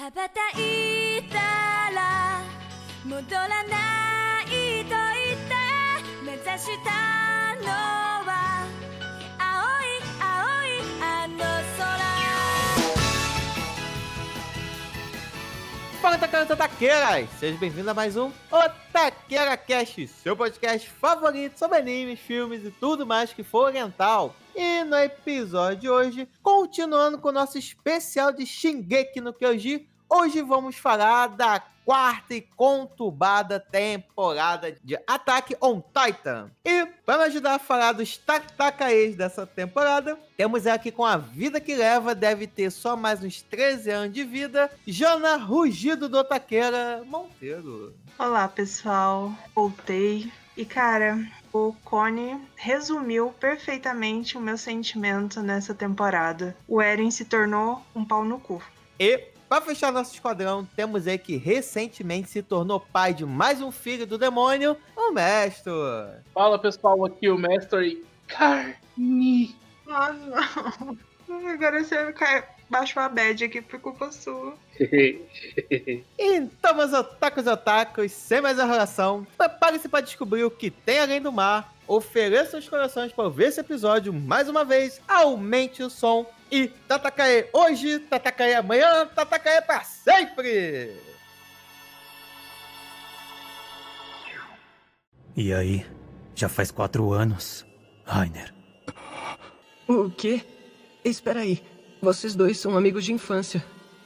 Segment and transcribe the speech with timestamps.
[0.00, 1.36] 羽ばたいた
[1.94, 2.40] ら
[3.04, 3.76] 戻らな
[4.44, 4.46] い
[4.86, 5.54] と言って
[6.24, 6.90] 目指した
[7.60, 7.68] の
[8.24, 8.49] は
[16.00, 17.28] Fala, Tacanas Otaqueiras!
[17.38, 23.06] Seja bem-vindo a mais um Otaqueira Cast, seu podcast favorito sobre animes, filmes e tudo
[23.06, 24.34] mais que for oriental.
[24.56, 30.40] E no episódio de hoje, continuando com o nosso especial de Shingeki no Kyoji, hoje
[30.40, 36.48] vamos falar da quarta e conturbada temporada de Attack on Titan.
[36.64, 41.60] E para me ajudar a falar dos Tatakaes dessa temporada, temos aqui com a vida
[41.60, 47.02] que leva, deve ter só mais uns 13 anos de vida, Jana Rugido do Otaqueira
[47.04, 47.92] Monteiro.
[48.16, 49.32] Olá, pessoal.
[49.52, 50.30] Voltei.
[50.56, 51.18] E, cara,
[51.52, 56.56] o Cone resumiu perfeitamente o meu sentimento nessa temporada.
[56.68, 58.62] O Eren se tornou um pau no cu.
[59.00, 63.72] E para fechar nosso esquadrão, temos aí que recentemente se tornou pai de mais um
[63.72, 65.72] filho do demônio, o Mestre.
[66.32, 69.56] Fala pessoal, aqui é o Mestre Carne.
[69.88, 70.96] Ah, não.
[71.48, 74.54] Agora você cai, baixou a bad aqui por culpa sua.
[76.16, 81.20] Então, meus otakus e otakus, sem mais enrolação, prepare-se para descobrir o que tem além
[81.20, 86.24] do mar, ofereça os corações para ver esse episódio mais uma vez, aumente o som
[86.48, 90.96] e Tatakae hoje, Tatakae amanhã, Tatakae para sempre!
[95.36, 95.84] E aí?
[96.36, 97.66] Já faz quatro anos,
[98.04, 98.54] Rainer.
[99.88, 100.42] O quê?
[101.04, 101.60] Espera aí.
[102.00, 103.64] Vocês dois são amigos de infância.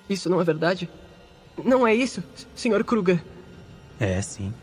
[0.09, 0.89] Isso não é verdade?
[1.63, 2.23] Não é isso,
[2.57, 2.83] Sr.
[2.83, 3.23] Kruger?
[4.01, 4.55] É sim.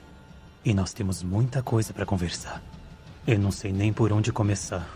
[0.66, 2.71] E nós temos muita coisa para conversar.
[3.28, 4.88] Eu não sei nem por onde começar.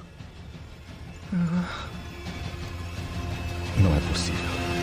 [3.78, 4.75] Não é possível.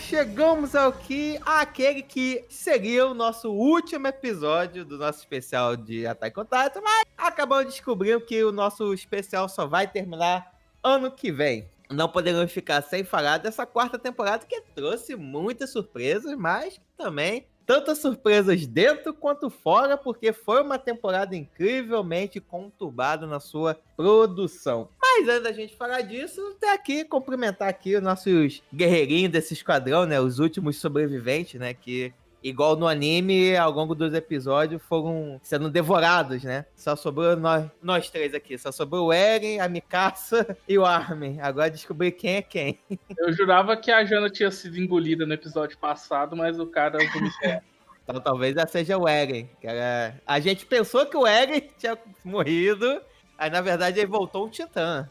[0.00, 6.38] Chegamos ao que aquele que seria o nosso último episódio do nosso especial de Attack
[6.40, 10.52] on Titan, mas acabamos descobrindo que o nosso especial só vai terminar
[10.82, 11.68] ano que vem.
[11.90, 17.98] Não poderemos ficar sem falar dessa quarta temporada que trouxe muitas surpresas, mas também tantas
[17.98, 24.88] surpresas dentro quanto fora, porque foi uma temporada incrivelmente conturbada na sua produção.
[25.12, 30.06] Mas antes da gente falar disso, até aqui cumprimentar aqui os nossos guerreirinhos desse esquadrão,
[30.06, 30.20] né?
[30.20, 31.74] Os últimos sobreviventes, né?
[31.74, 32.12] Que,
[32.42, 36.64] igual no anime, ao longo dos episódios foram sendo devorados, né?
[36.76, 38.56] Só sobrou nós, nós três aqui.
[38.56, 41.40] Só sobrou o Eren, a Mikasa e o Armin.
[41.40, 42.78] Agora descobri quem é quem.
[43.18, 47.62] Eu jurava que a Jana tinha sido engolida no episódio passado, mas o cara vomitou.
[48.04, 49.48] Então talvez ela seja o Eren.
[49.62, 50.20] Era...
[50.26, 53.00] A gente pensou que o Eren tinha morrido,
[53.40, 55.08] aí na verdade ele voltou um titã.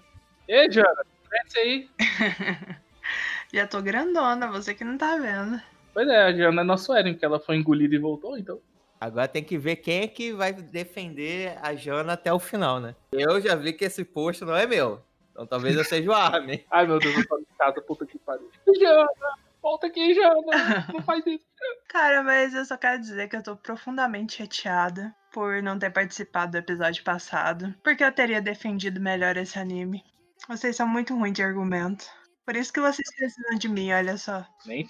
[0.48, 1.90] Ei, Jana, desce aí.
[3.52, 5.60] Já tô grandona, você que não tá vendo.
[5.92, 8.62] Pois é, a Jana é nosso Eren, que ela foi engolida e voltou, então.
[9.02, 12.96] Agora tem que ver quem é que vai defender a Jana até o final, né?
[13.12, 15.02] Eu já vi que esse posto não é meu.
[15.32, 16.64] Então talvez eu seja o Armin.
[16.70, 18.52] Ai, meu Deus, eu tô em casa, puta que pariu.
[18.80, 19.08] Jana,
[19.62, 20.86] volta aqui, Jana.
[20.94, 21.46] Não faz isso.
[21.88, 26.54] Cara, mas eu só quero dizer que eu tô profundamente chateada por não ter participado
[26.54, 30.04] do episódio passado, porque eu teria defendido melhor esse anime.
[30.48, 32.06] Vocês são muito ruins de argumento.
[32.46, 34.46] Por isso que vocês precisam de mim, olha só.
[34.66, 34.90] Nem.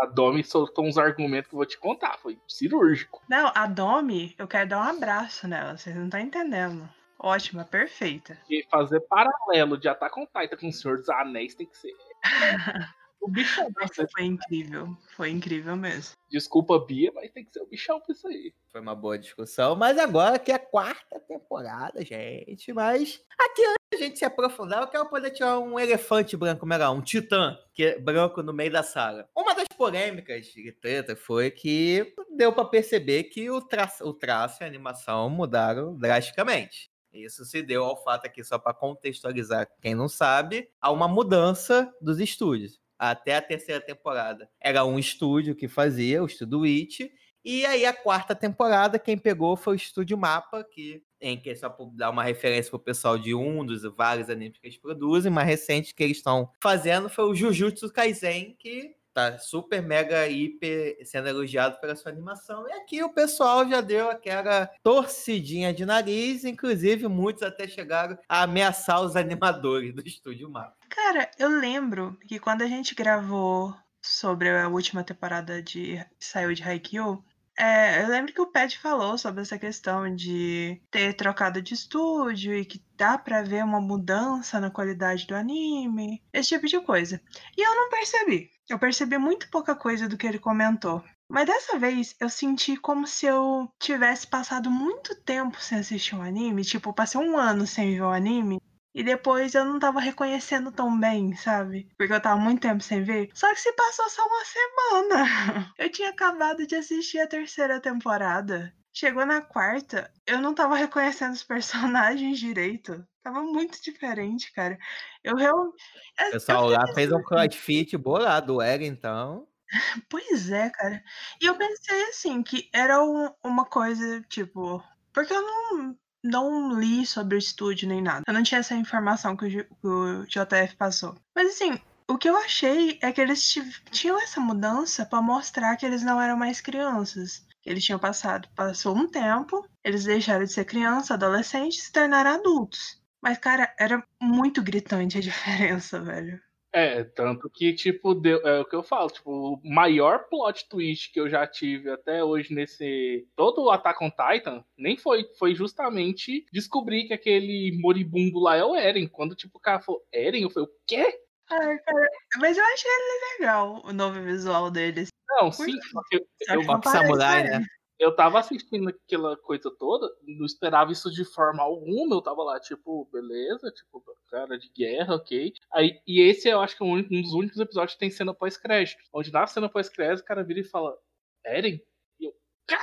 [0.00, 2.18] A Domi soltou uns argumentos que eu vou te contar.
[2.18, 3.22] Foi cirúrgico.
[3.28, 6.88] Não, a Domi, eu quero dar um abraço nela, vocês não estão entendendo.
[7.18, 8.36] Ótima, perfeita.
[8.50, 11.92] E fazer paralelo de Attack on Titan com o Senhor dos Anéis tem que ser.
[13.24, 13.72] O bichão.
[13.72, 14.94] pra Nossa, foi incrível.
[15.16, 16.12] Foi incrível mesmo.
[16.30, 18.52] Desculpa, Bia, mas tem que ser o bichão pra isso aí.
[18.70, 22.70] Foi uma boa discussão, mas agora que é a quarta temporada, gente.
[22.74, 26.94] Mas aqui antes da gente se aprofundar, eu quero poder tirar um elefante branco, melhor,
[26.94, 29.26] um titã que é branco no meio da sala.
[29.34, 34.62] Uma das polêmicas de treta foi que deu pra perceber que o traço, o traço
[34.62, 36.90] e a animação mudaram drasticamente.
[37.10, 41.90] Isso se deu ao fato aqui, só para contextualizar quem não sabe, a uma mudança
[42.02, 42.83] dos estúdios.
[42.98, 44.48] Até a terceira temporada.
[44.60, 47.10] Era um estúdio que fazia, o estúdio It,
[47.44, 51.74] e aí a quarta temporada, quem pegou foi o Estúdio Mapa, que em que só
[51.92, 55.94] dar uma referência pro pessoal de um dos vários animes que eles produzem, mais recente
[55.94, 61.80] que eles estão fazendo foi o Jujutsu Kaisen, que tá super mega hiper sendo elogiado
[61.80, 62.68] pela sua animação.
[62.68, 68.42] E aqui o pessoal já deu aquela torcidinha de nariz, inclusive muitos até chegaram a
[68.42, 70.76] ameaçar os animadores do Estúdio Mapa.
[70.88, 76.62] Cara, eu lembro que quando a gente gravou sobre a última temporada de saiu de
[76.62, 77.24] Haikyuu,
[77.56, 82.52] é, eu lembro que o Pet falou sobre essa questão de ter trocado de estúdio
[82.52, 87.20] e que dá pra ver uma mudança na qualidade do anime, esse tipo de coisa.
[87.56, 88.50] E eu não percebi.
[88.68, 91.04] Eu percebi muito pouca coisa do que ele comentou.
[91.28, 96.22] Mas dessa vez eu senti como se eu tivesse passado muito tempo sem assistir um
[96.22, 98.60] anime, tipo, passei um ano sem ver um anime.
[98.94, 101.88] E depois eu não tava reconhecendo tão bem, sabe?
[101.98, 103.28] Porque eu tava muito tempo sem ver.
[103.34, 105.74] Só que se passou só uma semana.
[105.76, 108.72] Eu tinha acabado de assistir a terceira temporada.
[108.96, 113.04] Chegou na quarta, eu não tava reconhecendo os personagens direito.
[113.24, 114.78] Tava muito diferente, cara.
[115.24, 115.82] Eu realmente.
[116.28, 119.48] O pessoal lá fez um crossfit bolado, era então.
[120.08, 121.02] Pois é, cara.
[121.40, 124.80] E eu pensei assim, que era um, uma coisa, tipo.
[125.12, 128.22] Porque eu não, não li sobre o estúdio nem nada.
[128.28, 131.16] Eu não tinha essa informação que o, que o JF passou.
[131.34, 133.54] Mas assim, o que eu achei é que eles
[133.90, 137.46] tinham essa mudança para mostrar que eles não eram mais crianças.
[137.64, 142.32] Eles tinham passado, passou um tempo, eles deixaram de ser criança, adolescente e se tornaram
[142.32, 143.02] adultos.
[143.22, 146.38] Mas, cara, era muito gritante a diferença, velho.
[146.76, 151.12] É, tanto que, tipo, deu, é o que eu falo, tipo, o maior plot twist
[151.12, 153.28] que eu já tive até hoje nesse.
[153.36, 158.64] Todo o Attack on Titan nem foi, foi justamente descobrir que aquele moribundo lá é
[158.64, 159.06] o Eren.
[159.06, 161.23] Quando, tipo, o cara falou, Eren, eu falei, o quê?
[161.50, 165.08] Ai, cara, mas eu achei ele legal, o novo visual deles.
[165.28, 165.72] Não, sim,
[166.12, 167.64] eu, eu, eu samurai, né?
[167.98, 172.58] eu tava assistindo aquela coisa toda, não esperava isso de forma alguma, eu tava lá,
[172.60, 175.52] tipo, beleza, tipo, cara de guerra, ok.
[175.72, 179.02] Aí, e esse eu acho que é um, dos únicos episódios que tem cena pós-crédito,
[179.12, 180.96] onde na cena pós-crédito o cara vira e fala,
[181.44, 181.80] Eren?
[182.18, 182.32] E eu,
[182.66, 182.76] quê?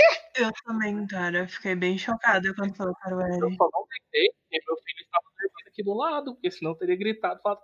[0.00, 0.42] Quê?
[0.42, 3.40] Eu também, cara, eu fiquei bem chocada quando falou para o Eren.
[3.40, 6.76] Eu só não gritei, porque meu filho estava dormindo aqui do lado, porque senão eu
[6.76, 7.60] teria gritado, falado.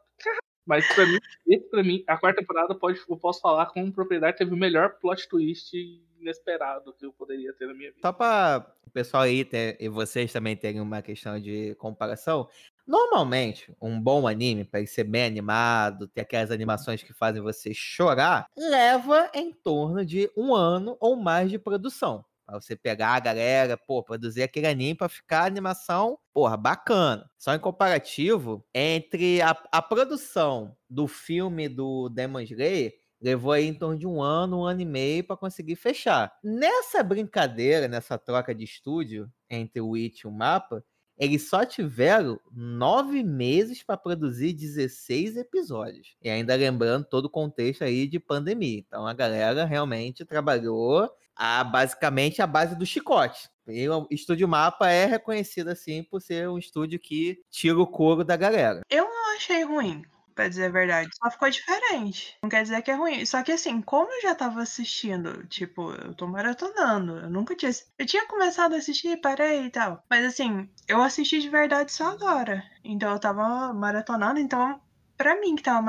[0.67, 4.37] Mas pra mim, esse pra mim, a quarta temporada pode, eu posso falar com propriedade,
[4.37, 5.73] teve o melhor plot twist
[6.19, 8.01] inesperado que eu poderia ter na minha vida.
[8.03, 12.49] Só para o pessoal aí ter, e vocês também terem uma questão de comparação,
[12.87, 17.73] normalmente um bom anime, para ele ser bem animado, ter aquelas animações que fazem você
[17.75, 22.25] chorar, leva em torno de um ano ou mais de produção.
[22.47, 27.29] Pra você pegar a galera, pô, produzir aquele anime pra ficar a animação, porra, bacana.
[27.37, 33.75] Só em comparativo, entre a, a produção do filme do Demon Slayer Levou aí em
[33.75, 36.33] torno de um ano, um ano e meio para conseguir fechar.
[36.45, 40.85] Nessa brincadeira, nessa troca de estúdio entre o It e o Mapa,
[41.19, 46.17] eles só tiveram nove meses para produzir 16 episódios.
[46.23, 48.79] E ainda lembrando todo o contexto aí de pandemia.
[48.87, 53.49] Então a galera realmente trabalhou a, basicamente a base do chicote.
[53.67, 58.25] E o Estúdio Mapa é reconhecido assim por ser um estúdio que tira o couro
[58.25, 58.83] da galera.
[58.89, 60.03] Eu não achei ruim
[60.37, 61.11] pra dizer a verdade.
[61.21, 62.39] Só ficou diferente.
[62.43, 63.25] Não quer dizer que é ruim.
[63.27, 67.19] Só que assim, como eu já tava assistindo, tipo, eu tô maratonando.
[67.19, 67.73] Eu nunca tinha.
[67.99, 70.05] Eu tinha começado a assistir, parei e tal.
[70.09, 72.63] Mas assim, eu assisti de verdade só agora.
[72.85, 74.81] Então eu tava maratonando, então.
[75.17, 75.83] Pra mim que tava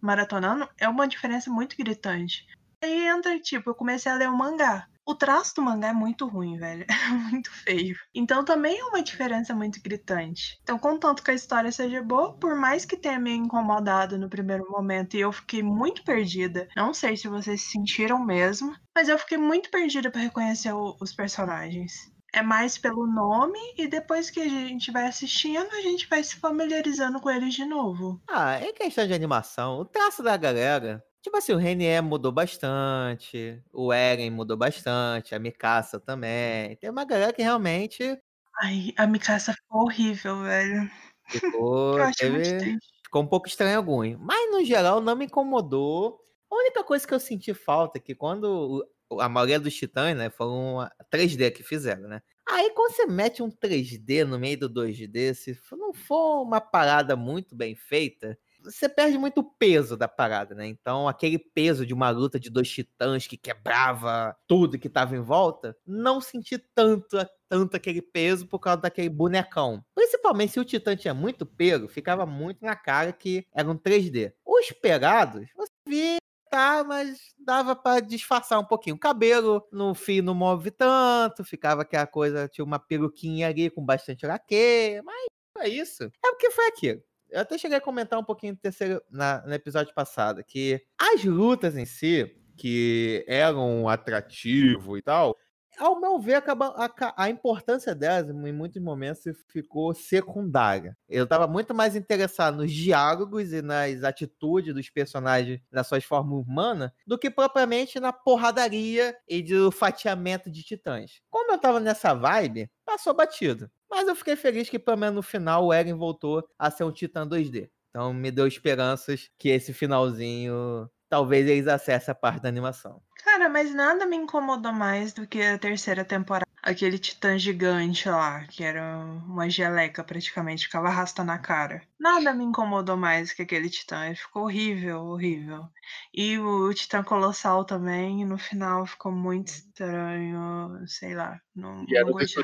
[0.00, 2.44] maratonando, é uma diferença muito gritante.
[2.82, 4.88] Aí entra, tipo, eu comecei a ler o mangá.
[5.06, 6.86] O traço do mangá é muito ruim, velho.
[7.04, 7.96] É muito feio.
[8.14, 10.58] Então também é uma diferença muito gritante.
[10.62, 14.64] Então, contanto que a história seja boa, por mais que tenha me incomodado no primeiro
[14.70, 16.66] momento e eu fiquei muito perdida.
[16.74, 20.96] Não sei se vocês se sentiram mesmo, mas eu fiquei muito perdida para reconhecer o,
[21.00, 21.92] os personagens.
[22.32, 26.36] É mais pelo nome e depois que a gente vai assistindo, a gente vai se
[26.36, 28.20] familiarizando com eles de novo.
[28.28, 29.78] Ah, é questão de animação.
[29.78, 35.38] O traço da galera Tipo assim, o Renier mudou bastante, o Eren mudou bastante, a
[35.38, 36.76] Mikasa também.
[36.76, 38.20] Tem uma galera que realmente.
[38.60, 40.90] Ai, a Mikasa ficou horrível, velho.
[41.30, 44.02] Ficou, teve, ficou um pouco estranho algum.
[44.18, 46.20] Mas no geral não me incomodou.
[46.52, 48.86] A única coisa que eu senti falta é que quando
[49.18, 52.20] a maioria dos titãs, né, foram 3D que fizeram, né?
[52.46, 57.16] Aí quando você mete um 3D no meio do 2D, se não for uma parada
[57.16, 60.66] muito bem feita, você perde muito peso da parada, né?
[60.66, 65.20] Então, aquele peso de uma luta de dois titãs que quebrava tudo que tava em
[65.20, 67.18] volta, não senti tanto,
[67.48, 69.84] tanto aquele peso por causa daquele bonecão.
[69.94, 74.32] Principalmente se o titã tinha muito peso, ficava muito na cara que era um 3D.
[74.44, 76.18] Os pegados, você via
[76.54, 78.94] tá, mas dava para disfarçar um pouquinho.
[78.94, 83.84] O cabelo no fio não move tanto, ficava aquela coisa, tinha uma peruquinha ali com
[83.84, 85.26] bastante laque, mas
[85.58, 86.04] é isso.
[86.04, 87.02] É porque foi aquilo.
[87.34, 91.24] Eu até cheguei a comentar um pouquinho no, terceiro, na, no episódio passado que as
[91.24, 95.36] lutas em si, que eram atrativo e tal,
[95.78, 100.96] ao meu ver, acaba, a, a, importância delas, em muitos momentos, ficou secundária.
[101.08, 106.44] Eu estava muito mais interessado nos diálogos e nas atitudes dos personagens nas suas formas
[106.46, 111.20] humanas do que propriamente na porradaria e do fatiamento de titãs.
[111.30, 113.70] Como eu estava nessa vibe, passou batido.
[113.90, 116.92] Mas eu fiquei feliz que, pelo menos no final, o Eren voltou a ser um
[116.92, 117.70] titã 2D.
[117.90, 123.00] Então me deu esperanças que esse finalzinho talvez eles acessem a parte da animação.
[123.22, 126.44] Cara, mas nada me incomodou mais do que a terceira temporada.
[126.60, 131.82] Aquele titã gigante lá, que era uma geleca praticamente, ficava arrastando a cara.
[132.00, 134.06] Nada me incomodou mais que aquele titã.
[134.06, 135.68] Ele ficou horrível, horrível.
[136.12, 141.40] E o, o titã colossal também, no final ficou muito estranho, sei lá.
[141.54, 142.42] Não, e era não gostei.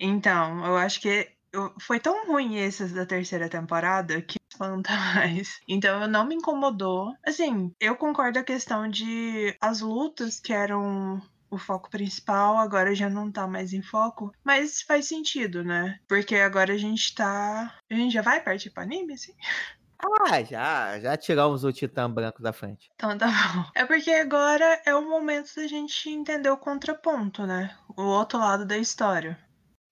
[0.00, 1.28] Então, eu acho que
[1.80, 5.60] foi tão ruim esses da terceira temporada que espanta mais.
[5.68, 7.12] Então não me incomodou.
[7.26, 11.20] Assim, eu concordo a questão de as lutas que eram
[11.50, 16.00] o foco principal agora já não tá mais em foco, mas faz sentido, né?
[16.08, 17.78] Porque agora a gente tá.
[17.90, 19.32] A gente já vai partir pro anime, assim?
[20.28, 22.90] Ah, já, já tiramos o Titã Branco da frente.
[22.94, 23.64] Então tá bom.
[23.74, 27.74] É porque agora é o momento da gente entender o contraponto, né?
[27.96, 29.38] O outro lado da história.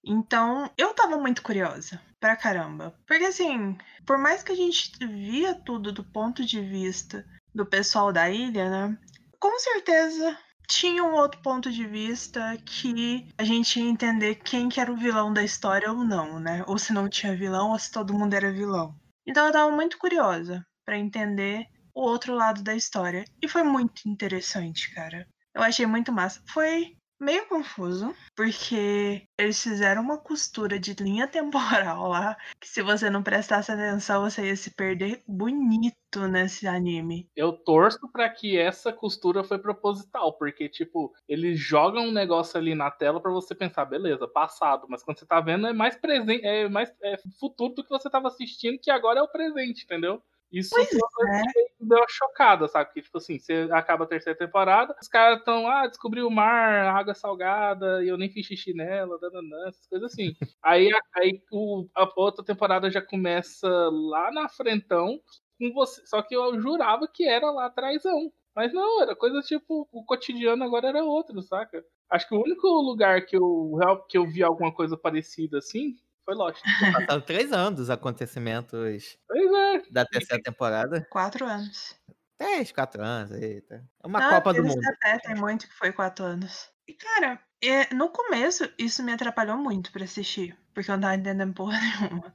[0.04, 2.94] Então, eu tava muito curiosa, pra caramba.
[3.06, 8.12] Porque assim, por mais que a gente via tudo do ponto de vista do pessoal
[8.12, 8.98] da ilha, né?
[9.38, 10.36] Com certeza
[10.68, 14.96] tinha um outro ponto de vista que a gente ia entender quem que era o
[14.96, 16.64] vilão da história ou não, né?
[16.66, 18.94] Ou se não tinha vilão, ou se todo mundo era vilão.
[19.26, 23.24] Então eu tava muito curiosa para entender o outro lado da história.
[23.42, 25.26] E foi muito interessante, cara.
[25.54, 26.42] Eu achei muito massa.
[26.48, 33.08] Foi meio confuso, porque eles fizeram uma costura de linha temporal lá, que se você
[33.08, 35.96] não prestasse atenção, você ia se perder bonito
[36.28, 37.28] nesse anime.
[37.34, 42.74] Eu torço para que essa costura foi proposital, porque, tipo, eles jogam um negócio ali
[42.74, 46.44] na tela para você pensar, beleza, passado, mas quando você tá vendo é mais presente,
[46.44, 50.22] é mais é futuro do que você tava assistindo, que agora é o presente, entendeu?
[50.52, 51.42] Isso pois é.
[51.80, 52.86] deu uma chocada, sabe?
[52.86, 56.86] Porque, tipo assim, você acaba a terceira temporada, os caras estão, ah, descobri o mar,
[56.86, 60.34] a água salgada, e eu nem fiz xixi nela, dananã, essas coisas assim.
[60.62, 65.18] aí aí o, a outra temporada já começa lá na frentão,
[65.58, 66.04] com você.
[66.06, 68.30] Só que eu jurava que era lá atrásão.
[68.54, 71.82] Mas não, era coisa tipo, o cotidiano agora era outro, saca?
[72.10, 76.34] Acho que o único lugar que eu, que eu vi alguma coisa parecida assim foi
[76.34, 76.62] Lost.
[76.92, 79.82] Passaram três anos os acontecimentos pois é.
[79.90, 81.06] da terceira temporada.
[81.10, 81.94] Quatro anos.
[82.38, 83.30] Três, quatro anos.
[83.32, 83.84] Eita.
[84.02, 84.80] É uma ah, Copa do Mundo.
[85.22, 86.70] Tem muito que foi quatro anos.
[86.88, 90.56] E, cara, é, no começo, isso me atrapalhou muito pra assistir.
[90.74, 92.34] Porque eu não tava entendendo porra nenhuma.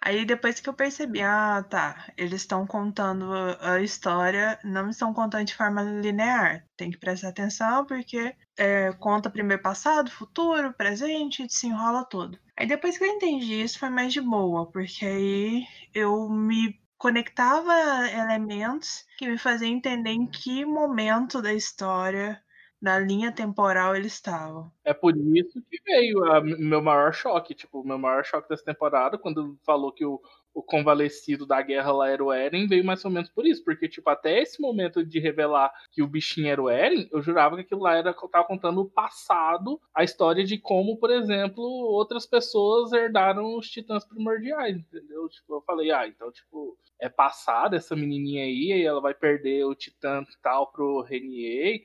[0.00, 5.46] Aí depois que eu percebi, ah, tá, eles estão contando a história, não estão contando
[5.46, 6.64] de forma linear.
[6.76, 12.38] Tem que prestar atenção porque é, conta primeiro passado, futuro, presente, se enrola todo.
[12.56, 17.72] Aí depois que eu entendi isso foi mais de boa, porque aí eu me conectava
[18.10, 22.42] elementos que me faziam entender em que momento da história
[22.80, 24.70] na linha temporal eles estavam.
[24.84, 27.54] É por isso que veio o meu maior choque.
[27.54, 30.20] Tipo, o meu maior choque dessa temporada, quando falou que o,
[30.54, 33.62] o convalescido da guerra lá era o Eren, veio mais ou menos por isso.
[33.64, 37.56] Porque, tipo, até esse momento de revelar que o bichinho era o Eren, eu jurava
[37.56, 42.24] que aquilo lá era tava contando o passado, a história de como, por exemplo, outras
[42.24, 45.28] pessoas herdaram os titãs primordiais, entendeu?
[45.28, 49.64] Tipo, eu falei, ah, então, tipo, é passada essa menininha aí, e ela vai perder
[49.64, 51.84] o titã tal pro Renier,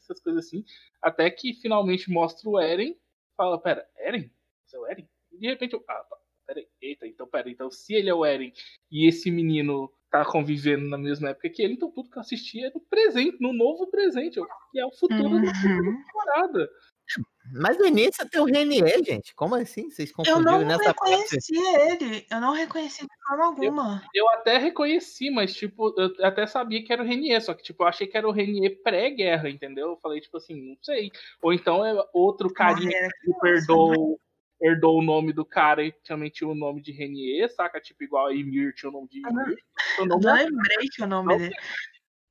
[0.00, 0.64] essas coisas assim.
[1.02, 2.96] Até que finalmente mostra o Eren,
[3.36, 4.30] fala, pera, Eren?
[4.66, 5.08] Esse é o Eren?
[5.32, 6.04] E de repente eu, ah,
[6.46, 8.52] peraí, eita, então pera, então se ele é o Eren
[8.90, 12.64] e esse menino tá convivendo na mesma época que ele, então tudo que eu assisti
[12.64, 15.44] é no presente, no novo presente, que é o futuro uhum.
[15.44, 16.70] da temporada.
[17.52, 19.34] Mas no início tem o Renier, gente.
[19.34, 19.90] Como assim?
[19.90, 22.04] Vocês confundiram eu não nessa reconheci parte?
[22.04, 22.26] ele.
[22.30, 24.02] Eu não reconheci de forma alguma.
[24.14, 27.62] Eu, eu, até reconheci, mas tipo, eu até sabia que era o Renier, só que
[27.62, 29.90] tipo, eu achei que era o Renier pré-guerra, entendeu?
[29.90, 31.10] Eu falei tipo assim, não sei.
[31.42, 33.08] Ou então é outro carinha ah,
[33.42, 34.18] que herdou,
[34.64, 37.80] herdou o nome do cara e também tinha o nome de Renier, saca?
[37.80, 39.58] Tipo, igual a Ymir tinha o nome de Ymir.
[39.98, 41.54] Eu não, não lembrei que o nome dele.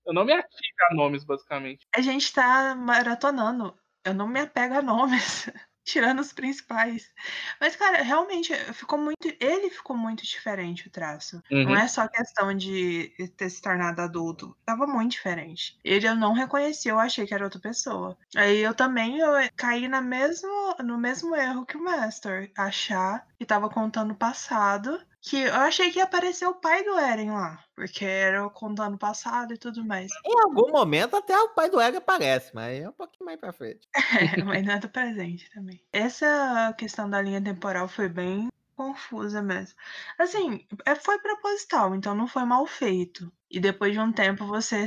[0.05, 0.51] Eu não me ativo
[0.89, 1.87] a nomes, basicamente.
[1.95, 3.73] A gente tá maratonando
[4.05, 5.45] eu não me apego a nomes,
[5.83, 7.11] tirando os principais.
[7.59, 9.27] Mas, cara, realmente ficou muito.
[9.39, 11.41] Ele ficou muito diferente o traço.
[11.51, 11.65] Uhum.
[11.65, 14.55] Não é só questão de ter se tornado adulto.
[14.65, 15.77] Tava muito diferente.
[15.83, 18.17] Ele eu não reconheci, eu achei que era outra pessoa.
[18.35, 22.51] Aí eu também eu caí na mesmo, no mesmo erro que o Master.
[22.57, 26.99] Achar que tava contando o passado que eu achei que ia aparecer o pai do
[26.99, 30.11] Eren lá, porque era contando o passado e tudo mais.
[30.25, 33.53] Em algum momento até o pai do Eren aparece, mas é um pouquinho mais pra
[33.53, 33.87] frente.
[34.41, 35.81] É, mas não é do presente também.
[35.93, 39.77] Essa questão da linha temporal foi bem confusa mesmo.
[40.19, 43.31] Assim, é, foi proposital, então não foi mal feito.
[43.49, 44.85] E depois de um tempo você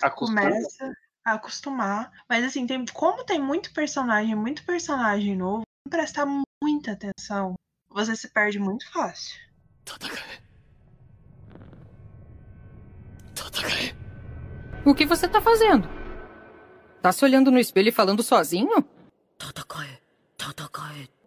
[0.00, 0.40] Acostuma.
[0.40, 0.92] começa
[1.24, 2.10] a acostumar.
[2.28, 6.26] Mas assim, tem, como tem muito personagem, muito personagem novo, prestar
[6.62, 7.54] muita atenção,
[7.90, 9.49] você se perde muito fácil.
[14.84, 15.88] O que você tá fazendo?
[17.02, 18.84] Tá se olhando no espelho e falando sozinho?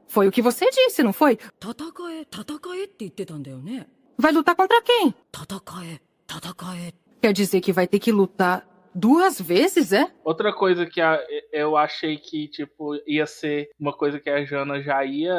[0.07, 1.37] Foi o que você disse, não foi?
[4.17, 5.13] Vai lutar contra quem?
[7.21, 10.11] Quer dizer que vai ter que lutar duas vezes, é?
[10.23, 11.01] Outra coisa que
[11.51, 15.33] eu achei que, tipo, ia ser uma coisa que a Jana já ia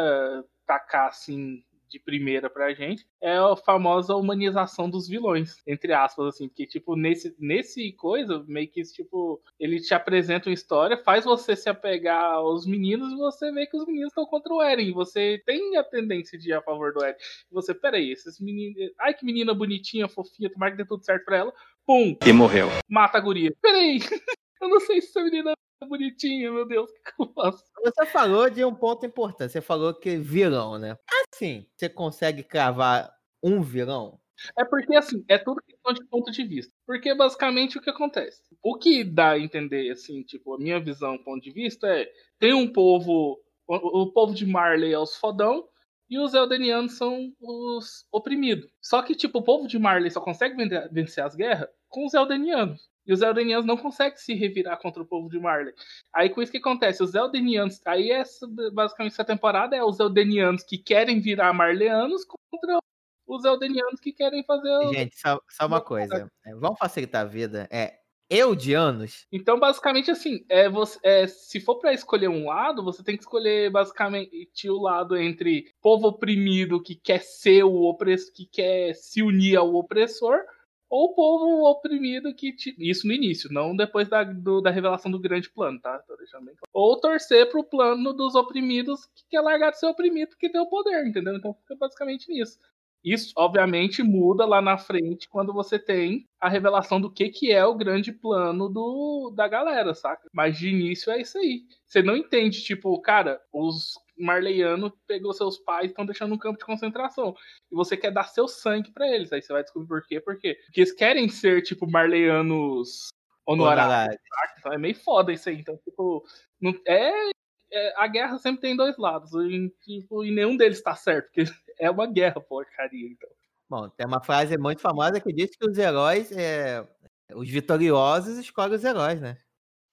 [0.67, 1.63] tacar assim
[1.95, 6.97] de primeira pra gente, é a famosa humanização dos vilões, entre aspas, assim, porque, tipo,
[6.97, 12.33] nesse, nesse coisa, meio que, tipo, ele te apresenta uma história, faz você se apegar
[12.33, 15.85] aos meninos e você vê que os meninos estão contra o Eren, você tem a
[15.85, 17.15] tendência de ir a favor do Eren.
[17.53, 21.37] Você, peraí, esses meninos, ai que menina bonitinha, fofinha, tomara que dê tudo certo pra
[21.37, 21.53] ela,
[21.87, 22.67] pum, E morreu.
[22.89, 23.55] mata a guria.
[23.63, 23.99] Peraí,
[24.61, 25.53] eu não sei se essa menina
[25.85, 27.65] bonitinha, meu Deus, o que, que eu faço?
[27.83, 29.53] Você falou de um ponto importante.
[29.53, 30.97] Você falou que vilão, né?
[31.33, 33.13] Assim, você consegue cravar
[33.43, 34.21] um vilão?
[34.59, 36.73] É porque, assim, é tudo questão de ponto de vista.
[36.87, 38.43] Porque, basicamente, o que acontece?
[38.63, 42.53] O que dá a entender, assim, tipo, a minha visão, ponto de vista é: tem
[42.53, 45.69] um povo, o, povo de Marley é os fodão,
[46.11, 48.71] e os Eldenianos são os oprimidos.
[48.83, 50.57] Só que, tipo, o povo de Marley só consegue
[50.91, 52.89] vencer as guerras com os Eldenianos.
[53.07, 55.75] E os Eldenianos não conseguem se revirar contra o povo de Marley.
[56.13, 57.81] Aí com isso que acontece, os Eldenianos.
[57.87, 62.79] Aí essa, basicamente essa temporada é os Eldenianos que querem virar Marleanos contra
[63.27, 64.93] os Eldenianos que querem fazer o.
[64.93, 66.31] Gente, só, só uma coisa.
[66.47, 67.69] é, vamos facilitar a vida.
[67.71, 69.27] É Eudianos.
[69.31, 73.23] Então, basicamente, assim, é você, é, se for pra escolher um lado, você tem que
[73.23, 79.23] escolher basicamente o lado entre povo oprimido que quer ser o opressor, que quer se
[79.23, 80.41] unir ao opressor,
[80.89, 82.55] ou povo oprimido que.
[82.79, 85.99] Isso no início, não depois da, do- da revelação do grande plano, tá?
[86.01, 86.71] Tô deixando bem claro.
[86.73, 90.69] Ou torcer pro plano dos oprimidos que quer largar de ser oprimido porque tem o
[90.69, 91.37] poder, entendeu?
[91.37, 92.59] Então fica basicamente nisso.
[93.05, 97.63] Isso, obviamente, muda lá na frente quando você tem a revelação do que, que é
[97.63, 100.27] o grande plano do, da galera, saca?
[100.33, 101.65] Mas de início é isso aí.
[101.87, 106.59] Você não entende, tipo, cara, os marleianos pegou seus pais e estão deixando um campo
[106.59, 107.35] de concentração.
[107.71, 109.33] E você quer dar seu sangue pra eles.
[109.33, 110.21] Aí você vai descobrir por quê.
[110.21, 110.59] Por quê?
[110.65, 113.09] Porque eles querem ser, tipo, marleianos
[113.47, 114.19] honorários.
[114.59, 115.59] Então é meio foda isso aí.
[115.59, 116.25] Então, tipo,
[116.61, 117.31] não, é,
[117.73, 119.33] é- a guerra sempre tem dois lados.
[119.35, 121.27] E, tipo, e nenhum deles tá certo.
[121.27, 121.43] Porque
[121.79, 123.09] é uma guerra, porcaria.
[123.09, 123.29] Então.
[123.69, 126.87] Bom, tem uma frase muito famosa que diz que os heróis, é,
[127.35, 129.39] os vitoriosos escolhem os heróis, né?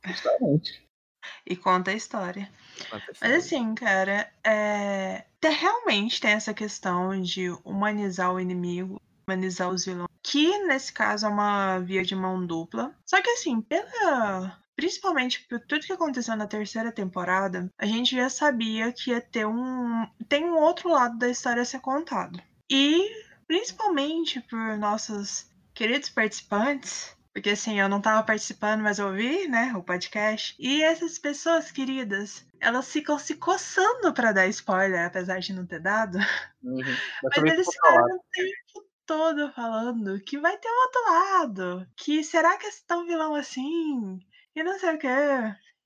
[0.06, 0.91] Justamente.
[1.46, 2.50] E conta a história.
[3.22, 5.24] Mas assim, cara, é...
[5.44, 11.30] realmente tem essa questão de humanizar o inimigo, humanizar os vilões, que nesse caso é
[11.30, 12.96] uma via de mão dupla.
[13.06, 14.60] Só que assim, pela.
[14.76, 19.46] Principalmente por tudo que aconteceu na terceira temporada, a gente já sabia que ia ter
[19.46, 20.08] um.
[20.28, 22.42] Tem um outro lado da história a ser contado.
[22.70, 23.12] E
[23.48, 29.74] principalmente por nossos queridos participantes, porque assim, eu não tava participando, mas eu ouvi, né,
[29.76, 30.56] o podcast.
[30.60, 35.80] E essas pessoas queridas, elas ficam se coçando pra dar spoiler, apesar de não ter
[35.80, 36.18] dado.
[36.64, 36.82] Uhum.
[37.24, 41.88] Mas eles ficaram o tempo todo falando que vai ter um outro lado.
[41.96, 44.20] Que será que é tão vilão assim?
[44.56, 45.08] E não sei o quê.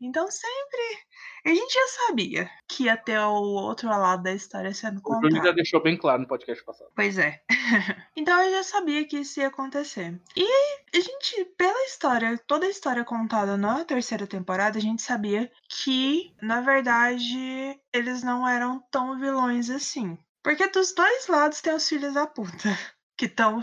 [0.06, 1.06] Então sempre.
[1.46, 5.32] A gente já sabia que ia ter o outro lado da história sendo O Júlio
[5.32, 5.56] já contado.
[5.56, 6.89] deixou bem claro no podcast passado.
[6.96, 7.41] Pois é.
[8.15, 10.20] então eu já sabia que isso ia acontecer.
[10.36, 10.48] E
[10.96, 16.34] a gente, pela história, toda a história contada na terceira temporada, a gente sabia que,
[16.41, 20.18] na verdade, eles não eram tão vilões assim.
[20.44, 22.70] Porque dos dois lados tem os filhos da puta.
[23.18, 23.62] Que estão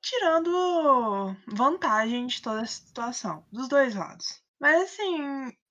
[0.00, 3.46] tirando vantagem de toda a situação.
[3.52, 4.41] Dos dois lados.
[4.62, 5.18] Mas assim,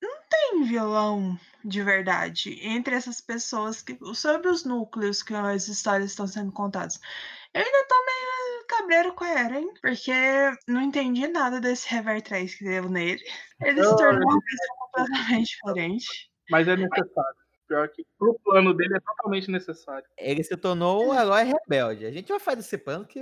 [0.02, 6.10] não tem vilão de verdade entre essas pessoas que sobre os núcleos que as histórias
[6.10, 7.00] estão sendo contadas.
[7.54, 10.12] Eu ainda tô meio cabreiro com a Eren, porque
[10.68, 13.24] não entendi nada desse Rever 3 que deu nele.
[13.62, 16.30] Ele se tornou uma pessoa completamente diferente.
[16.50, 17.36] Mas é necessário.
[17.70, 20.06] Pior que pro plano dele é totalmente necessário.
[20.18, 22.06] Ele se tornou um herói rebelde.
[22.06, 23.22] A gente vai fazer esse plano que,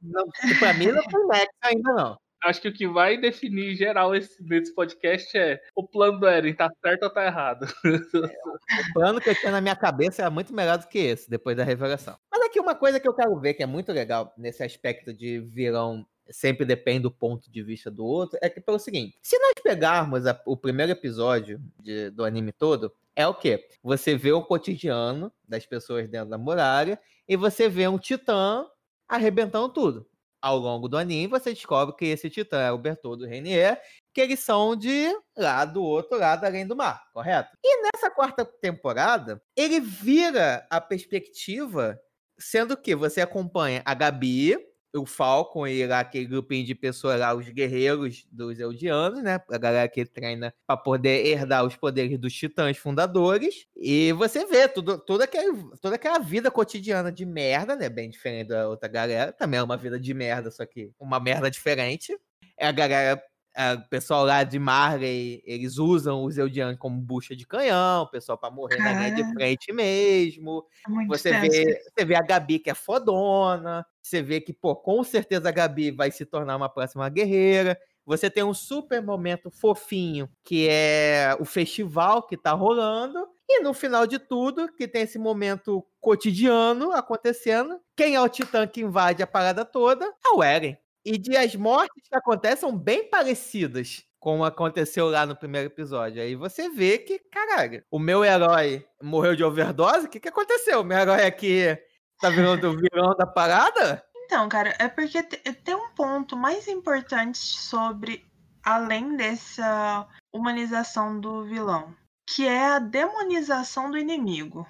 [0.00, 0.26] não,
[0.58, 2.18] pra mim não tem nexo ainda, não.
[2.44, 6.26] Acho que o que vai definir em geral esse, nesse podcast é o plano do
[6.26, 7.66] Eren, tá certo ou tá errado.
[7.84, 11.56] O plano que eu tinha na minha cabeça era muito melhor do que esse, depois
[11.56, 12.16] da revelação.
[12.30, 15.40] Mas que uma coisa que eu quero ver que é muito legal nesse aspecto de
[15.40, 19.54] vilão sempre depende do ponto de vista do outro, é que pelo seguinte, se nós
[19.62, 23.66] pegarmos a- o primeiro episódio de- do anime todo, é o quê?
[23.82, 28.64] Você vê o cotidiano das pessoas dentro da muralha e você vê um titã
[29.08, 30.06] arrebentando tudo.
[30.42, 33.80] Ao longo do anime, você descobre que esse titã é o Bertoldo Renier,
[34.14, 37.50] que eles são de lá do outro lado, além do mar, correto?
[37.62, 42.00] E nessa quarta temporada, ele vira a perspectiva,
[42.38, 44.56] sendo que você acompanha a Gabi,
[44.94, 49.40] o Falcon e lá aquele grupinho de pessoas lá, os guerreiros dos Eldianos, né?
[49.50, 53.66] A galera que treina pra poder herdar os poderes dos titãs fundadores.
[53.76, 57.88] E você vê tudo, toda, aquele, toda aquela vida cotidiana de merda, né?
[57.88, 59.32] Bem diferente da outra galera.
[59.32, 62.16] Também é uma vida de merda, só que uma merda diferente.
[62.58, 63.22] É a galera.
[63.56, 68.10] é, O pessoal lá de Marley, eles usam os Eldianos como bucha de canhão, o
[68.10, 70.64] pessoal pra morrer na linha de frente mesmo.
[70.86, 73.84] É Você vê, você vê a Gabi que é fodona.
[74.02, 77.78] Você vê que, pô, com certeza a Gabi vai se tornar uma próxima guerreira.
[78.04, 83.28] Você tem um super momento fofinho, que é o festival que tá rolando.
[83.48, 87.80] E no final de tudo, que tem esse momento cotidiano acontecendo.
[87.94, 90.04] Quem é o titã que invade a parada toda?
[90.24, 90.76] É o Eren.
[91.04, 96.22] E de as mortes que acontecem são bem parecidas como aconteceu lá no primeiro episódio.
[96.22, 100.06] Aí você vê que, caralho, o meu herói morreu de overdose?
[100.06, 100.82] O que, que aconteceu?
[100.82, 101.78] O meu herói aqui
[102.20, 104.04] tá virando o vilão da parada?
[104.24, 108.24] Então, cara, é porque te- tem um ponto mais importante sobre,
[108.62, 111.94] além dessa humanização do vilão,
[112.28, 114.66] que é a demonização do inimigo.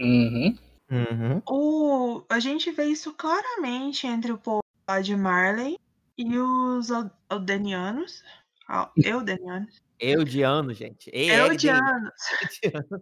[0.00, 0.56] Uhum.
[0.90, 1.42] Uhum.
[1.48, 5.78] O, a gente vê isso claramente entre o povo lá de Marley
[6.18, 6.90] e os
[10.02, 10.20] Al- Aldenianos.
[10.20, 10.20] Al- Eudenianos.
[10.20, 11.10] Eu de ano, gente.
[11.12, 11.50] É ELDN.
[11.52, 13.00] Eudianos.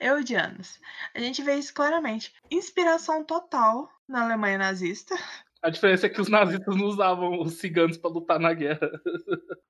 [0.00, 0.80] Eudianos.
[1.14, 2.32] A gente vê isso claramente.
[2.50, 5.14] Inspiração total na Alemanha nazista.
[5.62, 8.90] A diferença é que os nazistas não usavam os ciganos pra lutar na guerra.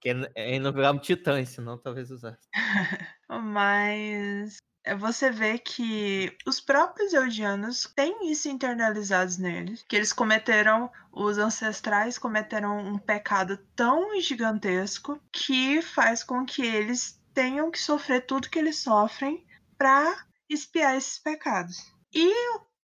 [0.00, 2.48] Que n- eh, não viramos titãs, senão talvez usasse.
[3.28, 4.58] Mas
[4.98, 12.18] você vê que os próprios eudianos têm isso internalizados neles, que eles cometeram, os ancestrais
[12.18, 18.58] cometeram um pecado tão gigantesco que faz com que eles tenham que sofrer tudo que
[18.58, 21.92] eles sofrem para expiar esses pecados.
[22.12, 22.32] E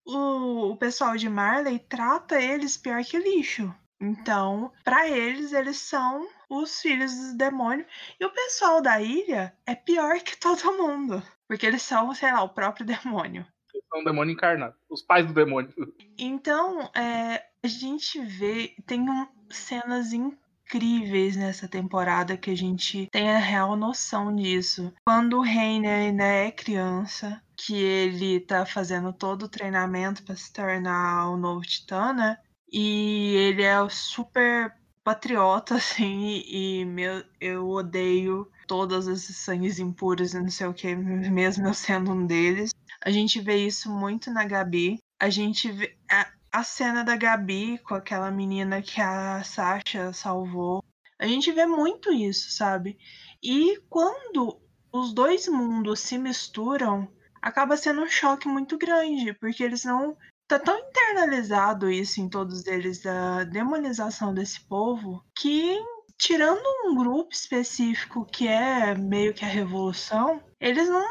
[0.06, 3.74] o, o pessoal de Marley trata eles pior que lixo.
[4.02, 7.86] Então, para eles, eles são os filhos do demônio.
[8.20, 11.22] E o pessoal da ilha é pior que todo mundo.
[11.52, 13.46] Porque eles são, sei lá, o próprio demônio.
[13.74, 14.74] Eles são um demônio encarnado.
[14.90, 15.74] Os pais do demônio.
[16.18, 18.74] Então, é, a gente vê.
[18.86, 24.94] Tem um- cenas incríveis nessa temporada que a gente tem a real noção disso.
[25.06, 30.54] Quando o Reiner ainda é criança, que ele tá fazendo todo o treinamento para se
[30.54, 32.38] tornar o novo Titã, né?
[32.72, 35.76] E ele é super patriota,
[36.08, 41.68] assim, e meu, eu odeio todos esses sangues impuros e não sei o que, mesmo
[41.68, 42.74] eu sendo um deles.
[43.04, 44.98] A gente vê isso muito na Gabi.
[45.20, 50.82] A gente vê a, a cena da Gabi com aquela menina que a Sasha salvou.
[51.20, 52.98] A gente vê muito isso, sabe?
[53.44, 54.58] E quando
[54.90, 60.16] os dois mundos se misturam, acaba sendo um choque muito grande, porque eles não.
[60.48, 65.78] Tá tão internalizado isso em todos eles, da demonização desse povo, que
[66.22, 71.04] tirando um grupo específico que é meio que a revolução, eles não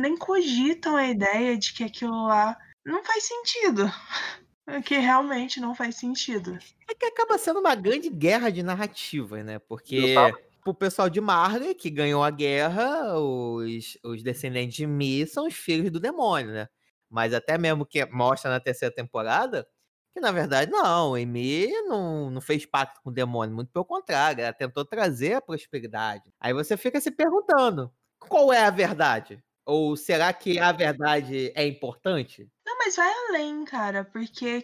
[0.00, 3.84] nem cogitam a ideia de que aquilo lá não faz sentido.
[4.84, 6.58] Que realmente não faz sentido.
[6.90, 9.60] É que acaba sendo uma grande guerra de narrativa, né?
[9.60, 10.12] Porque
[10.60, 15.54] pro pessoal de Marley, que ganhou a guerra, os, os descendentes de Mi são os
[15.54, 16.68] filhos do demônio, né?
[17.08, 19.64] Mas até mesmo que mostra na terceira temporada,
[20.16, 23.84] que na verdade não, a Mi não, não fez pacto com o demônio, muito pelo
[23.84, 26.32] contrário, ela tentou trazer a prosperidade.
[26.40, 29.38] Aí você fica se perguntando, qual é a verdade?
[29.66, 32.50] Ou será que a verdade é importante?
[32.66, 34.62] Não, mas vai além, cara, porque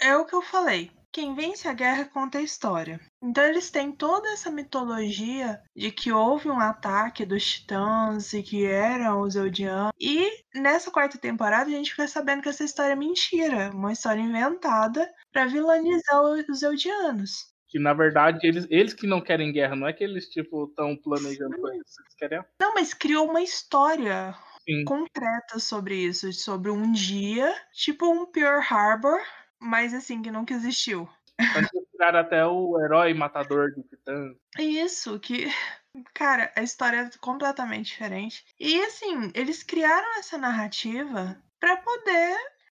[0.00, 0.90] é o que eu falei.
[1.14, 3.00] Quem vence a guerra conta a história.
[3.22, 8.66] Então eles têm toda essa mitologia de que houve um ataque dos titãs e que
[8.66, 9.92] eram os Eldianos.
[10.00, 14.20] E nessa quarta temporada a gente fica sabendo que essa história é mentira, uma história
[14.20, 17.54] inventada pra vilanizar os Eldianos.
[17.68, 20.96] Que na verdade eles, eles que não querem guerra, não é que eles tipo estão
[20.96, 21.96] planejando coisas.
[22.00, 22.44] Eles querem.
[22.60, 24.34] Não, mas criou uma história
[24.68, 24.84] Sim.
[24.84, 29.20] concreta sobre isso, sobre um dia, tipo um Pearl Harbor,
[29.64, 31.08] mas assim, que nunca existiu.
[31.90, 34.36] Tiraram até o herói matador de titãs.
[34.58, 35.46] Isso, que.
[36.12, 38.44] Cara, a história é completamente diferente.
[38.58, 42.36] E assim, eles criaram essa narrativa pra poder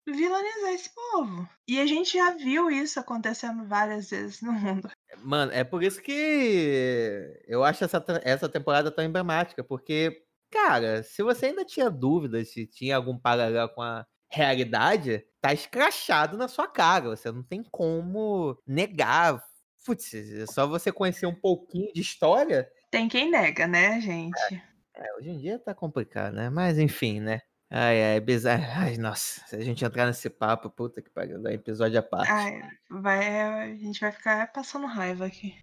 [0.07, 1.49] vilanizar esse povo.
[1.67, 4.89] E a gente já viu isso acontecendo várias vezes no mundo.
[5.17, 11.23] Mano, é por isso que eu acho essa, essa temporada tão emblemática, porque, cara, se
[11.23, 16.67] você ainda tinha dúvidas se tinha algum paralelo com a realidade, tá escrachado na sua
[16.67, 17.09] cara.
[17.09, 19.41] Você não tem como negar.
[19.85, 22.69] Putz, é só você conhecer um pouquinho de história.
[22.89, 24.63] Tem quem nega, né, gente?
[24.95, 26.49] É, hoje em dia tá complicado, né?
[26.49, 27.41] Mas enfim, né?
[27.69, 28.63] Ai, ai, bizarro.
[28.75, 32.31] Ai, nossa, se a gente entrar nesse papo, puta que pariu, dá episódio à parte.
[32.31, 35.55] Ai, vai, a gente vai ficar passando raiva aqui.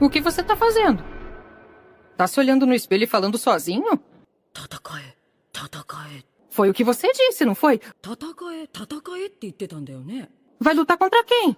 [0.00, 1.15] O que você tá fazendo?
[2.16, 4.00] Tá se olhando no espelho e falando sozinho?
[6.48, 7.78] Foi o que você disse, não foi?
[10.58, 11.54] Vai lutar contra quem?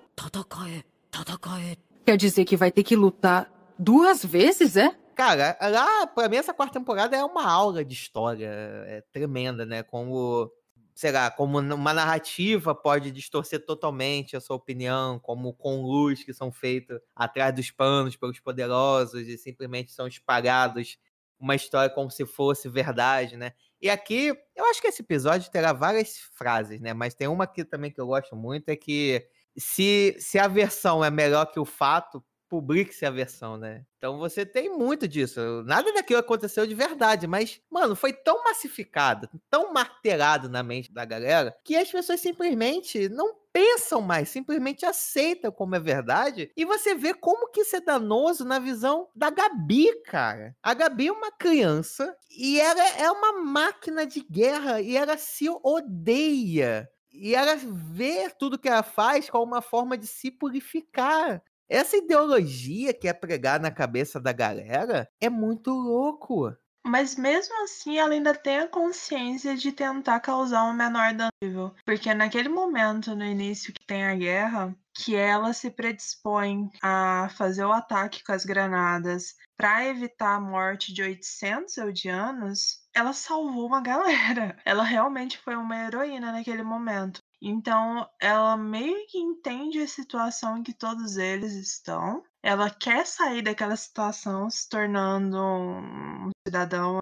[2.04, 4.96] Quer dizer que vai ter que lutar duas vezes, é?
[5.14, 9.84] Cara, lá, pra mim, essa quarta temporada é uma aula de história é tremenda, né?
[9.84, 10.50] Como
[10.98, 16.34] sei lá, como uma narrativa pode distorcer totalmente a sua opinião, como com luz que
[16.34, 20.98] são feitos atrás dos panos pelos poderosos e simplesmente são espalhados
[21.38, 23.52] uma história como se fosse verdade, né?
[23.80, 26.92] E aqui, eu acho que esse episódio terá várias frases, né?
[26.92, 29.24] Mas tem uma aqui também que eu gosto muito, é que
[29.56, 33.84] se, se a versão é melhor que o fato, publique-se a versão, né?
[33.98, 35.40] Então você tem muito disso.
[35.66, 41.04] Nada daquilo aconteceu de verdade, mas, mano, foi tão massificado, tão martelado na mente da
[41.04, 46.50] galera, que as pessoas simplesmente não pensam mais, simplesmente aceitam como é verdade.
[46.56, 50.54] E você vê como que isso é danoso na visão da Gabi, cara.
[50.62, 55.46] A Gabi é uma criança e ela é uma máquina de guerra e ela se
[55.62, 56.88] odeia.
[57.12, 61.42] E ela vê tudo que ela faz como uma forma de se purificar.
[61.68, 66.50] Essa ideologia que é pregada na cabeça da galera é muito louco.
[66.86, 71.74] Mas mesmo assim, ela ainda tem a consciência de tentar causar um menor dano possível.
[71.84, 77.64] Porque naquele momento, no início que tem a guerra, que ela se predispõe a fazer
[77.64, 83.82] o ataque com as granadas para evitar a morte de 800 eldianos, ela salvou uma
[83.82, 84.56] galera.
[84.64, 87.20] Ela realmente foi uma heroína naquele momento.
[87.40, 92.22] Então, ela meio que entende a situação em que todos eles estão.
[92.42, 96.98] Ela quer sair daquela situação, se tornando um cidadão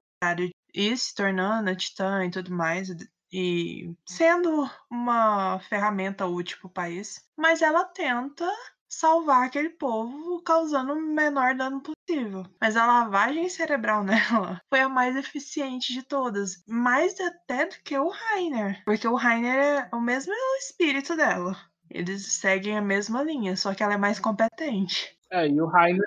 [0.74, 2.88] e se tornando a titã e tudo mais,
[3.32, 7.26] e sendo uma ferramenta útil para o país.
[7.36, 8.50] Mas ela tenta
[8.88, 12.44] salvar aquele povo causando o menor dano possível.
[12.60, 17.96] Mas a lavagem cerebral nela foi a mais eficiente de todas, mais até do que
[17.98, 21.56] o Rainer, porque o Rainer é o mesmo espírito dela.
[21.90, 25.16] Eles seguem a mesma linha, só que ela é mais competente.
[25.30, 26.06] É, e o Rainer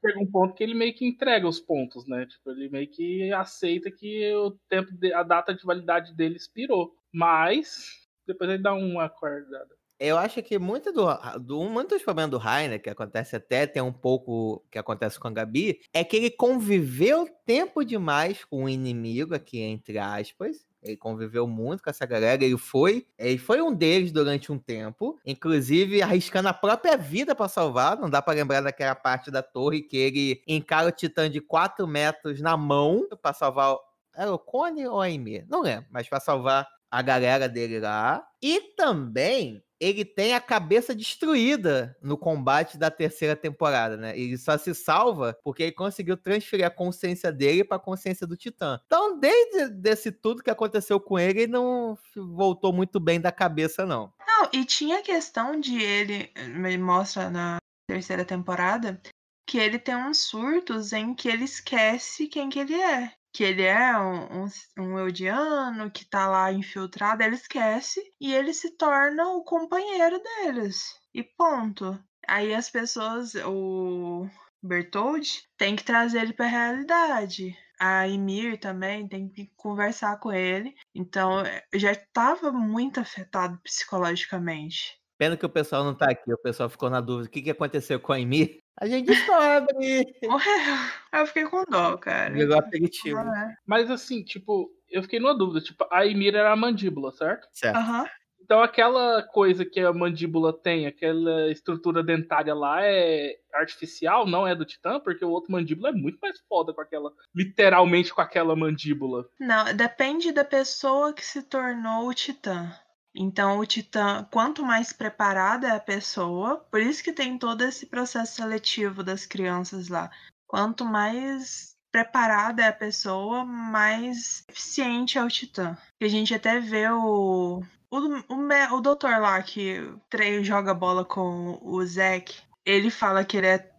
[0.00, 2.26] chega um ponto que ele meio que entrega os pontos, né?
[2.26, 6.94] Tipo, ele meio que aceita que o tempo, de, a data de validade dele expirou.
[7.12, 9.77] Mas depois ele dá uma acordada.
[9.98, 11.06] Eu acho que muito do,
[11.40, 15.26] do muito dos problemas do Rainer, que acontece até tem um pouco que acontece com
[15.26, 20.68] a Gabi, é que ele conviveu tempo demais com o inimigo aqui entre aspas.
[20.80, 22.44] Ele conviveu muito com essa galera.
[22.44, 27.48] Ele foi, ele foi um deles durante um tempo, inclusive arriscando a própria vida para
[27.48, 27.98] salvar.
[27.98, 31.86] Não dá para lembrar daquela parte da torre que ele encara o Titã de 4
[31.86, 33.76] metros na mão para salvar.
[34.14, 35.46] Era o Cone ou a Ymir?
[35.48, 38.24] Não lembro, mas para salvar a galera dele lá.
[38.40, 44.18] E também ele tem a cabeça destruída no combate da terceira temporada, né?
[44.18, 48.36] Ele só se salva porque ele conseguiu transferir a consciência dele para a consciência do
[48.36, 48.80] Titã.
[48.86, 53.86] Então, desde desse tudo que aconteceu com ele, ele não voltou muito bem da cabeça,
[53.86, 54.12] não.
[54.26, 59.00] Não, e tinha a questão de ele, ele mostra na terceira temporada,
[59.46, 63.62] que ele tem uns surtos em que ele esquece quem que ele é que ele
[63.62, 69.28] é um, um, um Eldiano que tá lá infiltrado, ele esquece e ele se torna
[69.28, 70.94] o companheiro deles.
[71.14, 71.98] E ponto.
[72.26, 74.26] Aí as pessoas, o
[74.62, 77.56] Bertold, tem que trazer ele pra realidade.
[77.80, 80.74] A Emir também tem que conversar com ele.
[80.94, 81.42] Então,
[81.74, 84.98] já estava muito afetado psicologicamente.
[85.16, 87.28] Pena que o pessoal não tá aqui, o pessoal ficou na dúvida.
[87.28, 88.60] O que, que aconteceu com a Emir?
[88.80, 90.14] A gente descobre.
[90.24, 90.44] Morreu.
[91.12, 92.32] Eu fiquei com dó, cara.
[92.32, 93.18] Virou aperitivo.
[93.18, 95.60] Ah, Mas assim, tipo, eu fiquei numa dúvida.
[95.60, 97.48] Tipo, a Ymir era a mandíbula, certo?
[97.52, 97.76] Certo.
[97.76, 98.06] Aham.
[98.40, 104.54] Então aquela coisa que a mandíbula tem, aquela estrutura dentária lá é artificial, não é
[104.54, 108.56] do Titã, porque o outro mandíbula é muito mais foda com aquela, literalmente com aquela
[108.56, 109.28] mandíbula.
[109.38, 112.74] Não, depende da pessoa que se tornou o Titã.
[113.20, 117.86] Então, o Titã, quanto mais preparada é a pessoa, por isso que tem todo esse
[117.86, 120.08] processo seletivo das crianças lá.
[120.46, 125.76] Quanto mais preparada é a pessoa, mais eficiente é o Titã.
[126.00, 127.60] E a gente até vê o.
[127.90, 127.96] O,
[128.34, 133.46] o, o doutor lá que tre- joga bola com o Zack, ele fala que ele
[133.48, 133.70] é,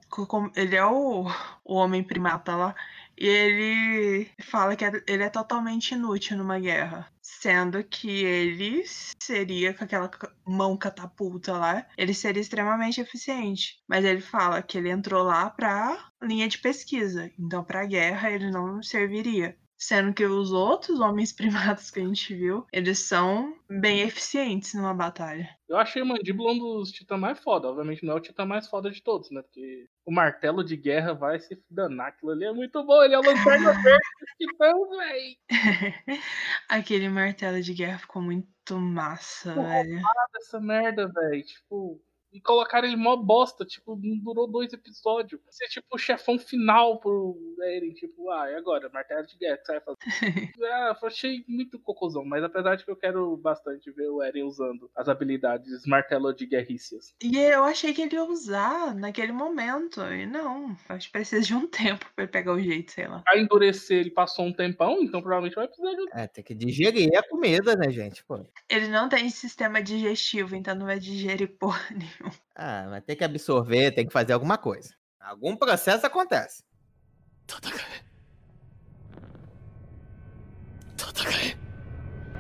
[0.56, 1.26] ele é o,
[1.64, 2.76] o homem primata lá.
[3.18, 7.08] E ele fala que é- ele é totalmente inútil numa guerra.
[7.42, 10.12] Sendo que ele seria, com aquela
[10.46, 13.82] mão catapulta lá, ele seria extremamente eficiente.
[13.88, 17.32] Mas ele fala que ele entrou lá pra linha de pesquisa.
[17.40, 19.58] Então, pra guerra, ele não serviria.
[19.80, 21.32] Sendo que os outros homens
[21.80, 25.50] primatas que a gente viu, eles são bem eficientes numa batalha.
[25.70, 27.70] Eu achei o Mandíbula um dos titãs mais foda.
[27.70, 29.42] Obviamente não é o titã mais foda de todos, né?
[29.42, 32.08] Porque o martelo de guerra vai se danar.
[32.08, 33.02] Aquilo ali é muito bom.
[33.02, 35.38] Ele é o lanterna verde dos titãs, véi.
[36.68, 40.02] Aquele martelo de guerra ficou muito massa, Pô, velho.
[40.36, 41.44] Essa merda, velho.
[41.44, 42.02] Tipo.
[42.32, 45.42] E colocaram ele mó bosta, tipo, não durou dois episódios.
[45.50, 48.90] Ser tipo o chefão final pro Eren, tipo, ah, e agora?
[48.94, 49.98] Martelo de guerra, o que você vai fazer?
[50.72, 54.44] ah, eu achei muito cocôzão, mas apesar de que eu quero bastante ver o Eren
[54.44, 57.16] usando as habilidades martelo de guerrícias.
[57.24, 60.02] E eu achei que ele ia usar naquele momento.
[60.02, 63.22] E não, acho que precisa de um tempo pra ele pegar o jeito, sei lá.
[63.24, 66.54] Pra endurecer, ele passou um tempão, então provavelmente vai precisar de um É, tem que
[66.54, 68.24] digerir a comida, né, gente?
[68.24, 68.40] Pô.
[68.70, 72.19] Ele não tem sistema digestivo, então não vai digerir porra nenhuma.
[72.56, 74.94] Ah, mas tem que absorver, tem que fazer alguma coisa.
[75.20, 76.64] Algum processo acontece.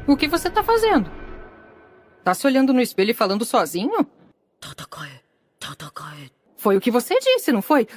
[0.07, 1.09] O que você tá fazendo?
[2.23, 4.07] Tá se olhando no espelho e falando sozinho?
[6.57, 7.87] Foi o que você disse, não foi?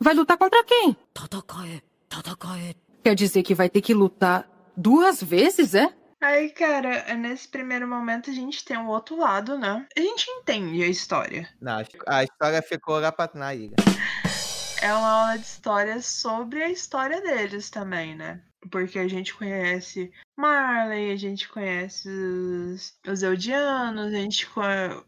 [0.00, 0.96] Vai lutar contra quem?
[3.04, 5.94] Quer dizer que vai ter que lutar duas vezes, é?
[6.22, 9.84] Aí, cara, nesse primeiro momento a gente tem o outro lado, né?
[9.96, 11.48] A gente entende a história.
[11.60, 13.74] Não, a história ficou lá pra na ilha.
[14.80, 18.40] É uma aula de história sobre a história deles também, né?
[18.70, 24.62] Porque a gente conhece Marley, a gente conhece os, os Eldianos, a gente co-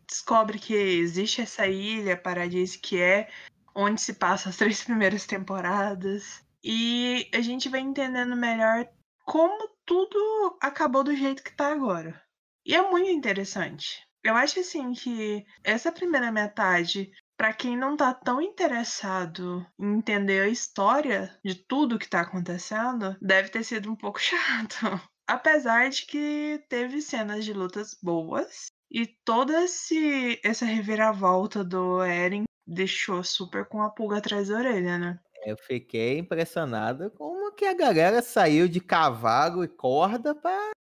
[0.09, 3.29] descobre que existe essa ilha paradisíaca que é
[3.73, 6.43] onde se passa as três primeiras temporadas.
[6.65, 8.89] E a gente vai entendendo melhor
[9.25, 12.23] como tudo acabou do jeito que tá agora.
[12.65, 14.03] E é muito interessante.
[14.23, 20.43] Eu acho assim que essa primeira metade Pra quem não tá tão interessado em entender
[20.43, 25.01] a história de tudo que tá acontecendo, deve ter sido um pouco chato.
[25.27, 32.45] Apesar de que teve cenas de lutas boas e toda esse, essa reviravolta do Eren
[32.67, 35.19] deixou super com a pulga atrás da orelha, né?
[35.45, 40.71] Eu fiquei impressionado como que a galera saiu de cavalo e corda pra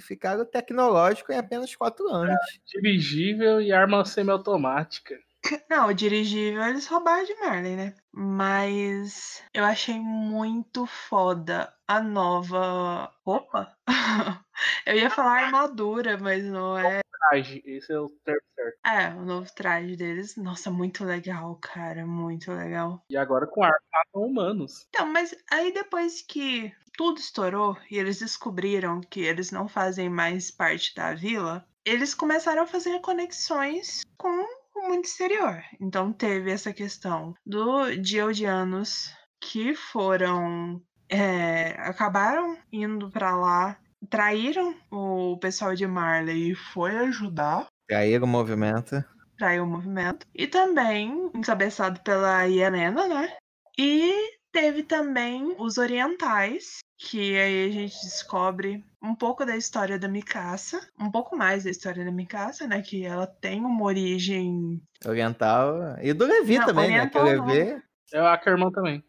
[0.00, 2.36] ficar tecnológico em apenas quatro anos.
[2.66, 5.18] dirigível e arma semiautomática.
[5.70, 7.94] Não, o dirigível eles roubaram de Marley, né?
[8.12, 13.72] Mas eu achei muito foda a nova roupa.
[14.86, 17.00] eu ia falar armadura, mas não é.
[17.18, 18.78] Traje, esse é o termo certo.
[18.86, 20.36] É, o novo traje deles.
[20.36, 22.06] Nossa, muito legal, cara.
[22.06, 23.04] Muito legal.
[23.10, 24.86] E agora com arma matam humanos.
[24.88, 30.50] Então, mas aí depois que tudo estourou e eles descobriram que eles não fazem mais
[30.50, 34.28] parte da vila, eles começaram a fazer conexões com
[34.74, 35.62] o mundo exterior.
[35.80, 40.82] Então teve essa questão do de Eldianos que foram.
[41.10, 47.66] é, acabaram indo pra lá, traíram o pessoal de Marley e foi ajudar.
[47.88, 49.02] Traíram o movimento.
[49.38, 50.26] Traiu o movimento.
[50.34, 53.36] E também encabeçado pela Helena, né?
[53.78, 54.12] E
[54.52, 60.80] teve também os orientais, que aí a gente descobre um pouco da história da Mikasa,
[60.98, 62.82] um pouco mais da história da Mikasa, né?
[62.82, 64.82] Que ela tem uma origem.
[65.06, 65.96] Oriental.
[66.02, 67.08] E do Levi Não, também, né?
[67.08, 67.22] Que o.
[67.22, 67.80] Levi.
[68.12, 69.04] É a Kerman também.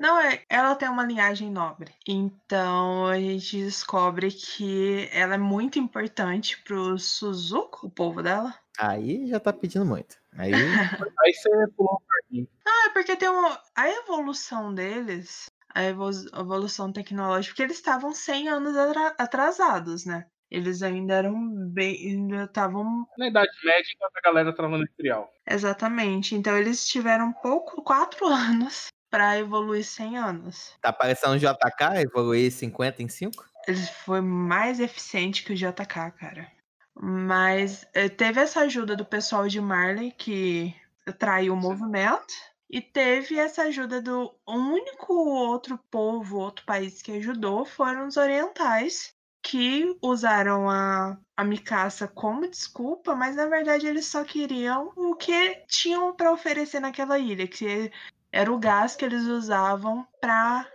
[0.00, 1.92] Não, é, ela tem uma linhagem nobre.
[2.06, 8.54] Então a gente descobre que ela é muito importante pro Suzuko, o povo dela.
[8.78, 10.16] Aí já tá pedindo muito.
[10.36, 10.52] Aí.
[11.24, 12.48] Aí você pulou um pouquinho.
[12.66, 18.12] Ah, é porque tem uma, a evolução deles, a evo- evolução tecnológica, porque eles estavam
[18.12, 20.26] 100 anos atra- atrasados, né?
[20.50, 21.34] Eles ainda eram
[21.70, 25.28] bem, ainda estavam Na Idade Média, enquanto a galera tava no industrial.
[25.46, 26.34] exatamente.
[26.34, 30.74] Então eles tiveram pouco, quatro anos para evoluir 100 anos.
[30.80, 33.44] Tá parecendo um JK, evoluir 50 em 5?
[33.66, 36.50] Ele foi mais eficiente que o JK, cara.
[36.94, 40.74] Mas eh, teve essa ajuda do pessoal de Marley que
[41.18, 42.34] traiu o movimento.
[42.70, 49.14] E teve essa ajuda do único outro povo, outro país que ajudou foram os orientais,
[49.42, 55.54] que usaram a, a Mikasa como desculpa, mas na verdade eles só queriam o que
[55.66, 57.90] tinham para oferecer naquela ilha, que
[58.32, 60.66] era o gás que eles usavam para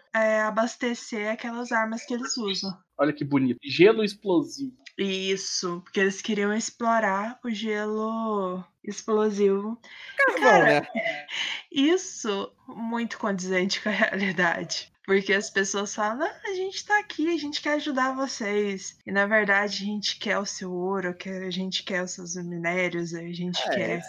[0.47, 2.71] abastecer aquelas armas que eles usam.
[2.97, 3.59] Olha que bonito.
[3.63, 4.75] Gelo explosivo.
[4.97, 9.79] Isso, porque eles queriam explorar o gelo explosivo.
[10.17, 10.87] Carvão, Cara, né?
[11.71, 14.91] isso muito condizente com a realidade.
[15.05, 18.97] Porque as pessoas falam, não, a gente tá aqui, a gente quer ajudar vocês.
[19.05, 22.35] E na verdade a gente quer o seu ouro, quer- a gente quer os seus
[22.35, 24.01] minérios, a gente É, quer.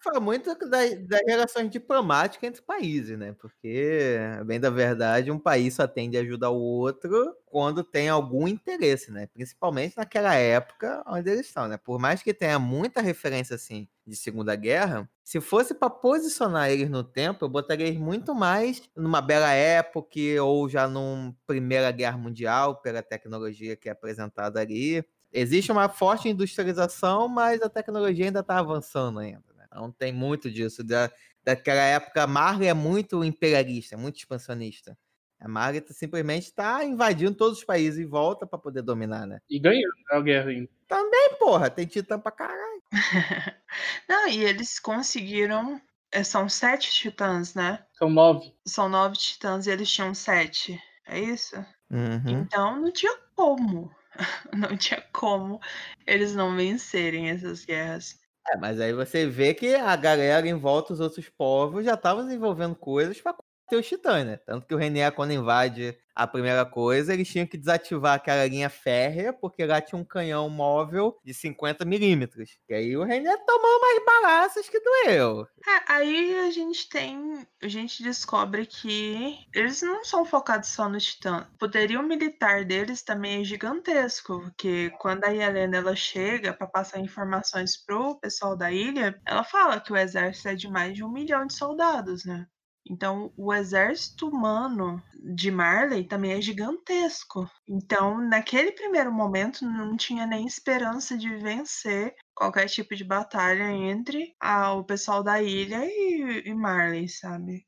[0.00, 3.32] Fala muito da- das relações diplomáticas entre países, né?
[3.32, 8.46] Porque, bem da verdade, um país só tende a ajudar o outro quando tem algum
[8.46, 9.26] interesse, né?
[9.26, 11.76] Principalmente naquela época onde eles estão, né?
[11.76, 16.88] Por mais que tenha muita referência, assim, de Segunda Guerra, se fosse para posicionar eles
[16.88, 20.08] no tempo, eu botaria eles muito mais numa bela época
[20.42, 25.04] ou já numa Primeira Guerra Mundial, pela tecnologia que é apresentada ali.
[25.32, 29.47] Existe uma forte industrialização, mas a tecnologia ainda está avançando ainda.
[29.78, 29.86] Né?
[29.86, 30.82] Então tem muito disso.
[30.82, 31.10] Da,
[31.44, 34.98] daquela época, a Marley é muito imperialista, muito expansionista.
[35.40, 39.38] A Marley tá- simplesmente está invadindo todos os países e volta para poder dominar, né?
[39.48, 40.68] E ganhando a guerra ainda.
[40.88, 42.82] Também, porra, tem titã pra caralho.
[44.08, 45.80] Não, e eles conseguiram.
[46.10, 47.84] é, São sete titãs, né?
[47.92, 48.52] São nove.
[48.66, 50.80] São nove titãs e eles tinham sete.
[51.06, 51.54] É isso?
[51.90, 52.40] Uhum.
[52.40, 53.96] Então não tinha como.
[54.52, 55.60] Não tinha como
[56.04, 58.18] eles não vencerem essas guerras.
[58.52, 62.24] É, mas aí você vê que a galera em volta, os outros povos, já estavam
[62.24, 63.34] desenvolvendo coisas pra
[63.68, 64.36] ter os titãs, né?
[64.38, 68.68] Tanto que o Renier, quando invade a primeira coisa, eles tinham que desativar aquela linha
[68.68, 72.58] férrea, porque lá tinha um canhão móvel de 50 milímetros.
[72.68, 75.46] E aí o Renier tomou mais balaças que doeu.
[75.64, 77.46] É, aí a gente tem.
[77.62, 81.48] A gente descobre que eles não são focados só no Titã.
[81.54, 84.40] O poderio militar deles também é gigantesco.
[84.40, 89.80] Porque quando a Helena ela chega para passar informações pro pessoal da ilha, ela fala
[89.80, 92.44] que o exército é de mais de um milhão de soldados, né?
[92.88, 95.02] Então, o exército humano
[95.34, 97.48] de Marley também é gigantesco.
[97.68, 104.34] Então, naquele primeiro momento, não tinha nem esperança de vencer qualquer tipo de batalha entre
[104.40, 107.66] ah, o pessoal da ilha e, e Marley, sabe?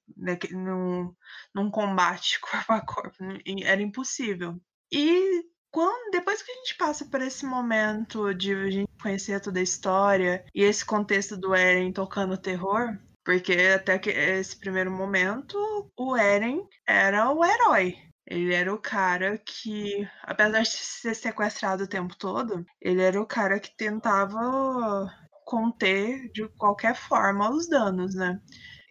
[0.52, 1.14] Num,
[1.54, 3.16] num combate corpo a corpo.
[3.64, 4.60] Era impossível.
[4.92, 9.60] E quando, depois que a gente passa por esse momento de a gente conhecer toda
[9.60, 15.58] a história e esse contexto do Eren tocando terror, porque até que esse primeiro momento
[15.96, 17.96] o Eren era o herói.
[18.26, 23.26] Ele era o cara que, apesar de ser sequestrado o tempo todo, ele era o
[23.26, 25.08] cara que tentava
[25.44, 28.38] conter de qualquer forma os danos, né?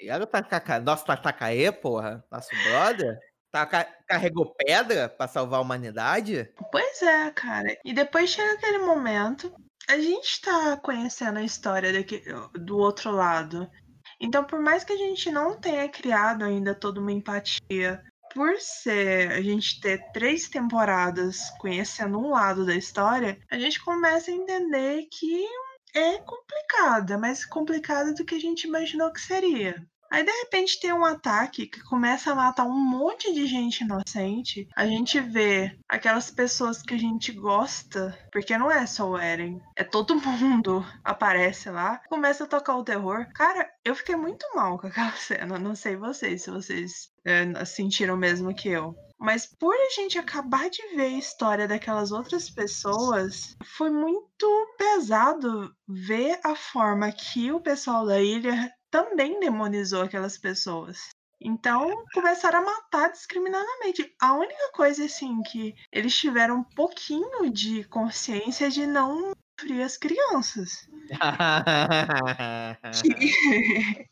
[0.01, 3.17] E era o Takaka, nosso Tatakae, porra, nosso brother,
[3.51, 6.53] taca- carregou pedra pra salvar a humanidade.
[6.71, 7.77] Pois é, cara.
[7.85, 9.53] E depois chega aquele momento,
[9.87, 12.21] a gente tá conhecendo a história daqui,
[12.53, 13.69] do outro lado.
[14.19, 18.03] Então, por mais que a gente não tenha criado ainda toda uma empatia,
[18.33, 24.29] por ser a gente ter três temporadas conhecendo um lado da história, a gente começa
[24.29, 25.47] a entender que
[25.95, 29.83] é complicado, é mais complicado do que a gente imaginou que seria.
[30.11, 34.67] Aí de repente tem um ataque que começa a matar um monte de gente inocente.
[34.75, 39.61] A gente vê aquelas pessoas que a gente gosta, porque não é só o Eren,
[39.75, 43.27] é todo mundo aparece lá, começa a tocar o terror.
[43.33, 45.59] Cara, eu fiquei muito mal com aquela cena.
[45.59, 48.95] Não sei vocês, se vocês é, sentiram mesmo que eu.
[49.19, 54.47] Mas por a gente acabar de ver a história daquelas outras pessoas, foi muito
[54.77, 61.09] pesado ver a forma que o pessoal da ilha também demonizou aquelas pessoas.
[61.41, 64.13] Então, começaram a matar discriminadamente.
[64.19, 69.81] A única coisa, assim, que eles tiveram um pouquinho de consciência é de não ferir
[69.83, 70.89] as crianças.
[73.01, 74.05] Que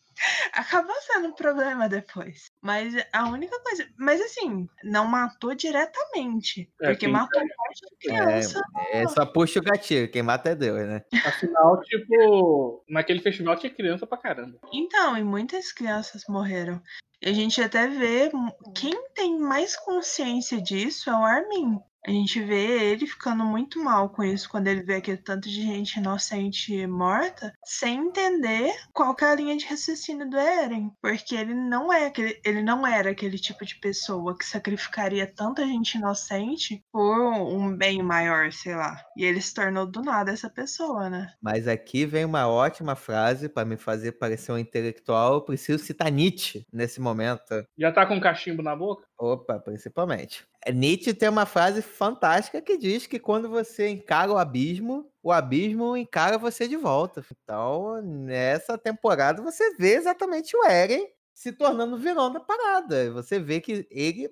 [0.52, 2.52] acabou sendo um problema depois.
[2.62, 3.88] Mas a única coisa.
[3.98, 6.70] Mas assim, não matou diretamente.
[6.82, 8.62] É, Porque matou um monte de criança.
[8.92, 11.04] É, só puxa o gatilho, quem mata é Deus, né?
[11.26, 14.60] Afinal, tipo, naquele festival tinha criança pra caramba.
[14.74, 16.82] Então, e muitas crianças morreram.
[17.22, 21.80] E a gente até vê hum, quem tem mais consciência disso é o Armin.
[22.08, 25.62] A gente vê ele ficando muito mal com isso quando ele vê aquele tanto de
[25.62, 31.36] gente inocente morta, sem entender qual que é a linha de raciocínio do Eren, porque
[31.36, 35.96] ele não é aquele, ele não era aquele tipo de pessoa que sacrificaria tanta gente
[35.96, 39.04] inocente por um bem maior, sei lá.
[39.18, 41.34] E ele se tornou do nada essa pessoa, né?
[41.42, 45.34] Mas aqui vem uma ótima frase para me fazer parecer um intelectual.
[45.34, 47.68] Eu preciso citar Nietzsche nesse momento.
[47.78, 49.06] Já tá com cachimbo na boca?
[49.20, 50.46] Opa, principalmente.
[50.68, 55.32] É, Nietzsche tem uma frase fantástica que diz que quando você encara o abismo, o
[55.32, 57.26] abismo encara você de volta.
[57.42, 63.12] Então, nessa temporada, você vê exatamente o Eren se tornando vilão da parada.
[63.14, 64.30] Você vê que ele,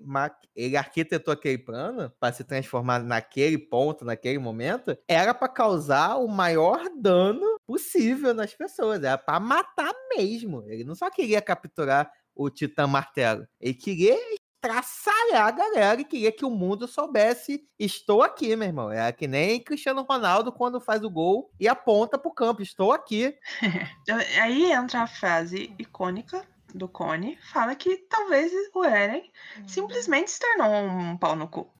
[0.54, 6.28] ele arquitetou aquele plano para se transformar naquele ponto, naquele momento, era para causar o
[6.28, 10.66] maior dano possível nas pessoas, era para matar mesmo.
[10.68, 14.18] Ele não só queria capturar o Titã Martelo, ele queria
[14.66, 18.92] traçalhar a galera e queria que o mundo soubesse: estou aqui, meu irmão.
[18.92, 23.38] É que nem Cristiano Ronaldo quando faz o gol e aponta pro campo: estou aqui.
[24.42, 26.44] Aí entra a frase icônica
[26.74, 29.32] do Cone, fala que talvez o Eren
[29.68, 31.72] simplesmente se tornou um pau no cu.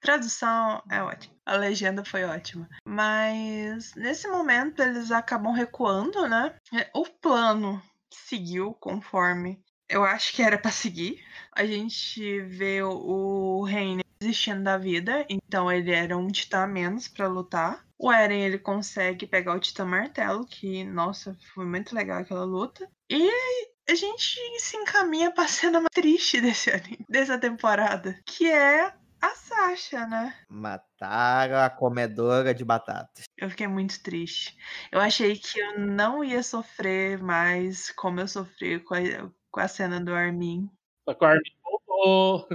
[0.00, 1.34] Tradução é ótima.
[1.46, 2.68] A legenda foi ótima.
[2.84, 6.56] Mas nesse momento eles acabam recuando, né?
[6.74, 7.80] É, O plano
[8.10, 9.62] seguiu conforme
[9.92, 11.22] eu acho que era pra seguir.
[11.52, 16.66] A gente vê o- o Reine desistindo da vida, então ele era um titã a
[16.66, 17.84] menos pra lutar.
[17.98, 22.88] O Eren ele consegue pegar o titã martelo, que nossa, foi muito legal aquela luta.
[23.10, 23.30] E
[23.88, 29.28] a gente se encaminha pra cena mais triste desse anime, dessa temporada, que é a
[29.34, 30.34] Sasha, né?
[30.48, 33.24] Mataram a comedora de batatas.
[33.36, 34.56] Eu fiquei muito triste.
[34.90, 38.98] Eu achei que eu não ia sofrer mais como eu sofri com a,
[39.52, 40.68] com a cena do Armin.
[41.04, 42.48] Só que o Armin voltou.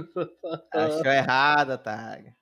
[0.74, 2.36] Achou errado, Taga.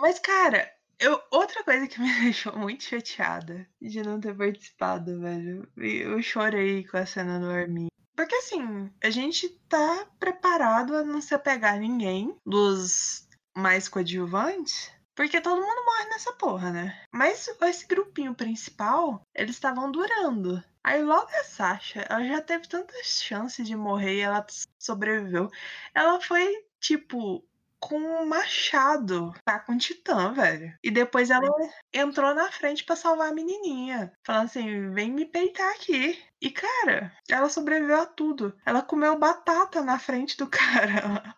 [0.00, 5.68] Mas, cara, eu, outra coisa que me deixou muito chateada de não ter participado, velho.
[5.76, 7.88] Eu chorei com a cena do Armin.
[8.16, 14.90] Porque assim, a gente tá preparado a não se apegar a ninguém dos mais coadjuvantes.
[15.14, 17.00] Porque todo mundo morre nessa porra, né?
[17.12, 20.62] Mas esse grupinho principal, eles estavam durando.
[20.82, 24.44] Aí logo a Sasha, ela já teve tantas chances de morrer e ela
[24.78, 25.48] sobreviveu.
[25.94, 27.44] Ela foi, tipo,
[27.78, 30.72] com um machado, tá com titã, velho.
[30.82, 31.46] E depois ela
[31.92, 36.18] entrou na frente pra salvar a menininha, falando assim: "Vem me peitar aqui".
[36.40, 38.56] E cara, ela sobreviveu a tudo.
[38.66, 41.34] Ela comeu batata na frente do cara.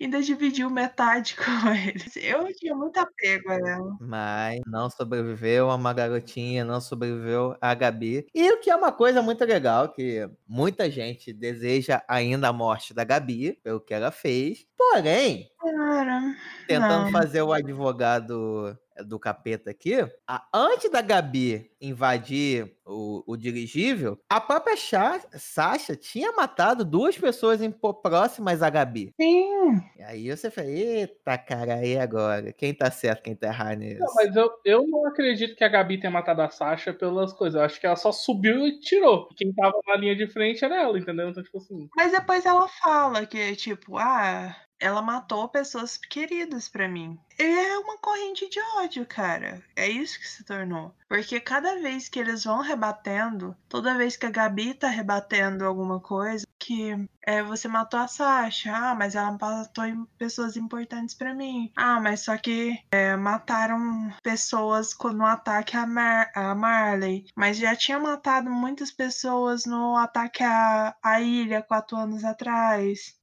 [0.00, 2.04] Ainda dividiu metade com ele.
[2.16, 3.96] Eu tinha muito apego a ela.
[4.00, 8.26] Mas não sobreviveu a uma garotinha, não sobreviveu a Gabi.
[8.34, 12.92] E o que é uma coisa muito legal, que muita gente deseja ainda a morte
[12.94, 14.66] da Gabi, pelo que ela fez.
[14.76, 16.34] Porém, Cara,
[16.66, 17.12] tentando não.
[17.12, 19.94] fazer o advogado do capeta aqui,
[20.28, 27.16] a- antes da Gabi invadir o, o dirigível, a própria Cha- Sasha tinha matado duas
[27.16, 29.12] pessoas impo- próximas à Gabi.
[29.20, 29.80] Sim.
[29.98, 32.52] E aí você fala, eita, cara, aí agora?
[32.52, 34.00] Quem tá certo, quem tá errado nisso?
[34.00, 37.58] Não, mas eu, eu não acredito que a Gabi tenha matado a Sasha pelas coisas.
[37.58, 39.28] Eu acho que ela só subiu e tirou.
[39.36, 41.28] Quem tava na linha de frente era ela, entendeu?
[41.28, 41.88] Então, tipo assim.
[41.96, 47.16] Mas depois ela fala que, tipo, ah, ela matou pessoas queridas pra mim.
[47.38, 49.62] É uma corrente de ódio, cara.
[49.76, 50.92] É isso que se tornou.
[51.08, 56.00] Porque cada vez que eles vão rebatendo, toda vez que a Gabi tá rebatendo alguma
[56.00, 59.84] coisa, que é, você matou a Sasha, ah, mas ela matou
[60.18, 61.72] pessoas importantes pra mim.
[61.76, 67.26] Ah, mas só que é, mataram pessoas no ataque a, Mar a Marley.
[67.36, 73.21] Mas já tinha matado muitas pessoas no ataque à, à ilha quatro anos atrás.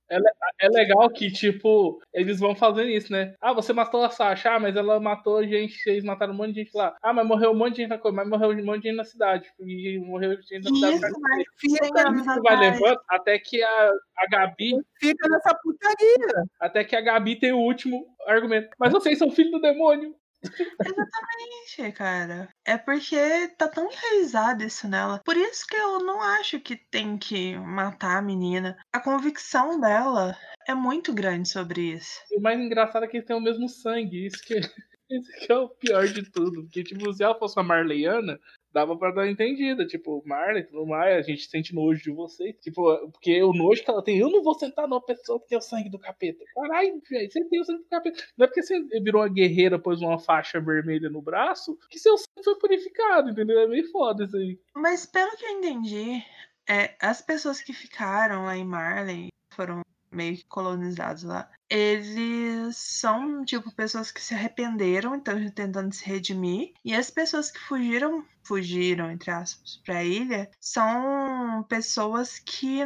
[0.62, 3.34] É legal que, tipo, eles vão fazendo isso, né?
[3.40, 6.64] Ah, você matou a Sasha, ah, mas ela matou gente, vocês mataram um monte de
[6.64, 6.96] gente lá.
[7.02, 8.98] Ah, mas morreu um monte de gente na coisa, mas morreu um monte de gente
[8.98, 9.50] na cidade.
[9.60, 10.96] E morreu gente na cidade.
[10.96, 14.74] isso vai Fica, 100 anos Isso vai levando até que a, a Gabi.
[15.00, 16.44] fica nessa putaria.
[16.60, 18.70] Até que a Gabi tem o último argumento.
[18.80, 20.16] Mas vocês são filho do demônio.
[20.44, 22.50] Exatamente, cara.
[22.66, 25.22] É porque tá tão enraizado isso nela.
[25.24, 28.78] Por isso que eu não acho que tem que matar a menina.
[28.94, 30.38] A convicção dela
[30.68, 32.20] é muito grande sobre isso.
[32.32, 34.28] E o mais engraçado é que eles têm o mesmo sangue.
[34.28, 34.60] Isso que,
[35.10, 36.64] isso que é o pior de tudo.
[36.64, 38.40] Porque, tipo, se ela fosse uma Marleyana,
[38.72, 39.86] dava pra dar entendida.
[39.86, 42.56] Tipo, Marley, tudo mais, a gente sente nojo de vocês.
[42.62, 45.58] Tipo, porque o nojo que ela tem, eu não vou sentar numa pessoa que tem
[45.58, 46.44] o sangue do capeta.
[46.54, 48.24] Caralho, velho, você tem o sangue do capeta.
[48.38, 52.18] Não é porque você virou uma guerreira, pôs uma faixa vermelha no braço, que seu
[52.18, 53.60] sangue foi purificado, entendeu?
[53.60, 54.60] É meio foda isso aí.
[54.76, 56.24] Mas pelo que eu entendi,
[56.68, 59.82] é, as pessoas que ficaram lá em Marley foram
[60.12, 61.50] meio que colonizados lá.
[61.70, 66.74] Eles são, tipo, pessoas que se arrependeram, então tentando se redimir.
[66.84, 72.80] E as pessoas que fugiram, fugiram, entre aspas, pra ilha, são pessoas que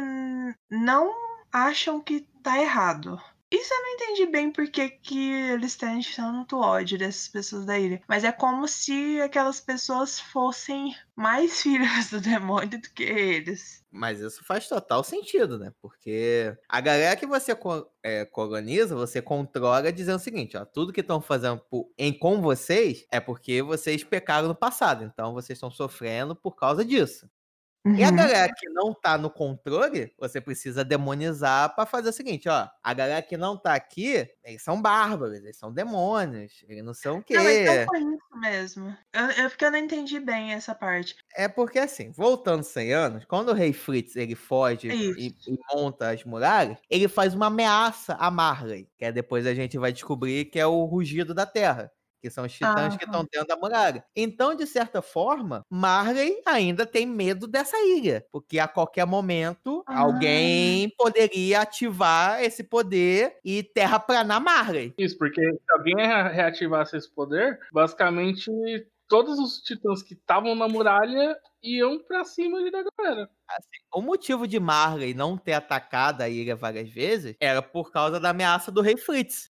[0.70, 1.12] não
[1.52, 3.20] acham que tá errado.
[3.50, 8.02] Isso eu não entendi bem porque que eles têm tanto ódio dessas pessoas da ilha.
[8.08, 13.84] Mas é como se aquelas pessoas fossem mais filhas do demônio do que eles.
[13.92, 15.72] Mas isso faz total sentido, né?
[15.80, 17.56] Porque a galera que você
[18.02, 22.40] é, coloniza, você controla dizendo o seguinte, ó, tudo que estão fazendo por- em com
[22.42, 27.30] vocês é porque vocês pecaram no passado, então vocês estão sofrendo por causa disso.
[27.92, 28.16] E a Uhum.
[28.16, 32.68] galera que não tá no controle, você precisa demonizar pra fazer o seguinte, ó.
[32.82, 37.18] A galera que não tá aqui, eles são bárbaros, eles são demônios, eles não são
[37.18, 37.36] o quê?
[37.38, 38.98] Não, não foi isso mesmo.
[39.12, 41.14] Eu, eu, porque eu não entendi bem essa parte.
[41.36, 46.10] É porque assim, voltando 100 anos, quando o rei Fritz ele foge e, e monta
[46.10, 50.44] as muralhas, ele faz uma ameaça a Marley, que é depois a gente vai descobrir
[50.46, 51.90] que é o rugido da terra.
[52.24, 53.12] Que são os titãs que Aham.
[53.12, 54.02] estão dentro da muralha.
[54.16, 58.24] Então, de certa forma, Marley ainda tem medo dessa ilha.
[58.32, 60.00] Porque a qualquer momento Ah.
[60.00, 64.94] alguém poderia ativar esse poder e terraplanar Marley.
[64.96, 68.50] Isso, porque se alguém re- reativasse esse poder, basicamente
[69.06, 73.28] todos os titãs que estavam na muralha iam pra cima ali da galera.
[73.94, 78.30] O motivo de Marley não ter atacado a ilha várias vezes era por causa da
[78.30, 79.50] ameaça do rei Fritz.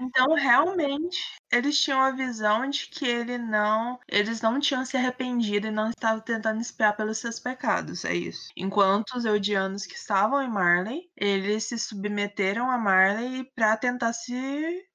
[0.00, 1.18] Então, realmente,
[1.52, 5.90] eles tinham a visão de que ele não, eles não tinham se arrependido e não
[5.90, 8.50] estavam tentando espiar pelos seus pecados, é isso.
[8.56, 14.32] Enquanto os Eldianos que estavam em Marley, eles se submeteram a Marley para tentar se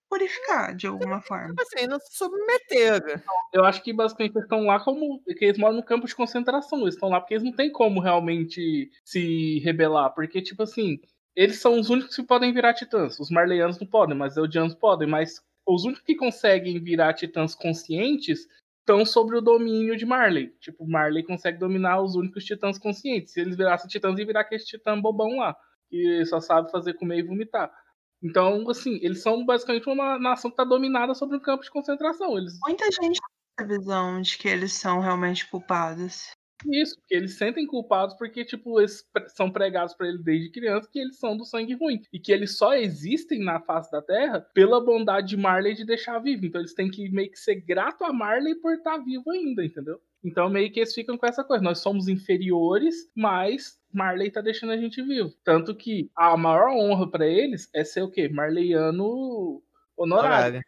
[0.10, 1.49] purificar de alguma forma.
[1.49, 3.22] Tipo assim, não se submeteram.
[3.53, 5.22] Eu acho que basicamente eles estão lá como.
[5.26, 6.82] que eles moram no campo de concentração.
[6.82, 10.14] Eles estão lá porque eles não têm como realmente se rebelar.
[10.14, 10.99] Porque, tipo assim,
[11.36, 13.20] eles são os únicos que podem virar titãs.
[13.20, 15.08] Os marleyanos não podem, mas os eldianos podem.
[15.08, 18.47] Mas os únicos que conseguem virar titãs conscientes
[18.80, 20.55] estão sobre o domínio de Marley.
[20.61, 23.34] Tipo, Marley consegue dominar os únicos titãs conscientes.
[23.34, 25.55] Se eles virassem titãs, ia virar aquele titã bobão lá.
[25.89, 27.72] Que só sabe fazer comer e vomitar.
[28.24, 32.38] Então, assim, eles são basicamente uma nação que está dominada sobre um campo de concentração.
[32.38, 36.32] Eles Muita gente tem essa visão de que eles são realmente culpados.
[36.66, 40.99] Isso, porque eles sentem culpados porque, tipo, eles são pregados pra ele desde criança que
[40.99, 42.01] eles são do sangue ruim.
[42.12, 46.20] E que eles só existem na face da Terra pela bondade de Marley de deixar
[46.20, 46.45] vivo.
[46.45, 50.01] Então eles têm que meio que ser grato a Marley por estar vivo ainda, entendeu?
[50.24, 51.64] Então meio que eles ficam com essa coisa.
[51.64, 55.32] Nós somos inferiores, mas Marley tá deixando a gente vivo.
[55.43, 58.28] Tanto que a maior honra pra eles é ser o quê?
[58.28, 59.62] Marleyano
[59.95, 60.62] honorário.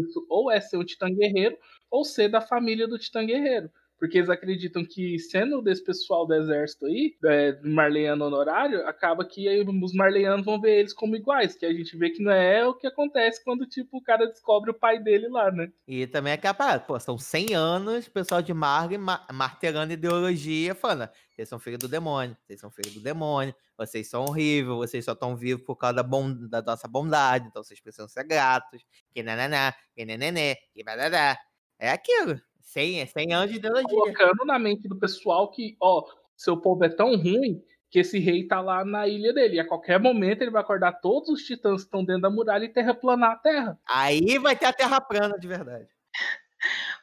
[0.00, 1.56] Isso ou é ser um titã guerreiro
[1.90, 3.70] ou ser da família do titã guerreiro.
[4.00, 9.26] Porque eles acreditam que, sendo desse pessoal do exército aí, é, do Marleyano honorário, acaba
[9.26, 11.54] que aí os Marleyanos vão ver eles como iguais.
[11.54, 14.70] Que a gente vê que não é o que acontece quando, tipo, o cara descobre
[14.70, 15.70] o pai dele lá, né?
[15.86, 20.74] E também é parada, pô, são 100 anos, o pessoal de Marley ma martelando ideologia,
[20.74, 25.04] falando, vocês são filhos do demônio, vocês são filhos do demônio, vocês são horríveis, vocês
[25.04, 28.82] só estão vivos por causa da, da nossa bondade, então vocês precisam ser gratos,
[29.12, 31.38] que nananá, que nenené, que badadá.
[31.78, 32.38] É aquilo,
[32.72, 33.88] 100, é 100 anos de ideologia.
[33.88, 36.04] Colocando na mente do pessoal que, ó,
[36.36, 39.56] seu povo é tão ruim que esse rei tá lá na ilha dele.
[39.56, 42.64] E a qualquer momento ele vai acordar todos os titãs que estão dentro da muralha
[42.64, 43.78] e terraplanar a terra.
[43.88, 45.88] Aí vai ter a terra plana de verdade.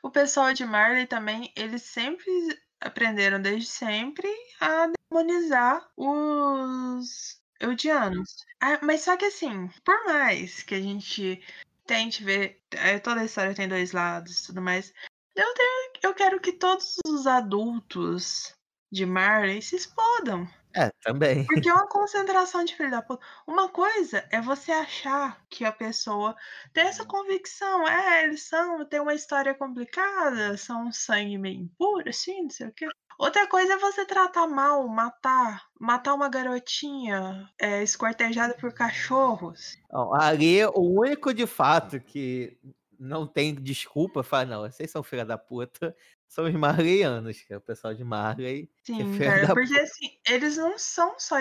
[0.03, 2.31] O pessoal de Marley também, eles sempre
[2.79, 4.29] aprenderam desde sempre
[4.61, 8.45] a demonizar os Eldianos.
[8.61, 11.41] Ah, mas só que assim, por mais que a gente
[11.87, 14.93] tente ver, eh, toda a história tem dois lados e tudo mais,
[15.37, 18.53] eu, tenho- eu quero que todos os adultos
[18.91, 20.47] de Marley se explodam.
[20.75, 21.45] É, também.
[21.47, 23.25] Porque é uma concentração de filho da puta.
[23.47, 26.35] Uma coisa é você achar que a pessoa
[26.73, 27.87] tem essa convicção.
[27.87, 32.67] É, eles são, tem uma história complicada, são um sangue meio impuro, assim, não sei
[32.67, 32.87] o quê.
[33.19, 39.75] Outra coisa é você tratar mal, matar, matar uma garotinha é, esquartejada por cachorros.
[39.91, 42.55] Bom, ali, o único de fato que
[42.99, 45.95] não tem desculpa, fala, não, vocês são filha da puta,
[46.27, 48.69] são os marleyanos, que é o pessoal de Marley.
[48.81, 51.37] é Sim, filha cara, porque assim, eles não são só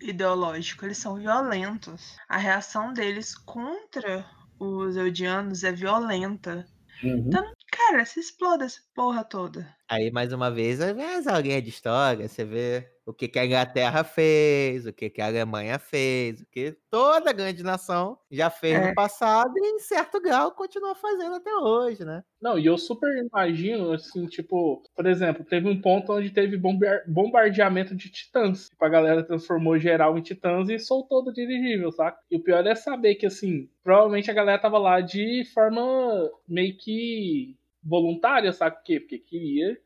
[0.00, 2.16] ideológicos, eles são violentos.
[2.28, 4.24] A reação deles contra
[4.58, 6.66] os Eldianos é violenta.
[7.02, 9.72] Então, cara, se exploda essa porra toda.
[9.88, 13.38] Aí, mais uma vez, aí vem as aulinhas de história, você vê o que, que
[13.38, 18.50] a Inglaterra fez, o que, que a Alemanha fez, o que toda grande nação já
[18.50, 18.88] fez É.
[18.88, 22.22] no passado e, em certo grau, continua fazendo até hoje, né?
[22.38, 27.02] Não, e eu super imagino, assim, tipo, por exemplo, teve um ponto onde teve bombar-
[27.08, 28.68] bombardeamento de titãs.
[28.68, 32.18] Tipo, a galera transformou geral em titãs e soltou do dirigível, saca?
[32.30, 36.76] E o pior é saber que, assim, provavelmente a galera tava lá de forma meio
[36.76, 39.00] que voluntária, sabe por quê?
[39.00, 39.78] Porque queria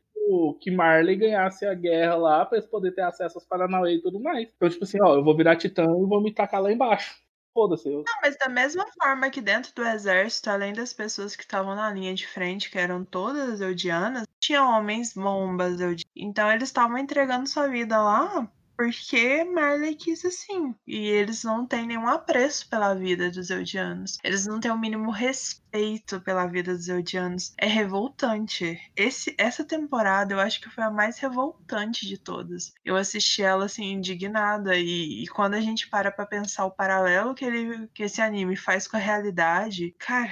[0.59, 4.19] que Marley ganhasse a guerra lá pra eles poderem ter acesso aos Paranauê e tudo
[4.19, 4.47] mais.
[4.55, 7.15] Então, tipo assim, ó, eu vou virar titã e vou me tacar lá embaixo.
[7.53, 7.87] Foda-se.
[7.87, 7.97] Eu...
[7.97, 11.91] Não, mas da mesma forma que dentro do exército, além das pessoas que estavam na
[11.91, 15.79] linha de frente, que eram todas eudianas, tinham homens bombas.
[15.79, 20.75] eudi- Então eles estavam entregando sua vida lá Porque Marley quis assim.
[20.85, 24.17] E eles não têm nenhum apreço pela vida dos Eldianos.
[24.23, 27.53] Eles não têm o mínimo respeito pela vida dos Eldianos.
[27.57, 28.79] É revoltante.
[28.95, 32.73] Esse, essa temporada eu acho que foi a mais revoltante de todas.
[32.83, 34.75] Eu assisti ela assim, indignada.
[34.75, 38.55] E, e quando a gente para pra pensar o paralelo que, ele, que esse anime
[38.55, 40.31] faz com a realidade, cara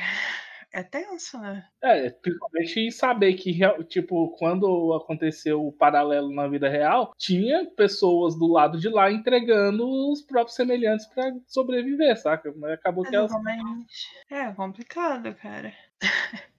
[0.73, 1.65] é tenso, né?
[1.81, 8.37] É, principalmente em saber que, tipo, quando aconteceu o paralelo na vida real, tinha pessoas
[8.37, 12.53] do lado de lá entregando os próprios semelhantes para sobreviver, saca?
[12.55, 13.31] Mas acabou que elas.
[13.31, 14.09] Exatamente.
[14.29, 15.73] É complicado, cara.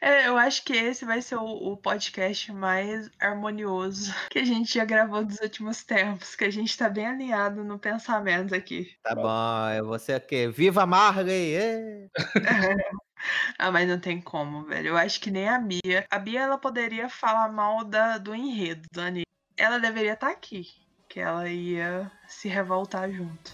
[0.00, 4.74] É, eu acho que esse vai ser o, o, podcast mais harmonioso que a gente
[4.74, 8.90] já gravou dos últimos tempos, que a gente tá bem alinhado no pensamento aqui.
[9.04, 10.48] Tá bom, eu vou ser o quê?
[10.48, 11.54] Viva Marley!
[11.54, 12.08] É.
[13.58, 14.88] Ah, mas não tem como, velho.
[14.88, 16.06] Eu acho que nem a Bia.
[16.10, 19.26] A Bia, ela poderia falar mal da, do enredo do anime.
[19.56, 20.68] Ela deveria estar tá aqui,
[21.08, 23.52] que ela ia se revoltar junto.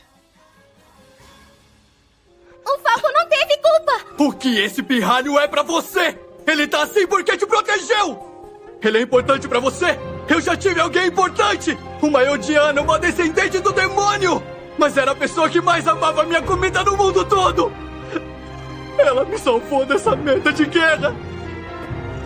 [2.65, 4.25] O Falco não teve culpa!
[4.25, 6.19] O que esse pirralho é para você?
[6.47, 8.27] Ele tá assim porque te protegeu!
[8.83, 9.99] Ele é importante para você?
[10.29, 11.77] Eu já tive alguém importante!
[12.01, 14.43] Uma Eldiana, uma descendente do demônio!
[14.79, 17.88] Mas era a pessoa que mais amava minha comida no mundo todo!
[18.99, 21.15] Ela me salvou dessa merda de guerra!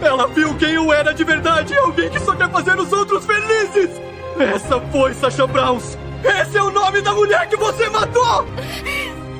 [0.01, 1.77] Ela viu quem eu era de verdade!
[1.79, 3.91] Alguém que só quer fazer os outros felizes!
[4.39, 5.97] Essa foi Sasha Browns!
[6.25, 8.47] Esse é o nome da mulher que você matou!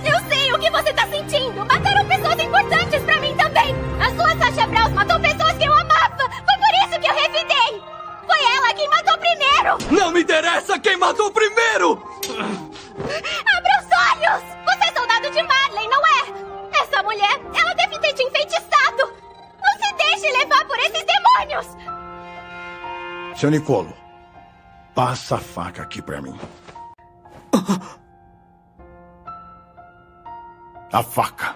[0.05, 1.65] Eu sei o que você tá sentindo!
[1.65, 3.75] Mataram pessoas importantes pra mim também!
[4.01, 6.17] A sua Sasha Browns matou pessoas que eu amava!
[6.19, 7.83] Foi por isso que eu revidei!
[8.27, 9.79] Foi ela quem matou primeiro!
[9.91, 12.03] Não me interessa quem matou primeiro!
[12.29, 14.43] Abra os olhos!
[14.65, 16.12] Você é soldado de Marley, não é?
[17.13, 19.03] Mulher, ela deve ter te enfeitiçado!
[19.61, 21.67] Não se deixe levar por esses demônios!
[23.39, 23.95] Seu Nicolo,
[24.95, 26.41] passa a faca aqui pra mim.
[30.91, 31.55] A faca.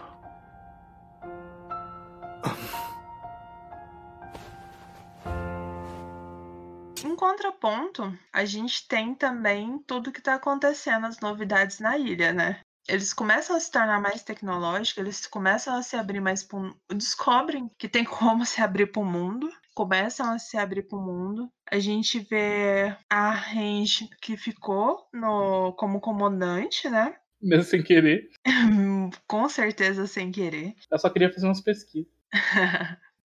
[7.02, 12.60] Em contraponto, a gente tem também tudo que tá acontecendo, as novidades na ilha, né?
[12.88, 16.76] Eles começam a se tornar mais tecnológicos, eles começam a se abrir mais pro...
[16.94, 21.02] descobrem que tem como se abrir para o mundo, começam a se abrir para o
[21.02, 21.50] mundo.
[21.70, 27.16] A gente vê a Range que ficou no como comandante, né?
[27.40, 28.28] Mesmo sem querer.
[29.28, 30.74] Com certeza sem querer.
[30.90, 32.10] Eu só queria fazer umas pesquisas.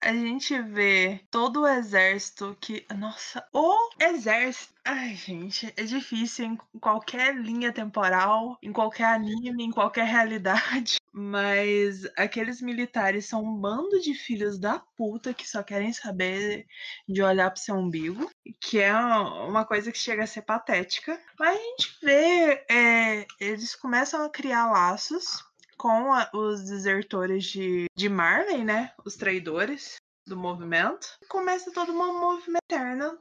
[0.02, 2.86] A gente vê todo o exército que.
[2.98, 4.74] Nossa, o exército.
[4.84, 10.96] Ai, gente, é difícil em qualquer linha temporal, em qualquer anime, em qualquer realidade.
[11.14, 16.66] Mas aqueles militares são um bando de filhos da puta que só querem saber
[17.08, 18.30] de olhar pro seu umbigo,
[18.60, 21.20] que é uma coisa que chega a ser patética.
[21.38, 25.51] Mas a gente vê, é, eles começam a criar laços
[25.82, 28.92] com a, os desertores de, de Marley, né?
[29.04, 29.96] Os traidores
[30.28, 31.08] do movimento.
[31.28, 33.18] Começa toda uma movimento interna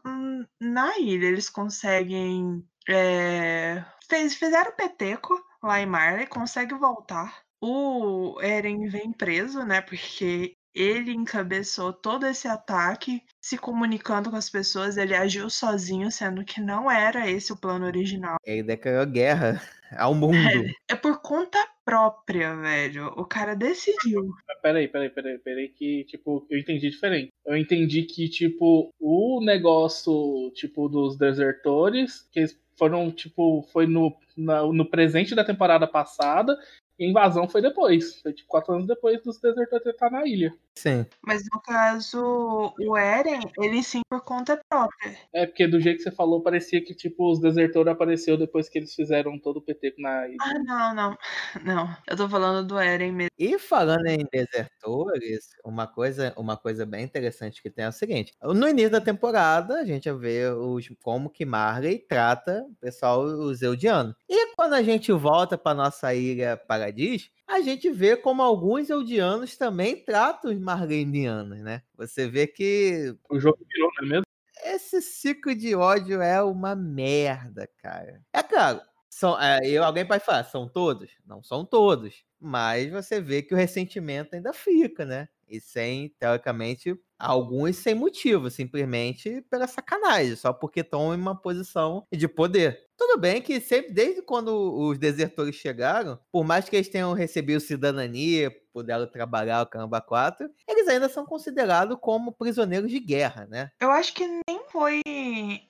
[0.61, 1.29] na ilha.
[1.29, 2.63] Eles conseguem.
[2.87, 7.43] É, fez, fizeram peteco lá em Marley, consegue voltar.
[7.63, 9.81] O Eren vem preso, né?
[9.81, 16.45] Porque ele encabeçou todo esse ataque, se comunicando com as pessoas, ele agiu sozinho, sendo
[16.45, 18.37] que não era esse o plano original.
[18.45, 19.63] Ele declarou guerra
[19.97, 20.37] ao mundo.
[20.37, 21.59] É, é por conta
[21.91, 23.07] própria, velho.
[23.17, 24.33] O cara decidiu.
[24.63, 27.33] Peraí, peraí, peraí, peraí, que, tipo, eu entendi diferente.
[27.45, 34.63] Eu entendi que, tipo, o negócio, tipo, dos desertores, que foram, tipo, foi no, na,
[34.63, 36.57] no presente da temporada passada,
[36.97, 38.21] e a invasão foi depois.
[38.21, 40.55] Foi tipo quatro anos depois dos desertores estar na ilha.
[40.77, 41.05] Sim.
[41.23, 45.19] Mas no caso, o Eren, ele sim por conta própria.
[45.33, 48.79] É, porque do jeito que você falou, parecia que tipo os desertores apareceu depois que
[48.79, 50.37] eles fizeram todo o PT na ilha.
[50.41, 51.19] Ah, não, não.
[51.65, 51.97] Não.
[52.09, 53.31] Eu tô falando do Eren mesmo.
[53.39, 58.33] E falando em desertores, uma coisa, uma coisa bem interessante que tem é o seguinte:
[58.43, 63.61] no início da temporada, a gente vê os, como que Marley trata o pessoal, os
[63.63, 64.15] Eldianos.
[64.29, 69.57] E quando a gente volta para nossa ilha Paradis, a gente vê como alguns Eldianos
[69.57, 71.83] também tratam os Marlenianos, né?
[71.97, 73.15] Você vê que.
[73.29, 74.25] O jogo virou, não é mesmo?
[74.63, 78.21] Esse ciclo de ódio é uma merda, cara.
[78.33, 81.11] É claro, são, é, eu, alguém pode falar, são todos?
[81.27, 82.25] Não são todos.
[82.39, 85.29] Mas você vê que o ressentimento ainda fica, né?
[85.51, 92.07] E sem, teoricamente, alguns sem motivo, simplesmente pela sacanagem, só porque estão em uma posição
[92.13, 92.89] de poder.
[92.97, 97.61] Tudo bem que sempre, desde quando os desertores chegaram, por mais que eles tenham recebido
[97.61, 103.71] cidadania, puderam trabalhar o Caramba 4, eles ainda são considerados como prisioneiros de guerra, né?
[103.81, 105.03] Eu acho que nem foi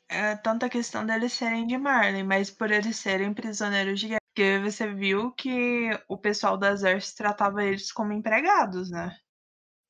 [0.08, 4.20] é, tanta questão deles serem de Marley, mas por eles serem prisioneiros de guerra.
[4.34, 9.16] Porque você viu que o pessoal do exército tratava eles como empregados, né?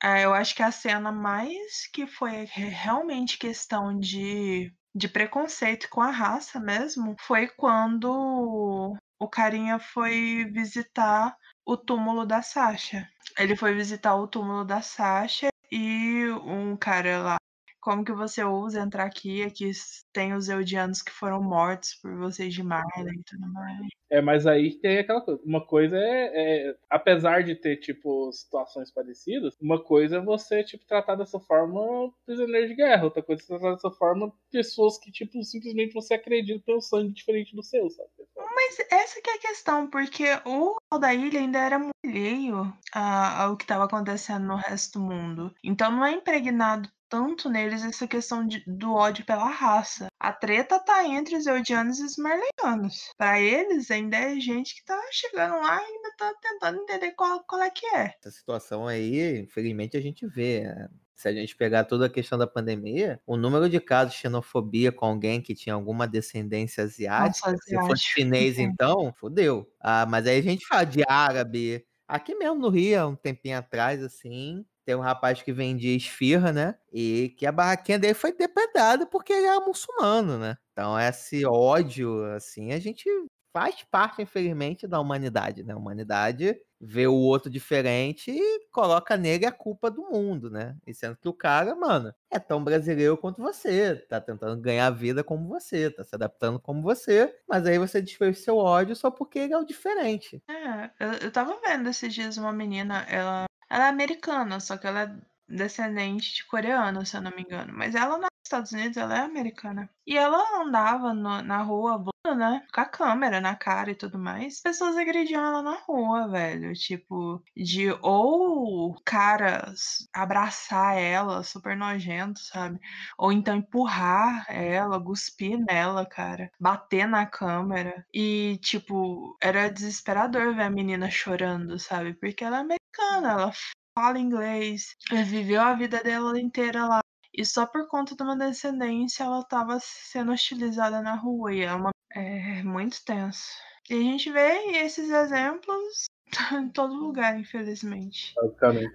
[0.02, 6.00] É, eu acho que a cena mais que foi realmente questão de, de preconceito com
[6.00, 11.36] a raça mesmo foi quando o carinha foi visitar
[11.66, 13.06] o túmulo da Sasha.
[13.38, 17.36] Ele foi visitar o túmulo da Sasha e um cara lá
[17.80, 19.42] como que você ousa entrar aqui?
[19.42, 19.70] Aqui
[20.12, 23.86] tem os Eldianos que foram mortos por vocês de Marley e tudo mais.
[24.10, 25.40] É, mas aí tem aquela coisa.
[25.44, 30.84] Uma coisa é, é, apesar de ter, tipo, situações parecidas, uma coisa é você, tipo,
[30.84, 33.04] tratar dessa forma prisioneiro de guerra.
[33.04, 37.54] Outra coisa é tratar dessa forma pessoas que, tipo, simplesmente você acredita um sangue diferente
[37.54, 38.10] do seu, sabe?
[38.36, 43.64] Mas essa que é a questão, porque o da ilha ainda era alheio ao que
[43.64, 45.54] estava acontecendo no resto do mundo.
[45.62, 50.06] Então não é impregnado tanto neles essa questão de, do ódio pela raça.
[50.18, 53.12] A treta tá entre os Eldianos e os Marleyanos.
[53.18, 57.42] Para eles, ainda é gente que tá chegando lá e ainda tá tentando entender qual,
[57.44, 58.14] qual é que é.
[58.20, 60.62] Essa situação aí, infelizmente, a gente vê.
[60.62, 60.88] Né?
[61.16, 64.92] Se a gente pegar toda a questão da pandemia, o número de casos de xenofobia
[64.92, 69.70] com alguém que tinha alguma descendência asiática, Nossa, se fosse chinês, então, fodeu.
[69.80, 71.84] Ah, mas aí a gente fala de árabe.
[72.08, 76.74] Aqui mesmo no Rio, um tempinho atrás, assim, tem um rapaz que vendia esfirra, né?
[76.92, 80.56] E que a barraquinha dele foi depredada porque ele era muçulmano, né?
[80.72, 83.08] Então, esse ódio, assim, a gente
[83.52, 85.74] faz parte, infelizmente, da humanidade, né?
[85.74, 90.76] A humanidade vê o outro diferente e coloca nele a culpa do mundo, né?
[90.86, 95.22] E sendo que o cara, mano, é tão brasileiro quanto você, tá tentando ganhar vida
[95.22, 99.38] como você, tá se adaptando como você, mas aí você desfez seu ódio só porque
[99.40, 100.42] ele é o diferente.
[100.48, 104.86] É, eu, eu tava vendo esses dias uma menina, ela ela é americana, só que
[104.86, 107.72] ela é descendente de coreano, se eu não me engano.
[107.74, 109.88] Mas ela nos Estados Unidos, ela é americana.
[110.06, 112.04] E ela andava no, na rua,
[112.36, 112.66] né?
[112.74, 114.60] Com a câmera na cara e tudo mais.
[114.60, 116.72] Pessoas agrediam ela na rua, velho.
[116.74, 122.80] Tipo, de ou caras abraçar ela, super nojento, sabe?
[123.18, 126.50] Ou então empurrar ela, cuspir nela, cara.
[126.58, 128.04] Bater na câmera.
[128.12, 132.14] E, tipo, era desesperador ver a menina chorando, sabe?
[132.14, 133.52] Porque ela é americana, ela
[134.00, 134.96] fala inglês,
[135.26, 137.00] viveu a vida dela inteira lá.
[137.34, 141.52] E só por conta de uma descendência ela estava sendo hostilizada na rua.
[141.52, 143.44] E é, uma, é muito tenso.
[143.90, 146.06] E a gente vê esses exemplos
[146.52, 148.32] em todo lugar, infelizmente.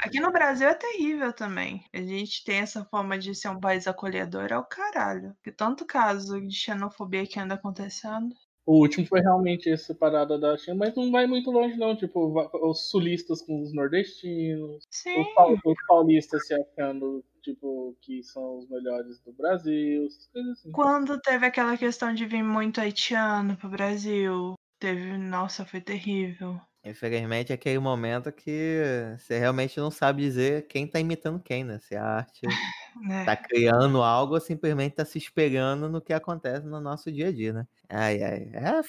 [0.02, 1.86] Aqui no Brasil é terrível também.
[1.94, 5.36] A gente tem essa forma de ser um país acolhedor é o caralho.
[5.46, 8.36] E tanto caso de xenofobia que anda acontecendo.
[8.66, 11.96] O último foi realmente essa parada da China, mas não vai muito longe, não.
[11.96, 12.34] Tipo,
[12.68, 19.20] os sulistas com os nordestinos, os, os paulistas se achando, tipo, que são os melhores
[19.22, 20.72] do Brasil, essas coisas assim.
[20.72, 25.16] Quando teve aquela questão de vir muito haitiano pro Brasil, teve.
[25.16, 26.60] Nossa, foi terrível.
[26.86, 31.80] Infelizmente, é aquele momento que você realmente não sabe dizer quem tá imitando quem, né?
[31.80, 32.42] Se a arte
[33.12, 33.26] é.
[33.26, 37.32] tá criando algo ou simplesmente tá se espelhando no que acontece no nosso dia a
[37.32, 37.68] dia, né?
[37.90, 38.52] Ai, ai.
[38.54, 38.82] É,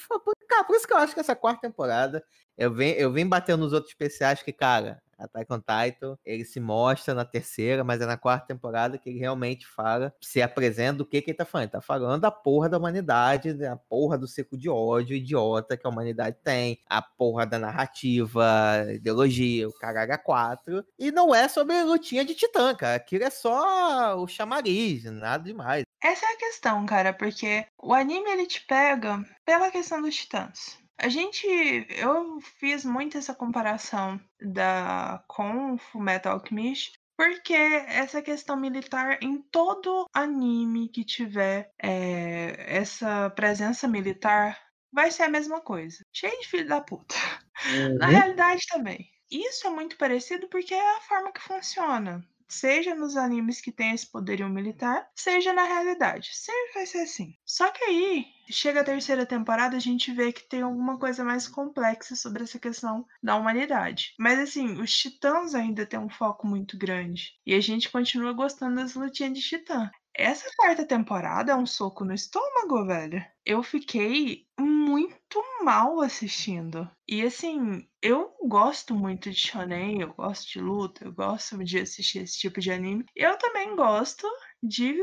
[0.46, 2.22] cara, por isso que eu acho que essa quarta temporada
[2.56, 6.60] eu vim, eu vim batendo nos outros especiais que, cara, Attack on Titan, ele se
[6.60, 11.06] mostra na terceira, mas é na quarta temporada que ele realmente fala, se apresenta do
[11.06, 11.64] que, que ele tá falando.
[11.64, 15.86] Ele tá falando da porra da humanidade, da porra do ciclo de ódio idiota que
[15.86, 18.44] a humanidade tem, a porra da narrativa,
[18.92, 20.84] ideologia, o caraga 4.
[20.98, 22.96] E não é sobre lutinha de titã, cara.
[22.96, 25.84] Aquilo é só o chamariz, nada demais.
[26.02, 30.78] Essa é a questão, cara, porque o anime ele te pega pela questão dos titãs.
[30.98, 31.46] A gente,
[31.90, 40.06] eu fiz muito essa comparação da com Fullmetal Alchemist, porque essa questão militar em todo
[40.12, 44.58] anime que tiver é, essa presença militar
[44.92, 45.98] vai ser a mesma coisa.
[46.12, 47.14] Cheio de filho da puta.
[47.64, 47.96] Uhum.
[47.96, 49.10] Na realidade também.
[49.30, 53.92] Isso é muito parecido porque é a forma que funciona seja nos animes que tem
[53.92, 56.30] esse poderio militar, seja na realidade.
[56.32, 57.34] Sempre vai ser assim.
[57.44, 61.48] Só que aí, chega a terceira temporada, a gente vê que tem alguma coisa mais
[61.48, 64.14] complexa sobre essa questão da humanidade.
[64.18, 67.32] Mas assim, os titãs ainda têm um foco muito grande.
[67.44, 69.90] E a gente continua gostando das lutinhas de titã.
[70.18, 73.22] Essa quarta temporada é um soco no estômago, velho.
[73.44, 76.90] Eu fiquei muito mal assistindo.
[77.06, 82.20] E assim, eu gosto muito de shonen, eu gosto de luta, eu gosto de assistir
[82.20, 83.04] esse tipo de anime.
[83.14, 84.26] Eu também gosto
[84.62, 84.96] de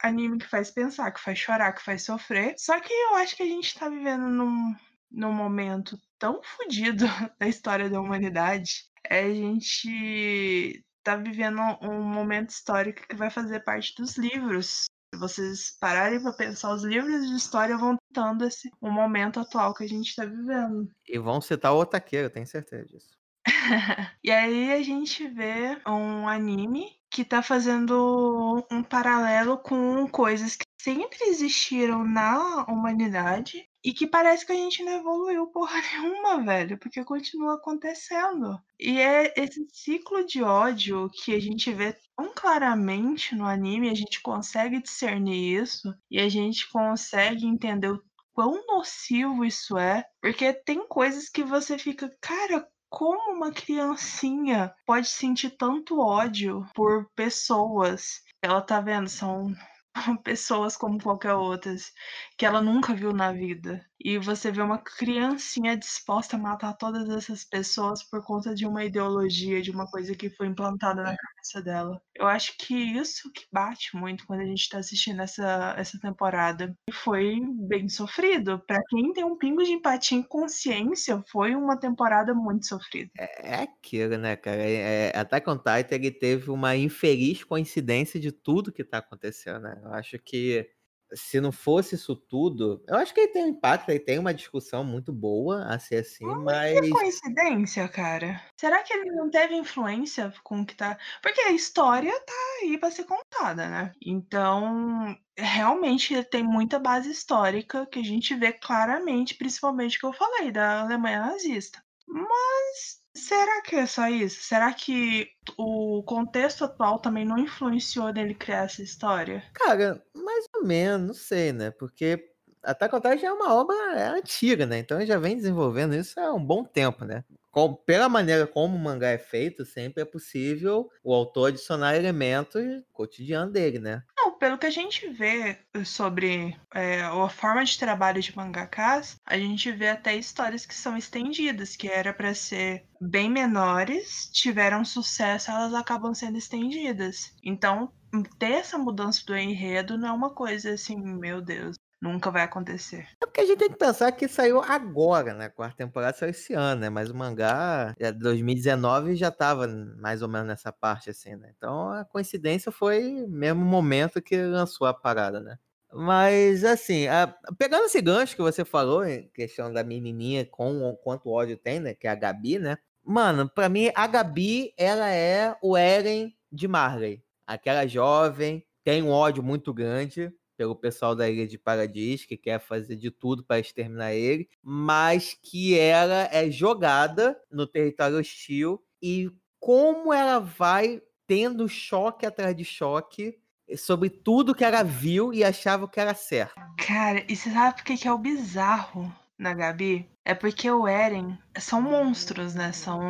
[0.00, 2.54] anime que faz pensar, que faz chorar, que faz sofrer.
[2.56, 4.72] Só que eu acho que a gente tá vivendo num,
[5.10, 7.06] num momento tão fodido
[7.40, 8.84] da história da humanidade.
[9.04, 14.84] É, a gente tá vivendo um momento histórico que vai fazer parte dos livros.
[15.12, 19.74] Se vocês pararem para pensar, os livros de história vão tentando esse um momento atual
[19.74, 20.88] que a gente está vivendo.
[21.08, 23.08] E vão citar o Otaqueiro, eu tenho certeza disso.
[24.22, 30.64] e aí a gente vê um anime que tá fazendo um paralelo com coisas que
[30.80, 36.78] sempre existiram na humanidade e que parece que a gente não evoluiu porra nenhuma, velho,
[36.78, 38.58] porque continua acontecendo.
[38.78, 43.94] E é esse ciclo de ódio que a gente vê tão claramente no anime, a
[43.94, 48.02] gente consegue discernir isso e a gente consegue entender o
[48.32, 55.08] quão nocivo isso é, porque tem coisas que você fica, cara, como uma criancinha pode
[55.08, 58.20] sentir tanto ódio por pessoas?
[58.42, 59.54] Ela tá vendo, são
[60.24, 61.92] pessoas como qualquer outras
[62.36, 63.84] que ela nunca viu na vida.
[64.02, 68.82] E você vê uma criancinha disposta a matar todas essas pessoas por conta de uma
[68.82, 72.00] ideologia, de uma coisa que foi implantada na cabeça dela.
[72.14, 76.74] Eu acho que isso que bate muito quando a gente tá assistindo essa, essa temporada.
[76.88, 77.38] E foi
[77.68, 78.58] bem sofrido.
[78.66, 83.10] Para quem tem um pingo de empatia e consciência, foi uma temporada muito sofrida.
[83.18, 84.62] É, é aquilo, né, cara?
[84.62, 89.78] É, Attack on Titan ele teve uma infeliz coincidência de tudo que tá acontecendo, né?
[89.84, 90.66] Eu acho que
[91.14, 94.34] se não fosse isso tudo, eu acho que ele tem um impacto, ele tem uma
[94.34, 96.76] discussão muito boa a ser assim, Não mas.
[96.76, 98.40] é coincidência, cara?
[98.58, 100.98] Será que ele não teve influência com o que tá.
[101.22, 102.32] Porque a história tá
[102.62, 103.92] aí pra ser contada, né?
[104.04, 110.06] Então, realmente ele tem muita base histórica que a gente vê claramente, principalmente o que
[110.06, 111.82] eu falei, da Alemanha nazista.
[112.06, 114.42] Mas será que é só isso?
[114.42, 119.42] Será que o contexto atual também não influenciou nele criar essa história?
[119.54, 121.70] Cara, mais ou menos, não sei, né?
[121.70, 122.30] Porque
[122.62, 124.78] Attack on Titan já é uma obra é antiga, né?
[124.78, 127.24] Então ele já vem desenvolvendo isso há um bom tempo, né?
[127.50, 132.62] Com- pela maneira como o mangá é feito, sempre é possível o autor adicionar elementos
[132.92, 134.02] cotidiano dele, né?
[134.22, 139.38] Não, pelo que a gente vê sobre é, a forma de trabalho de mangakas, a
[139.38, 145.50] gente vê até histórias que são estendidas, que era para ser bem menores, tiveram sucesso,
[145.50, 147.34] elas acabam sendo estendidas.
[147.42, 147.90] Então,
[148.38, 153.08] ter essa mudança do enredo não é uma coisa assim, meu Deus, nunca vai acontecer.
[153.22, 155.46] É porque a gente tem que pensar que saiu agora, né?
[155.46, 156.88] A quarta temporada saiu esse ano, né?
[156.90, 161.52] Mas o mangá, é 2019, já tava mais ou menos nessa parte, assim, né?
[161.56, 165.58] Então a coincidência foi mesmo momento que lançou a parada, né?
[165.92, 171.28] Mas, assim, a- pegando esse gancho que você falou, em questão da menininha com quanto
[171.28, 171.94] ódio tem, né?
[171.94, 172.78] Que é a Gabi, né?
[173.04, 177.22] Mano, pra mim, a Gabi, ela é o Eren de Marley.
[177.46, 182.60] Aquela jovem, tem um ódio muito grande pelo pessoal da Ilha de Paradis, que quer
[182.60, 189.32] fazer de tudo para exterminar ele, mas que ela é jogada no território hostil e
[189.58, 193.38] como ela vai tendo choque atrás de choque
[193.78, 196.60] sobre tudo que ela viu e achava que era certo.
[196.76, 200.10] Cara, e você sabe por que, é o bizarro na Gabi?
[200.26, 202.70] É porque o Eren são monstros, né?
[202.72, 203.00] São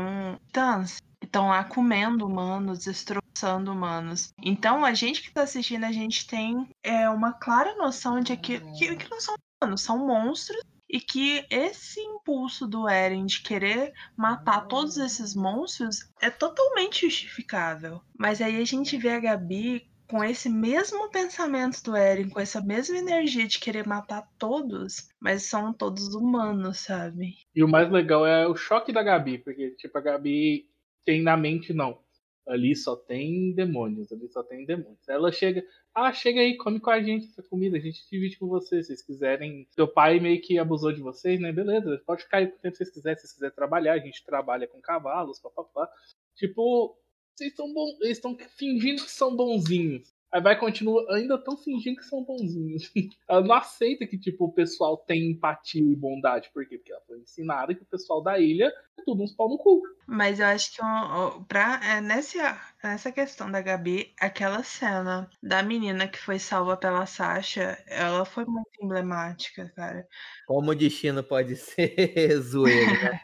[0.46, 0.98] titãs.
[1.30, 4.34] Estão lá comendo humanos, destroçando humanos.
[4.42, 8.58] Então, a gente que tá assistindo, a gente tem é, uma clara noção de que,
[8.76, 10.60] que, que não são humanos, são monstros.
[10.92, 18.00] E que esse impulso do Eren de querer matar todos esses monstros é totalmente justificável.
[18.18, 22.60] Mas aí a gente vê a Gabi com esse mesmo pensamento do Eren, com essa
[22.60, 27.36] mesma energia de querer matar todos, mas são todos humanos, sabe?
[27.54, 30.68] E o mais legal é o choque da Gabi, porque, tipo, a Gabi
[31.10, 31.98] tem na mente, não.
[32.46, 35.08] Ali só tem demônios, ali só tem demônios.
[35.08, 38.46] Ela chega, ah, chega aí, come com a gente essa comida, a gente divide com
[38.46, 38.86] vocês.
[38.86, 39.66] Se vocês quiserem.
[39.72, 41.50] Seu pai meio que abusou de vocês, né?
[41.50, 43.16] Beleza, pode ficar aí com o tempo que vocês quiserem.
[43.16, 45.88] Se vocês quiserem trabalhar, a gente trabalha com cavalos, papapá.
[46.36, 46.96] Tipo,
[47.34, 50.14] vocês estão bom, eles estão fingindo que são bonzinhos.
[50.32, 52.92] Aí vai continua, ainda estão fingindo que são bonzinhos.
[53.28, 56.78] Ela não aceita que tipo o pessoal tem empatia e bondade, por quê?
[56.78, 59.82] Porque ela foi ensinada que o pessoal da ilha é tudo uns pau no cu.
[60.06, 60.82] Mas eu acho que
[61.48, 67.06] pra, é, nessa, nessa questão da Gabi, aquela cena da menina que foi salva pela
[67.06, 70.06] Sasha, ela foi muito emblemática, cara.
[70.46, 73.20] Como o destino pode ser zoeiro, né?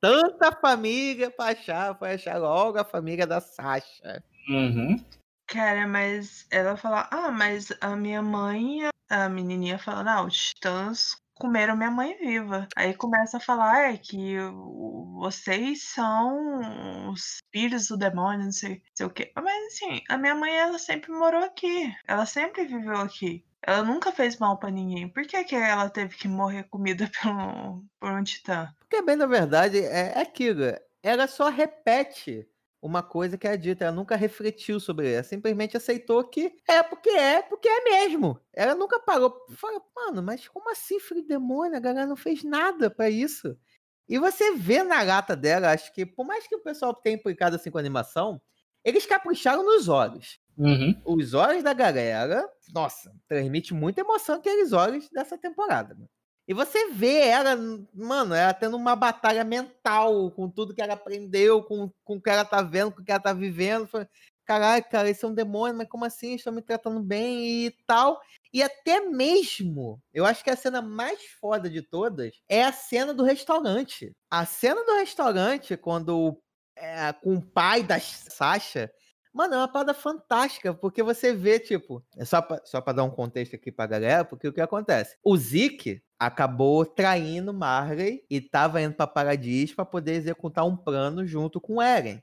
[0.00, 4.22] Tanta família pra achar, foi achar logo a família da Sasha.
[4.48, 5.02] Uhum.
[5.46, 11.16] Cara, mas ela fala, ah, mas a minha mãe, a menininha fala, não, os titãs
[11.34, 12.68] comeram minha mãe viva.
[12.76, 14.36] Aí começa a falar é, que
[15.18, 19.32] vocês são os filhos do demônio, não sei, sei o quê.
[19.36, 21.92] Mas assim, a minha mãe, ela sempre morou aqui.
[22.06, 23.44] Ela sempre viveu aqui.
[23.62, 25.08] Ela nunca fez mal pra ninguém.
[25.08, 28.74] Por que, que ela teve que morrer comida por um, por um titã?
[28.78, 30.64] Porque, bem, na verdade, é é aquilo.
[31.02, 32.48] Ela só repete
[32.84, 33.86] uma coisa que é dita.
[33.86, 35.22] Ela nunca refletiu sobre ela.
[35.22, 38.38] Simplesmente aceitou que é porque é, porque é mesmo.
[38.52, 39.34] Ela nunca parou.
[39.56, 41.76] Falou, mano, mas como assim, filho de demônio?
[41.76, 43.56] A galera não fez nada pra isso.
[44.06, 47.56] E você vê na gata dela, acho que, por mais que o pessoal tenha implicado
[47.56, 48.38] assim com a animação,
[48.84, 50.38] eles capricharam nos olhos.
[50.58, 50.94] Uhum.
[51.06, 55.94] Os olhos da galera, nossa, transmite muita emoção aqueles olhos dessa temporada.
[55.94, 56.08] mano.
[56.46, 57.56] E você vê ela,
[57.94, 62.28] mano, ela tendo uma batalha mental com tudo que ela aprendeu, com, com o que
[62.28, 63.88] ela tá vendo, com o que ela tá vivendo.
[64.44, 66.34] Caralho, cara, esse é um demônio, mas como assim?
[66.34, 68.20] Estão me tratando bem e tal.
[68.52, 73.14] E até mesmo, eu acho que a cena mais foda de todas é a cena
[73.14, 74.12] do restaurante.
[74.30, 76.38] A cena do restaurante, quando
[76.76, 78.92] é, com o pai da Sasha,
[79.34, 83.10] Mano, é uma parada fantástica, porque você vê, tipo, é só pra, só dar um
[83.10, 85.16] contexto aqui pra galera, porque o que acontece?
[85.24, 91.26] O Zeke acabou traindo Marley e tava indo pra Paradis pra poder executar um plano
[91.26, 92.22] junto com Eren.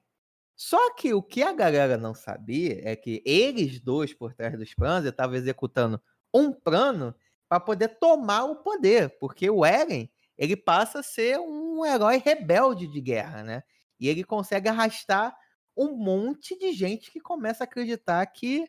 [0.56, 4.74] Só que o que a galera não sabia é que eles dois por trás dos
[4.74, 6.02] planos estavam executando
[6.34, 7.16] um plano
[7.50, 12.88] para poder tomar o poder, porque o Eren ele passa a ser um herói rebelde
[12.88, 13.64] de guerra, né?
[14.00, 15.36] E ele consegue arrastar
[15.76, 18.66] um monte de gente que começa a acreditar que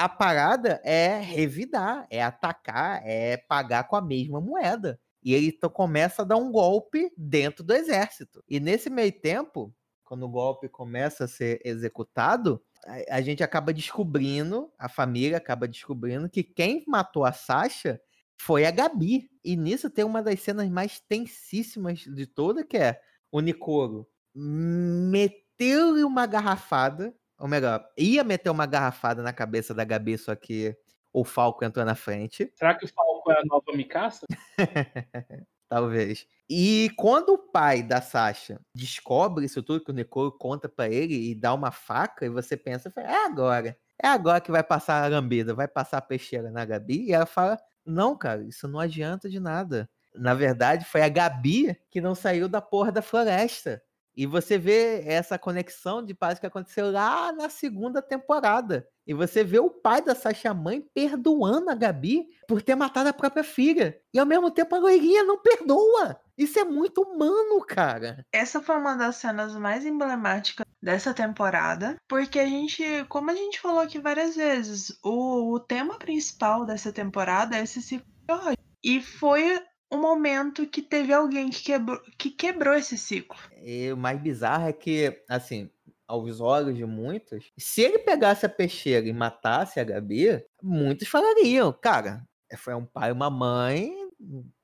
[0.00, 4.98] a parada é revidar, é atacar, é pagar com a mesma moeda.
[5.22, 8.42] E ele começa a dar um golpe dentro do exército.
[8.48, 13.74] E nesse meio tempo, quando o golpe começa a ser executado, a, a gente acaba
[13.74, 18.00] descobrindo, a família acaba descobrindo que quem matou a Sasha
[18.40, 19.28] foi a Gabi.
[19.44, 22.98] E nisso tem uma das cenas mais tensíssimas de toda, que é
[23.30, 30.18] o Nicoro meteu-lhe uma garrafada, ou melhor, ia meter uma garrafada na cabeça da Gabi,
[30.18, 30.76] só que
[31.12, 32.52] o Falco entrou na frente.
[32.54, 34.26] Será que o Falco é a nova Mikasa?
[35.68, 36.26] Talvez.
[36.48, 41.30] E quando o pai da Sasha descobre isso tudo que o Nicolo conta pra ele
[41.30, 43.78] e dá uma faca, e você pensa, é agora.
[44.02, 47.06] É agora que vai passar a lambida, vai passar a peixeira na Gabi.
[47.06, 49.88] E ela fala: Não, cara, isso não adianta de nada.
[50.14, 53.80] Na verdade, foi a Gabi que não saiu da porra da floresta.
[54.16, 58.86] E você vê essa conexão de paz que aconteceu lá na segunda temporada.
[59.06, 63.12] E você vê o pai da Sasha Mãe perdoando a Gabi por ter matado a
[63.12, 63.98] própria filha.
[64.12, 66.20] E ao mesmo tempo a loirinha não perdoa.
[66.36, 68.24] Isso é muito humano, cara.
[68.32, 73.60] Essa foi uma das cenas mais emblemáticas dessa temporada, porque a gente, como a gente
[73.60, 78.58] falou aqui várias vezes, o, o tema principal dessa temporada é esse ciclo de ódio.
[78.82, 83.38] E foi um momento que teve alguém que quebrou, que quebrou esse ciclo.
[83.62, 85.70] E o mais bizarro é que, assim,
[86.06, 91.72] aos olhos de muitos, se ele pegasse a peixeira e matasse a Gabi, muitos falariam,
[91.72, 92.26] cara,
[92.56, 93.92] foi um pai e uma mãe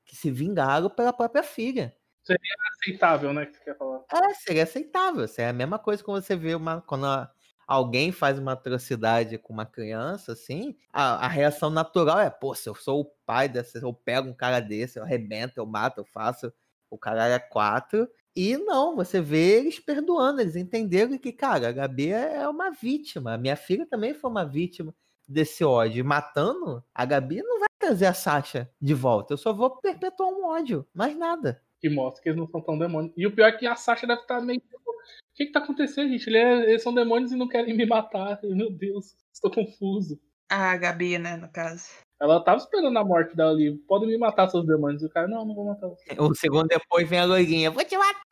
[0.05, 1.95] que se vingaram pela própria filha.
[2.23, 3.45] Seria aceitável, né?
[3.45, 4.03] Que você quer falar?
[4.11, 5.25] É, seria aceitável.
[5.25, 6.81] Isso é a mesma coisa quando você vê uma.
[6.81, 7.31] Quando a-
[7.67, 12.69] alguém faz uma atrocidade com uma criança, assim, a, a reação natural é, pô, se
[12.69, 16.05] eu sou o pai dessa, eu pego um cara desse, eu arrebento, eu mato, eu
[16.05, 16.51] faço
[16.89, 18.09] o caralho é quatro.
[18.35, 23.33] E não, você vê eles perdoando, eles entenderam que, cara, a Gabi é uma vítima.
[23.33, 24.93] A minha filha também foi uma vítima
[25.27, 26.05] desse ódio.
[26.05, 29.33] Matando, a Gabi não vai trazer a Sasha de volta.
[29.33, 32.78] Eu só vou perpetuar um ódio, mais nada Que mostra que eles não são tão
[32.78, 33.12] demônios.
[33.16, 34.60] E o pior é que a Sasha deve estar meio.
[34.60, 36.28] tipo, O que que tá acontecendo, gente?
[36.28, 38.38] Ele é- Eles são demônios e não querem me matar.
[38.42, 40.20] Meu Deus, estou confuso.
[40.48, 41.88] A Gabi, né, no caso.
[42.20, 43.76] Ela tava esperando a morte dela ali.
[43.88, 45.02] Podem me matar, seus demônios.
[45.02, 46.04] E o cara, não, não vou matar você.
[46.20, 47.70] O segundo depois vem a loirinha.
[47.70, 48.22] Vou te matar.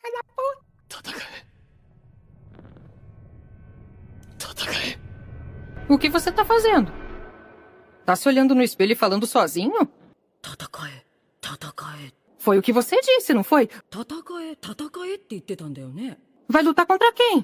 [5.89, 6.93] O que você tá fazendo?
[8.05, 9.89] Tá se olhando no espelho e falando sozinho?
[10.43, 11.05] 戦え
[11.43, 11.73] 戦
[12.07, 12.13] え
[12.46, 13.68] foi o que você disse, não foi?
[16.48, 17.44] Vai lutar contra quem?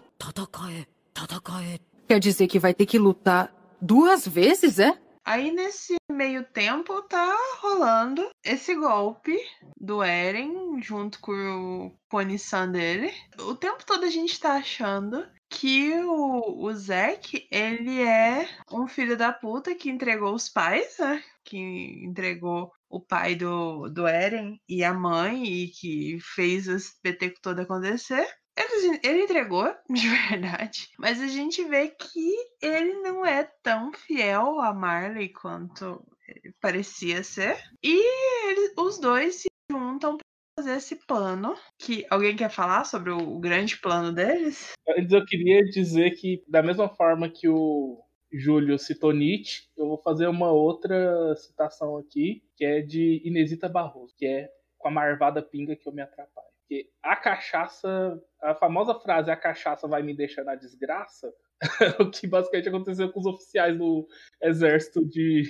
[2.07, 4.95] Quer dizer que vai ter que lutar duas vezes, é?
[5.25, 9.35] Aí nesse meio tempo tá rolando esse golpe
[9.75, 13.11] do Eren junto com o Pony-san dele.
[13.39, 19.17] O tempo todo a gente tá achando que o, o Zack, ele é um filho
[19.17, 21.23] da puta que entregou os pais, né?
[21.43, 21.57] Que
[22.05, 27.59] entregou o pai do, do Eren e a mãe e que fez esse espetáculo todo
[27.59, 28.27] acontecer.
[28.57, 30.89] Ele, ele entregou, de verdade.
[30.99, 37.23] Mas a gente vê que ele não é tão fiel a Marley quanto ele parecia
[37.23, 37.57] ser.
[37.83, 40.25] E ele- o os dois se juntam pra
[40.59, 41.55] fazer esse plano.
[41.79, 44.73] Que alguém quer falar sobre o, o grande plano deles?
[44.85, 50.27] Eu queria dizer que, da mesma forma que o Júlio citou Nietzsche, eu vou fazer
[50.27, 55.75] uma outra citação aqui, que é de Inesita Barroso, que é com a marvada pinga
[55.75, 56.47] que eu me atrapalho.
[56.61, 61.31] Porque a cachaça, a famosa frase a cachaça vai me deixar na desgraça,
[61.99, 64.07] o que basicamente aconteceu com os oficiais do
[64.41, 65.43] exército de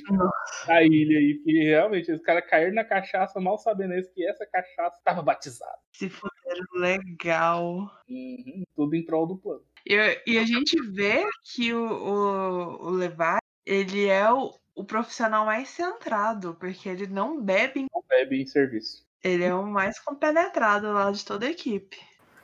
[0.68, 4.46] da ilha aí, que realmente os caras caíram na cachaça mal sabendo isso, que essa
[4.46, 5.78] cachaça estava batizada.
[5.94, 7.90] Se fuderam legal.
[8.10, 9.64] Uhum, tudo em prol do plano.
[9.86, 15.46] E, e a gente vê que o, o, o Levi, ele é o, o profissional
[15.46, 19.06] mais centrado, porque ele não bebe, Não bebe em serviço.
[19.24, 21.98] ele é o mais compenetrado lá de toda a equipe.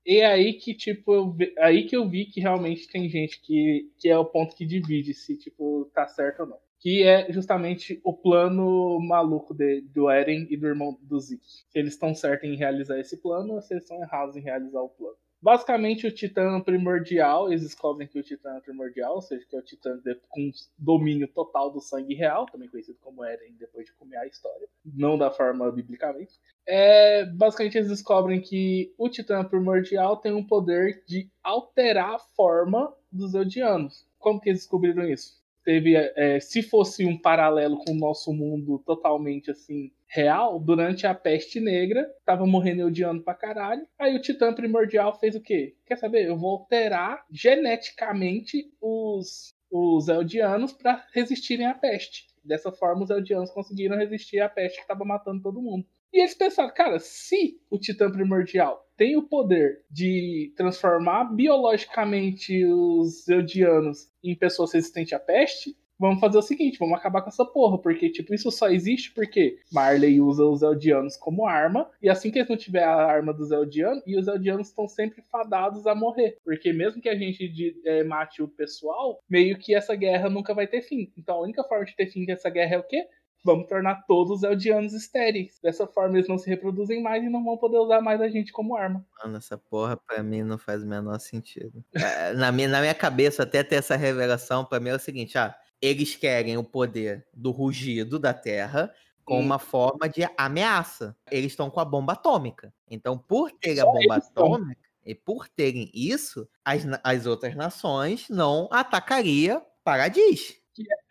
[0.05, 3.91] E é aí que, tipo, eu aí que eu vi que realmente tem gente que,
[3.97, 6.57] que é o ponto que divide se, tipo, tá certo ou não.
[6.79, 11.43] Que é justamente o plano maluco de- do Eren e do irmão do Zeke.
[11.69, 14.79] Se eles estão certos em realizar esse plano ou se eles estão errados em realizar
[14.81, 15.17] o plano.
[15.41, 19.59] Basicamente, o Titã primordial, eles descobrem que o Titã é primordial, ou seja, que é
[19.59, 19.99] o Titã
[20.29, 24.67] com domínio total do sangue real, também conhecido como Eren depois de comer a história,
[24.83, 26.33] não da forma biblicamente.
[26.65, 32.93] É, basicamente, eles descobrem que o Titã primordial tem um poder de alterar a forma
[33.11, 34.07] dos Eldianos.
[34.17, 35.37] Como que eles descobriram isso?
[35.67, 41.13] Teve, é, se fosse um paralelo com o nosso mundo totalmente assim real, durante a
[41.13, 43.85] peste negra, tava morrendo Eldiano pra caralho.
[43.99, 45.75] Aí o Titã primordial fez o quê?
[45.85, 46.25] Quer saber?
[46.25, 52.27] Eu vou alterar geneticamente os, os Eldianos para resistirem à peste.
[52.45, 55.85] Dessa forma, os Eldianos conseguiram resistir à peste que tava matando todo mundo.
[56.13, 63.27] E eles pensaram, cara, se o Titã Primordial tem o poder de transformar biologicamente os
[63.27, 67.77] Eldianos em pessoas resistentes à peste, vamos fazer o seguinte, vamos acabar com essa porra,
[67.79, 72.37] porque, tipo, isso só existe porque Marley usa os Eldianos como arma, e assim que
[72.37, 76.37] eles não tiver a arma dos Eldianos, e os Eldianos estão sempre fadados a morrer,
[76.43, 80.53] porque mesmo que a gente de- eh, mate o pessoal, meio que essa guerra nunca
[80.53, 81.11] vai ter fim.
[81.17, 83.03] Então a única forma de ter fim dessa guerra é o quê?
[83.43, 85.59] Vamos tornar todos os Eldianos estéreis.
[85.61, 88.51] Dessa forma eles não se reproduzem mais e não vão poder usar mais a gente
[88.51, 89.05] como arma.
[89.23, 91.83] Mano, essa porra pra mim não faz o menor sentido.
[91.93, 95.37] É, na, minha, na minha cabeça, até ter essa revelação, pra mim é o seguinte:
[95.37, 98.91] ah, eles querem o poder do rugido da Terra
[99.23, 101.15] com uma forma de ameaça.
[101.29, 102.73] Eles estão com a bomba atômica.
[102.89, 108.67] Então, por terem a bomba atômica, e por terem isso, as, as outras nações não
[108.71, 110.55] atacaria Paradis.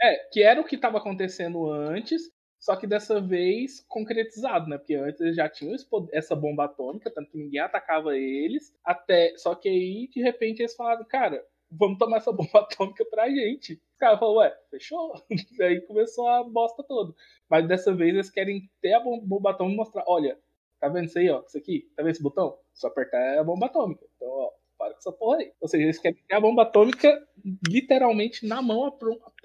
[0.03, 4.79] É, que era o que estava acontecendo antes, só que dessa vez concretizado, né?
[4.79, 5.75] Porque antes eles já tinham
[6.13, 9.37] essa bomba atômica, tanto que ninguém atacava eles, até.
[9.37, 13.75] Só que aí, de repente, eles falaram, cara, vamos tomar essa bomba atômica pra gente.
[13.75, 15.15] Os caras falaram, ué, fechou?
[15.61, 17.15] aí começou a bosta toda.
[17.49, 20.39] Mas dessa vez eles querem ter a bom- bomba atômica e mostrar, olha,
[20.81, 21.43] tá vendo isso aí, ó?
[21.47, 22.59] Isso aqui, tá vendo esse botão?
[22.75, 24.05] Só apertar é a bomba atômica.
[24.17, 25.53] Então, ó, para com essa porra aí.
[25.61, 27.27] Ou seja, eles querem ter a bomba atômica
[27.69, 28.85] literalmente na mão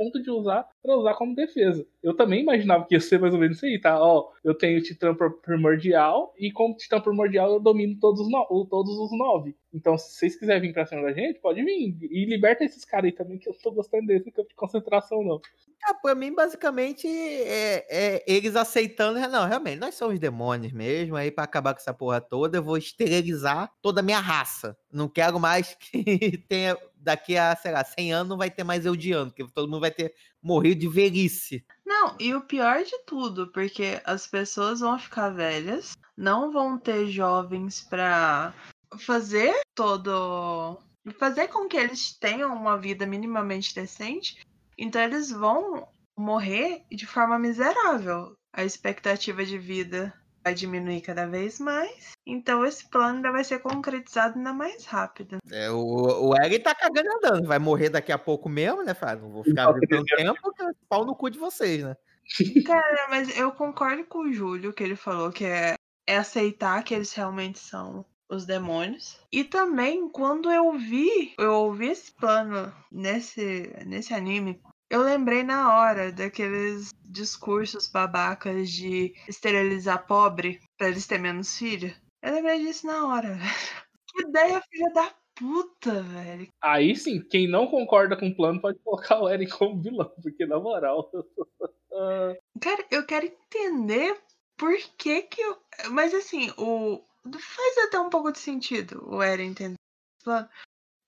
[0.04, 1.86] ponto de usar pra usar como defesa.
[2.02, 4.00] Eu também imaginava que ia ser mais ou menos isso aí, tá?
[4.02, 5.16] Ó, eu tenho Titã
[5.56, 9.56] Primordial e como Titã Primordial eu domino todos os, no- todos os nove.
[9.74, 11.98] Então, se vocês quiserem vir pra cima da gente, pode vir.
[12.02, 15.40] E liberta esses caras aí também, que eu tô gostando desse campo de concentração, não.
[15.86, 19.20] Ah, pra mim, basicamente, é, é eles aceitando.
[19.30, 21.16] Não, realmente, nós somos demônios mesmo.
[21.16, 24.76] Aí, pra acabar com essa porra toda, eu vou esterilizar toda a minha raça.
[24.92, 26.78] Não quero mais que tenha.
[27.02, 29.92] Daqui a, sei lá, 100 anos não vai ter mais Eldiano, porque todo mundo vai
[29.92, 31.66] ter morrido de velhice.
[31.86, 37.08] Não, e o pior de tudo, porque as pessoas vão ficar velhas, não vão ter
[37.08, 38.54] jovens pra
[39.00, 40.80] fazer todo.
[41.18, 44.40] fazer com que eles tenham uma vida minimamente decente.
[44.78, 48.36] Então eles vão morrer de forma miserável.
[48.54, 50.14] A expectativa de vida
[50.44, 52.12] vai diminuir cada vez mais.
[52.26, 55.38] Então esse plano ainda vai ser concretizado ainda mais rápido.
[55.52, 57.48] É, o, o Eren tá cagando andando.
[57.48, 58.94] Vai morrer daqui a pouco mesmo, né?
[58.94, 61.96] Fala, não vou ficar tanto tempo, que é pau no cu de vocês, né?
[62.66, 65.76] Cara, mas eu concordo com o Júlio que ele falou que é,
[66.08, 69.20] é aceitar que eles realmente são os demônios.
[69.32, 74.62] E também, quando eu vi, eu ouvi esse plano nesse, nesse anime,
[74.92, 81.96] eu lembrei na hora daqueles discursos babacas de esterilizar pobre pra eles terem menos filho.
[82.22, 83.38] Eu lembrei disso na hora.
[84.14, 86.50] Que ideia, filha da puta, velho.
[86.62, 90.46] Aí sim, quem não concorda com o plano pode colocar o Eren como vilão, porque
[90.46, 91.10] na moral.
[92.60, 94.22] Cara, eu quero entender
[94.58, 95.58] por que que eu...
[95.92, 97.02] Mas assim, o...
[97.24, 99.78] Faz até um pouco de sentido o Eren entender.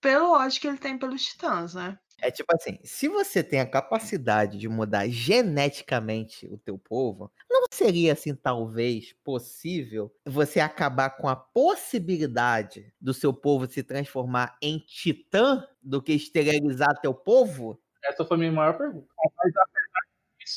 [0.00, 1.98] Pelo ódio que ele tem pelos titãs, né?
[2.24, 7.66] É tipo assim, se você tem a capacidade de mudar geneticamente o teu povo, não
[7.70, 14.78] seria assim, talvez, possível você acabar com a possibilidade do seu povo se transformar em
[14.78, 17.78] titã do que esterilizar teu povo?
[18.02, 19.06] Essa foi a minha maior pergunta.
[19.36, 19.52] Mas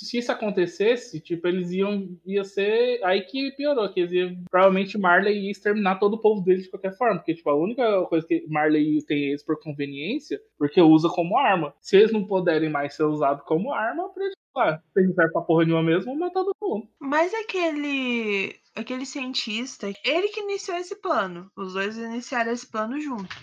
[0.06, 2.18] se isso acontecesse, tipo, eles iam.
[2.26, 3.03] ia ser.
[3.03, 4.44] Aí que piorou, que eles iam.
[4.49, 7.18] Provavelmente Marley ia exterminar todo o povo deles de qualquer forma.
[7.18, 11.74] Porque, tipo, a única coisa que Marley tem eles por conveniência, porque usa como arma.
[11.82, 14.36] Se eles não puderem mais ser usados como arma, pra eles.
[14.56, 16.88] Ah, se não serve pra porra nenhuma mesmo, matar todo mundo.
[16.99, 18.56] Mas aquele.
[18.76, 21.52] aquele cientista, ele que iniciou esse plano.
[21.56, 23.36] Os dois iniciaram esse plano junto.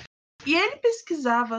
[0.46, 1.58] E ele pesquisava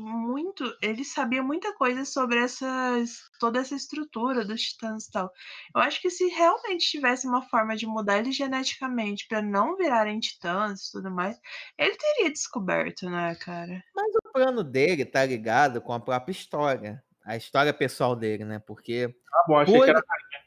[0.00, 5.30] muito, ele sabia muita coisa sobre essas, toda essa estrutura dos titãs e tal.
[5.74, 10.18] Eu acho que se realmente tivesse uma forma de mudar eles geneticamente pra não virarem
[10.18, 11.38] titãs e tudo mais,
[11.78, 13.82] ele teria descoberto, né, cara?
[13.94, 17.02] Mas o plano dele tá ligado com a própria história.
[17.22, 18.60] A história pessoal dele, né?
[18.60, 19.08] Porque.
[19.08, 20.02] Tá bom, achei por que era.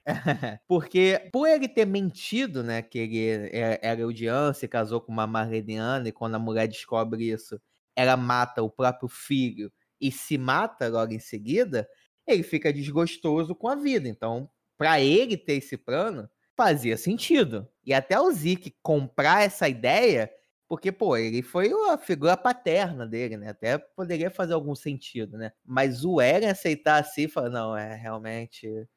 [0.67, 2.81] Porque por ele ter mentido, né?
[2.81, 3.19] Que ele
[3.51, 7.59] é- era Eudian, se casou com uma Marleniana, e quando a mulher descobre isso,
[7.95, 11.87] ela mata o próprio filho e se mata logo em seguida,
[12.25, 14.07] ele fica desgostoso com a vida.
[14.07, 17.67] Então, para ele ter esse plano, fazia sentido.
[17.85, 20.31] E até o Zeke comprar essa ideia,
[20.67, 23.49] porque, pô, ele foi a figura paterna dele, né?
[23.49, 25.51] Até poderia fazer algum sentido, né?
[25.65, 28.87] Mas o Eren aceitar assim, falar, não, é realmente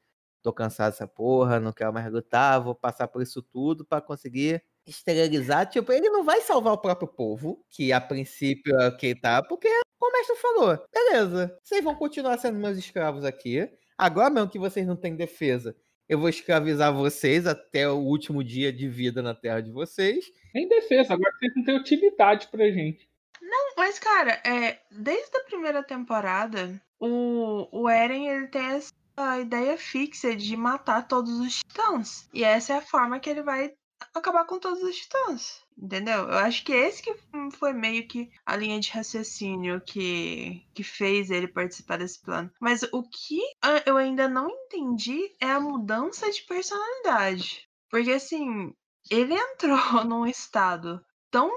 [0.43, 4.62] tô cansado dessa porra, não quero mais lutar, vou passar por isso tudo pra conseguir
[4.86, 5.69] esterilizar.
[5.69, 9.43] Tipo, ele não vai salvar o próprio povo, que a princípio é o que tá,
[9.43, 13.69] porque, como o mestre falou, beleza, vocês vão continuar sendo meus escravos aqui.
[13.97, 15.77] Agora mesmo que vocês não têm defesa,
[16.09, 20.24] eu vou escravizar vocês até o último dia de vida na terra de vocês.
[20.52, 23.09] Nem defesa, agora vocês não têm utilidade pra gente.
[23.40, 28.93] Não, mas cara, é, desde a primeira temporada, o, o Eren ele tem essa
[29.41, 32.29] ideia fixa de matar todos os titãs.
[32.33, 33.73] E essa é a forma que ele vai
[34.15, 35.63] acabar com todos os titãs.
[35.77, 36.29] Entendeu?
[36.29, 37.15] Eu acho que esse que
[37.53, 42.51] foi meio que a linha de raciocínio que, que fez ele participar desse plano.
[42.61, 43.41] Mas o que
[43.87, 47.69] eu ainda não entendi é a mudança de personalidade.
[47.91, 48.73] Porque assim,
[49.11, 51.51] ele entrou num estado tão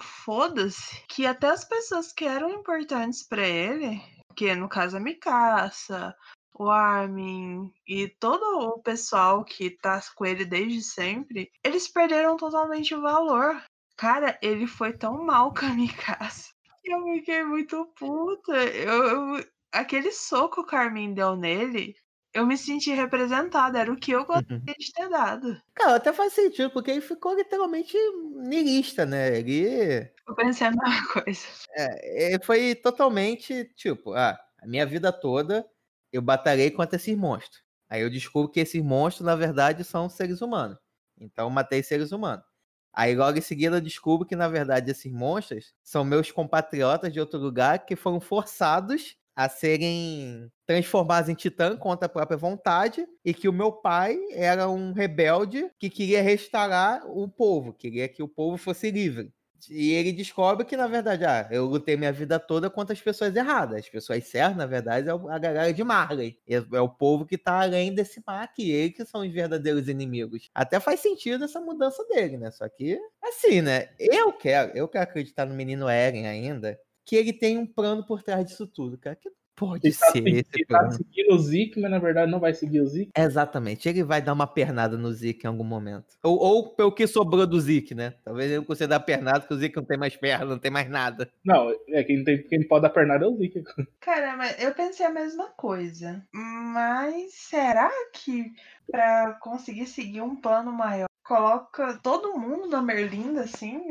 [0.00, 4.00] foda-se que até as pessoas que eram importantes pra ele,
[4.34, 6.16] que no caso a Mikasa,
[6.64, 12.94] o Armin e todo o pessoal que tá com ele desde sempre, eles perderam totalmente
[12.94, 13.62] o valor.
[13.96, 18.52] Cara, ele foi tão mal com que Eu fiquei muito puta.
[18.52, 19.04] Eu,
[19.36, 21.94] eu- aquele soco que o Armin deu nele,
[22.32, 23.78] eu me senti representada.
[23.78, 25.60] Era o que eu gostaria de ter dado.
[25.74, 27.96] Cara, até faz sentido, porque ele ficou literalmente
[28.36, 29.38] niilista, né?
[29.38, 30.10] Ele.
[30.26, 31.46] Eu pensei a mesma coisa.
[31.72, 35.68] É, é, foi totalmente tipo, ah, a minha vida toda
[36.12, 37.62] eu batalhei contra esses monstros.
[37.88, 40.78] Aí eu descubro que esses monstros, na verdade, são seres humanos.
[41.20, 42.44] Então eu matei seres humanos.
[42.92, 47.20] Aí logo em seguida eu descubro que, na verdade, esses monstros são meus compatriotas de
[47.20, 53.32] outro lugar que foram forçados a serem transformados em titã contra a própria vontade e
[53.32, 58.28] que o meu pai era um rebelde que queria restaurar o povo, queria que o
[58.28, 59.32] povo fosse livre.
[59.68, 63.34] E ele descobre que, na verdade, ah, eu lutei minha vida toda contra as pessoas
[63.34, 63.80] erradas.
[63.80, 66.38] As pessoas certas, na verdade, é a galera de Marley.
[66.48, 68.70] É, é o povo que tá além desse aqui.
[68.70, 70.50] Eles que são os verdadeiros inimigos.
[70.54, 72.50] Até faz sentido essa mudança dele, né?
[72.50, 73.88] Só que, assim, né?
[73.98, 78.22] Eu quero, eu quero acreditar no menino Eren ainda, que ele tem um plano por
[78.22, 79.16] trás disso tudo, cara.
[79.16, 82.30] Que pode Ele tá, ser segui- esse ele tá seguindo o Zeke, mas na verdade
[82.30, 83.10] não vai seguir o Zeke.
[83.16, 83.88] Exatamente.
[83.88, 86.06] Ele vai dar uma pernada no Zeke em algum momento.
[86.22, 88.14] Ou, ou pelo que sobrou do Zeke, né?
[88.24, 90.88] Talvez ele consiga dar pernada, porque o Zeke não tem mais perna, não tem mais
[90.88, 91.30] nada.
[91.44, 93.62] Não, é quem, tem, quem pode dar pernada é o Zeke.
[94.00, 96.22] Cara, mas eu pensei a mesma coisa.
[96.32, 98.52] Mas será que
[98.90, 103.82] pra conseguir seguir um plano maior, coloca todo mundo na Merlinda assim?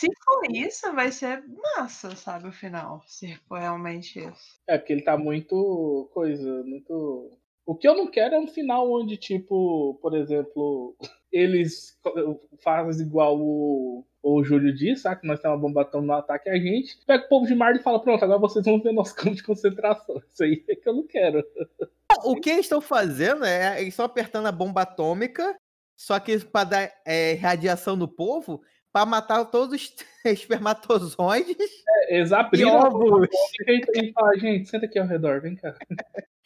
[0.00, 1.44] Se for isso, vai ser
[1.76, 3.02] massa, sabe, o final.
[3.06, 4.58] Se for realmente isso.
[4.66, 6.08] É, porque ele tá muito.
[6.14, 7.38] coisa, muito.
[7.66, 10.96] O que eu não quero é um final onde, tipo, por exemplo,
[11.30, 12.00] eles
[12.64, 15.20] fazem igual o, o Júlio disse, sabe?
[15.20, 16.96] Que nós temos uma bomba atômica no ataque a gente.
[17.06, 19.42] Pega o povo de Marte e fala: pronto, agora vocês vão ver nosso campo de
[19.42, 20.16] concentração.
[20.32, 21.44] Isso aí é que eu não quero.
[22.24, 25.54] O que eles estão fazendo é, eles estão apertando a bomba atômica,
[25.94, 29.94] só que para dar é, radiação no povo, para matar todos os
[30.24, 31.56] espermatozoides
[31.88, 33.28] É, eles e abriram a bomba ovos.
[33.66, 35.74] e, e fala: gente, senta aqui ao redor, vem cá.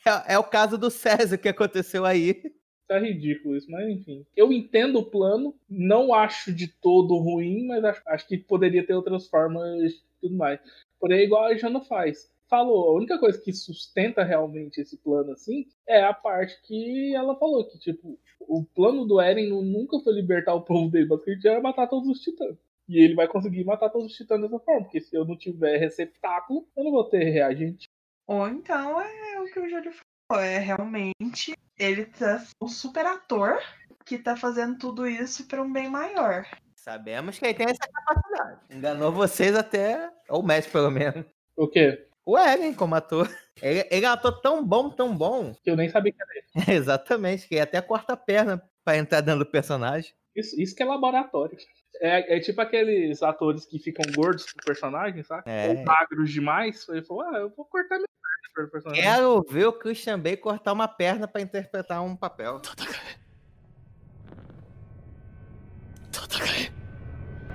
[0.07, 2.43] É, é o caso do César que aconteceu aí.
[2.87, 4.27] Tá ridículo isso, mas enfim.
[4.37, 8.93] Eu entendo o plano, não acho de todo ruim, mas acho, acho que poderia ter
[8.93, 10.61] outras formas e tudo mais.
[11.01, 12.31] Porém, é igual a Jana faz.
[12.55, 17.37] Falou, a única coisa que sustenta realmente esse plano assim é a parte que ela
[17.37, 21.61] falou, que tipo, o plano do Eren nunca foi libertar o povo dele, basicamente era
[21.61, 22.57] matar todos os titãs.
[22.89, 25.79] E ele vai conseguir matar todos os titãs dessa forma, porque se eu não tiver
[25.79, 27.89] receptáculo, eu não vou ter reagente.
[28.29, 29.93] Ou então é o que o Júlio
[30.31, 33.59] falou, é realmente ele tá o super ator
[34.07, 36.47] que tá fazendo tudo isso para um bem maior.
[36.77, 38.61] Sabemos que ele tem essa capacidade.
[38.71, 41.25] Enganou vocês até, ou o Messi pelo menos.
[41.57, 42.07] O quê?
[42.25, 43.29] O Eren como ator.
[43.63, 45.55] Ele, ele é um ator tão bom, tão bom.
[45.63, 46.31] Que eu nem sabia que era
[46.67, 46.75] ele.
[46.77, 50.13] Exatamente, que até corta a perna pra entrar dentro do personagem.
[50.35, 51.57] Isso, isso que é laboratório.
[52.01, 55.45] É, é tipo aqueles atores que ficam gordos pro personagem, sabe?
[55.47, 55.69] É.
[55.69, 56.87] Ou magros demais.
[56.89, 59.05] Ele falou, ah, eu vou cortar minha perna pro personagem.
[59.05, 62.61] Quero ver o Christian Bale cortar uma perna pra interpretar um papel.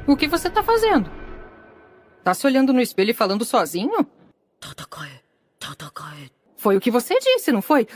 [0.07, 1.11] O que você tá fazendo?
[2.23, 4.07] Tá se olhando no espelho e falando sozinho?
[6.57, 7.87] Foi o que você disse, não foi?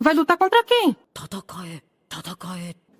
[0.00, 0.96] Vai lutar contra quem?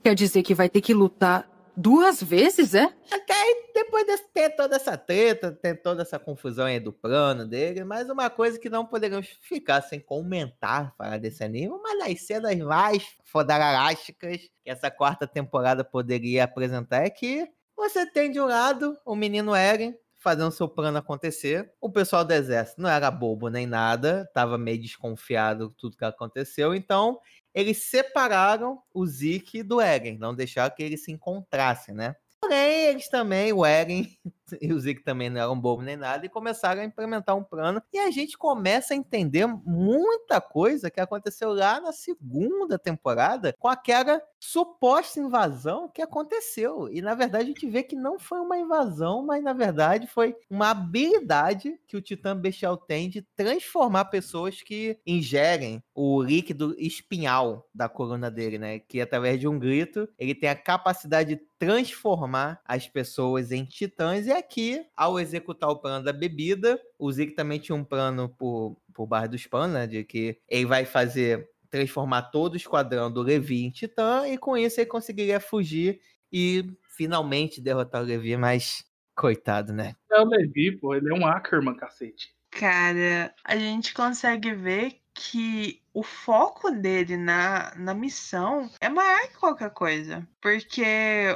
[0.02, 2.84] Quer dizer que vai ter que lutar duas vezes, é?
[2.84, 3.34] Ok,
[3.74, 8.10] depois de ter toda essa treta, ter toda essa confusão aí do plano dele, mas
[8.10, 13.06] uma coisa que não poderíamos ficar sem comentar falar desse anime, uma das cenas mais
[13.24, 19.16] fodararásticas que essa quarta temporada poderia apresentar é que você tem de um lado o
[19.16, 21.72] menino Eren fazendo seu plano acontecer.
[21.80, 26.04] O pessoal do exército não era bobo nem nada, tava meio desconfiado de tudo que
[26.04, 27.18] aconteceu, então
[27.52, 32.16] eles separaram o Zeke do Eren, não deixaram que eles se encontrassem, né?
[32.40, 34.08] Porém, eles também, o Eren
[34.60, 37.82] e o Zeke também não eram bobos nem nada, e começaram a implementar um plano.
[37.92, 43.68] E a gente começa a entender muita coisa que aconteceu lá na segunda temporada com
[43.68, 46.88] aquela suposta invasão que aconteceu.
[46.90, 50.34] E na verdade a gente vê que não foi uma invasão, mas na verdade foi
[50.50, 57.68] uma habilidade que o Titã Bestial tem de transformar pessoas que ingerem o líquido espinhal
[57.72, 58.78] da coluna dele, né?
[58.80, 64.26] Que através de um grito ele tem a capacidade de transformar as pessoas em titãs.
[64.26, 68.76] E aqui, ao executar o plano da bebida, o Zeke também tinha um plano por,
[68.92, 69.86] por Barra dos Panos, né?
[69.86, 74.56] De que ele vai fazer transformar todo o esquadrão do Levi em titã, e com
[74.56, 76.00] isso ele conseguiria fugir
[76.30, 79.94] e finalmente derrotar o Levi, mas coitado, né?
[80.10, 82.34] É o Levi, pô, ele é um Ackerman, cacete.
[82.50, 89.38] Cara, a gente consegue ver que o foco dele na, na missão é maior que
[89.38, 90.26] qualquer coisa.
[90.40, 90.84] Porque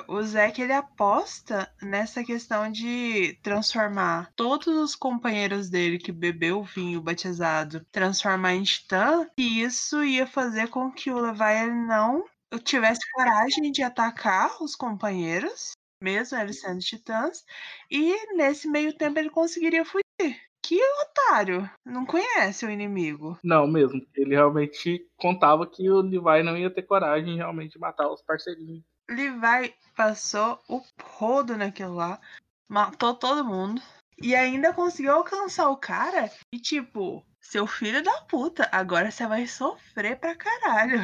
[0.08, 6.64] o Zack ele aposta nessa questão de transformar todos os companheiros dele que bebeu o
[6.64, 12.24] vinho batizado, transformar em titã, e isso ia fazer com que o Levi não
[12.64, 15.72] tivesse coragem de atacar os companheiros,
[16.02, 17.44] mesmo eles sendo titãs,
[17.90, 20.45] e nesse meio tempo ele conseguiria fugir.
[20.66, 21.70] Que otário!
[21.84, 23.38] Não conhece o inimigo.
[23.40, 24.04] Não, mesmo.
[24.16, 28.82] Ele realmente contava que o Levi não ia ter coragem de realmente matar os parceirinhos.
[29.08, 32.20] Levi passou o rodo naquilo lá,
[32.68, 33.80] matou todo mundo
[34.20, 36.32] e ainda conseguiu alcançar o cara.
[36.52, 41.00] E tipo, seu filho da puta, agora você vai sofrer pra caralho.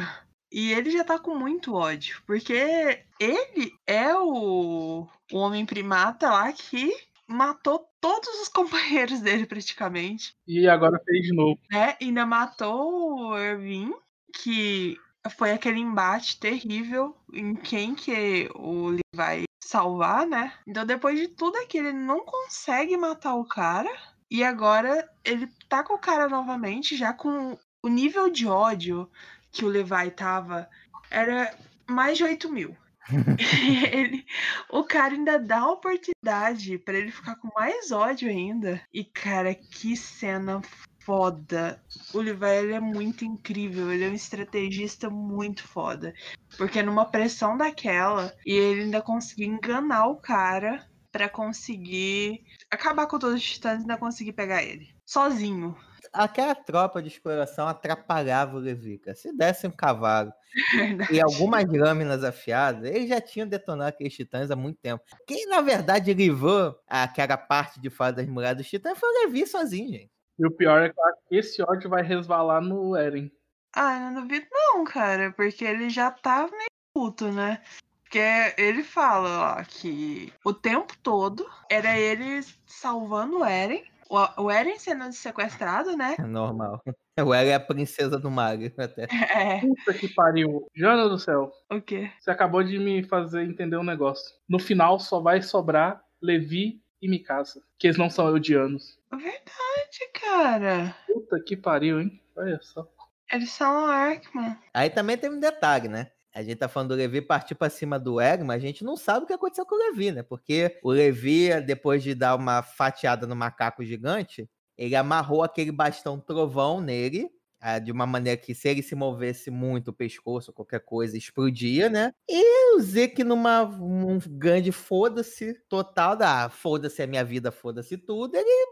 [0.51, 6.51] E ele já tá com muito ódio, porque ele é o, o homem primata lá
[6.51, 6.91] que
[7.27, 10.35] matou todos os companheiros dele praticamente.
[10.47, 11.59] E agora fez de novo.
[11.71, 11.95] Né?
[12.01, 13.93] Ainda matou o Irving,
[14.35, 14.97] que
[15.37, 20.53] foi aquele embate terrível em quem que o Lee vai salvar, né?
[20.67, 23.89] Então depois de tudo aquilo, ele não consegue matar o cara.
[24.29, 29.09] E agora ele tá com o cara novamente, já com o nível de ódio
[29.51, 30.67] que o Levi tava,
[31.11, 31.55] era
[31.87, 32.75] mais de 8 mil.
[33.91, 34.25] ele,
[34.69, 38.81] o cara ainda dá a oportunidade para ele ficar com mais ódio ainda.
[38.93, 40.61] E, cara, que cena
[41.05, 41.81] foda.
[42.13, 46.13] O Levi é muito incrível, ele é um estrategista muito foda.
[46.57, 53.19] Porque numa pressão daquela, e ele ainda conseguiu enganar o cara para conseguir acabar com
[53.19, 54.89] todos os titãs e ainda conseguir pegar ele.
[55.05, 55.75] Sozinho.
[56.13, 59.15] Aquela tropa de exploração atrapalhava o Levica.
[59.15, 60.31] Se desse um cavalo
[60.77, 61.13] Verdade.
[61.13, 65.03] e algumas lâminas afiadas, ele já tinha detonado aqueles titãs há muito tempo.
[65.25, 69.47] Quem, na verdade, livrou aquela parte de fase das muralhas dos titãs foi o Levi
[69.47, 70.11] sozinho, gente.
[70.37, 73.31] E o pior é que esse ódio vai resvalar no Eren.
[73.75, 77.61] Ah, eu não duvido não, cara, porque ele já tá meio puto, né?
[78.03, 78.19] Porque
[78.57, 84.77] ele fala lá que o tempo todo era ele salvando o Eren, o o Eren
[84.79, 86.15] sendo sequestrado, né?
[86.19, 86.81] É normal.
[87.23, 89.03] O Eren é a princesa do Mario, até.
[89.03, 90.67] É, Puta que pariu.
[90.75, 92.09] Jana do céu, o quê?
[92.19, 94.33] você acabou de me fazer entender um negócio.
[94.49, 98.97] No final só vai sobrar Levi e Mikasa, que eles não são eldianos.
[99.11, 100.95] Verdade, cara.
[101.05, 102.19] Puta que pariu, hein?
[102.35, 102.87] Olha só.
[103.31, 104.57] Eles são Arkman.
[104.73, 106.09] Aí também tem um detalhe, né?
[106.33, 108.97] A gente tá falando do Levi partir pra cima do Eren, mas a gente não
[108.97, 110.23] sabe o que aconteceu com o Levi, né?
[110.23, 116.19] Porque o Levi, depois de dar uma fatiada no macaco gigante, ele amarrou aquele bastão
[116.19, 117.29] trovão nele,
[117.61, 121.87] ah, de uma maneira que se ele se movesse muito o pescoço qualquer coisa, explodia,
[121.87, 122.11] né?
[122.27, 127.95] E o Zeke numa um grande foda-se total da ah, foda-se a minha vida, foda-se
[127.95, 128.67] tudo, ele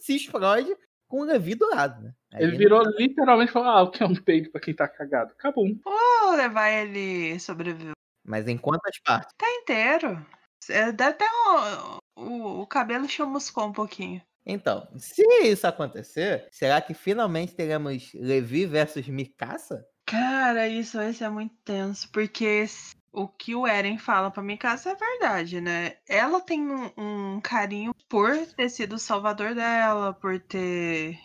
[0.00, 0.74] se explode
[1.14, 2.12] com o Levi do lado, né?
[2.32, 4.88] Aí Ele virou literalmente e falou: Ah, o que é um peido pra quem tá
[4.88, 5.32] cagado?
[5.38, 5.64] Acabou.
[5.84, 7.92] Ou levar ele sobreviveu.
[8.26, 9.32] Mas em quantas partes?
[9.38, 10.26] Tá inteiro.
[10.68, 14.20] É, Deve até o, o, o cabelo chamuscou um pouquinho.
[14.44, 19.86] Então, se isso acontecer, será que finalmente teremos Levi versus Mikasa?
[20.04, 22.66] Cara, isso vai ser muito tenso, porque
[23.14, 25.96] o que o Eren fala pra Mikasa é verdade, né?
[26.08, 31.18] Ela tem um, um carinho por ter sido o salvador dela, por ter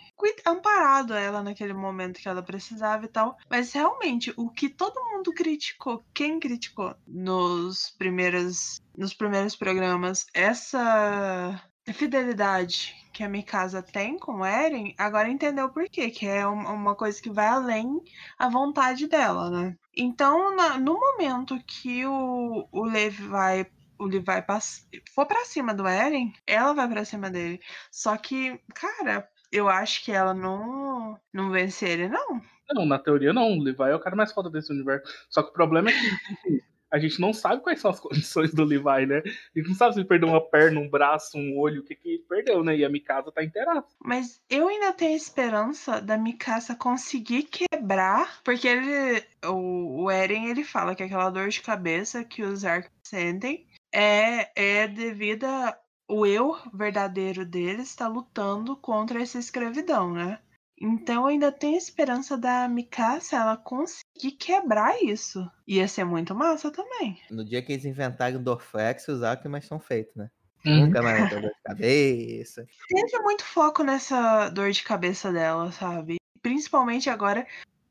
[0.45, 3.37] amparado ela naquele momento que ela precisava e tal.
[3.49, 11.61] Mas realmente, o que todo mundo criticou, quem criticou nos primeiros, nos primeiros programas, essa
[11.93, 16.73] fidelidade que a Mikasa tem com o Eren, agora entendeu por quê, que é um-
[16.73, 17.99] uma coisa que vai além
[18.37, 19.75] a vontade dela, né?
[19.99, 23.65] Então, na- no momento que o, o Levi vai
[23.99, 27.59] o Levi pass- for pra cima do Eren, ela vai pra cima dele.
[27.91, 32.41] Só que, cara, eu acho que ela não não vence ele, não.
[32.71, 33.57] Não, na teoria não.
[33.57, 35.11] O Levi é o cara mais foda desse universo.
[35.29, 35.99] Só que o problema é que
[36.91, 39.21] a gente não sabe quais são as condições do Levi, né?
[39.25, 41.95] A gente não sabe se ele perdeu uma perna, um braço, um olho, o que
[41.95, 42.75] que ele perdeu, né?
[42.75, 43.83] E a Mikasa tá inteira.
[44.03, 50.63] Mas eu ainda tenho esperança da Mikasa conseguir quebrar, porque ele, o, o Eren, ele
[50.63, 56.57] fala que aquela dor de cabeça que os Ark sentem é, é devido ao eu
[56.73, 60.39] verdadeiro deles estar lutando contra essa escravidão, né?
[60.79, 65.49] Então eu ainda tenho esperança da Mikasa ela conseguir quebrar isso.
[65.67, 67.19] Ia ser muito massa também.
[67.29, 70.29] No dia que eles inventarem o Dorflex, os Alckmin estão feitos, né?
[70.65, 70.87] Uhum.
[70.87, 72.65] Nunca mais dor de cabeça.
[72.87, 76.17] Teve muito foco nessa dor de cabeça dela, sabe?
[76.41, 77.45] Principalmente agora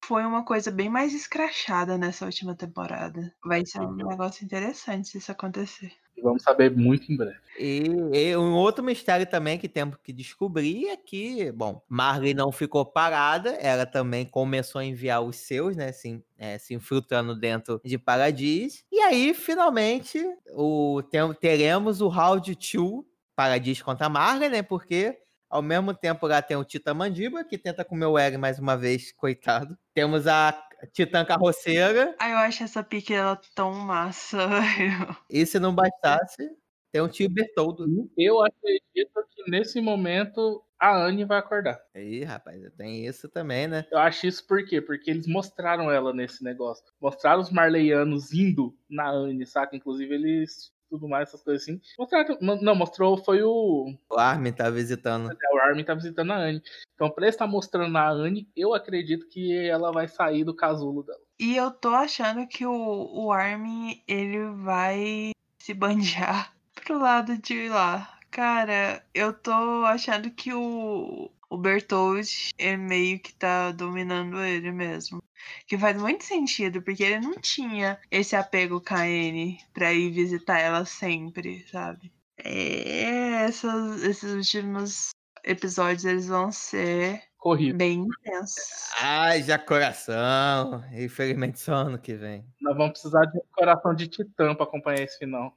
[0.09, 3.31] foi uma coisa bem mais escrachada nessa última temporada.
[3.45, 5.93] Vai ser um negócio interessante se isso acontecer.
[6.23, 7.37] Vamos saber muito em breve.
[7.59, 12.51] E, e um outro mistério também que temos que descobrir é que, bom, Marley não
[12.51, 17.79] ficou parada, ela também começou a enviar os seus, né, assim, é, se infiltrando dentro
[17.85, 18.85] de Paradis.
[18.91, 20.25] E aí, finalmente,
[20.55, 23.05] o, tem- teremos o round 2
[23.37, 25.19] Paradis contra Marley, né, porque
[25.51, 28.77] ao mesmo tempo lá tem o Titã Mandiba, que tenta comer o Eren mais uma
[28.77, 29.79] vez, coitado.
[29.99, 30.53] Temos a
[30.93, 35.17] Titã Carroceira, Ah, eu acho essa pique ela tão massa, velho.
[35.29, 36.49] e se não bastasse,
[36.93, 37.85] tem o tio Bertoldo.
[38.17, 41.81] Eu acredito que nesse momento a Anne vai acordar.
[41.93, 43.87] Aí, rapaz, tem isso também, né?
[43.91, 44.81] Eu acho isso por quê?
[44.81, 46.85] Porque eles mostraram ela nesse negócio.
[47.01, 49.75] Mostraram os marleianos indo na Anne, saca?
[49.75, 50.73] Inclusive eles.
[50.89, 51.81] Tudo mais, essas coisas assim.
[51.99, 52.39] Mostraram.
[52.41, 53.95] Não, mostrou foi o.
[54.11, 55.31] O Armin tá visitando.
[55.31, 56.63] O Armin tá visitando a Anne.
[56.95, 61.03] Então, pra ele estar mostrando a Anne, eu acredito que ela vai sair do casulo
[61.03, 61.21] dela.
[61.39, 67.69] E eu tô achando que o, o Armin, ele vai se banjar pro lado de
[67.69, 68.19] lá.
[68.31, 75.23] Cara, eu tô achando que o, o Bertold é meio que tá dominando ele mesmo.
[75.67, 80.11] Que faz muito sentido, porque ele não tinha esse apego com a Anne pra ir
[80.11, 82.13] visitar ela sempre, sabe?
[82.37, 85.11] É, essas, esses últimos
[85.45, 87.77] episódios eles vão ser Corrido.
[87.77, 88.91] bem intensos.
[89.01, 90.85] Haja coração.
[90.93, 92.45] Infelizmente só ano que vem.
[92.61, 95.57] Nós vamos precisar de um coração de titã pra acompanhar esse final.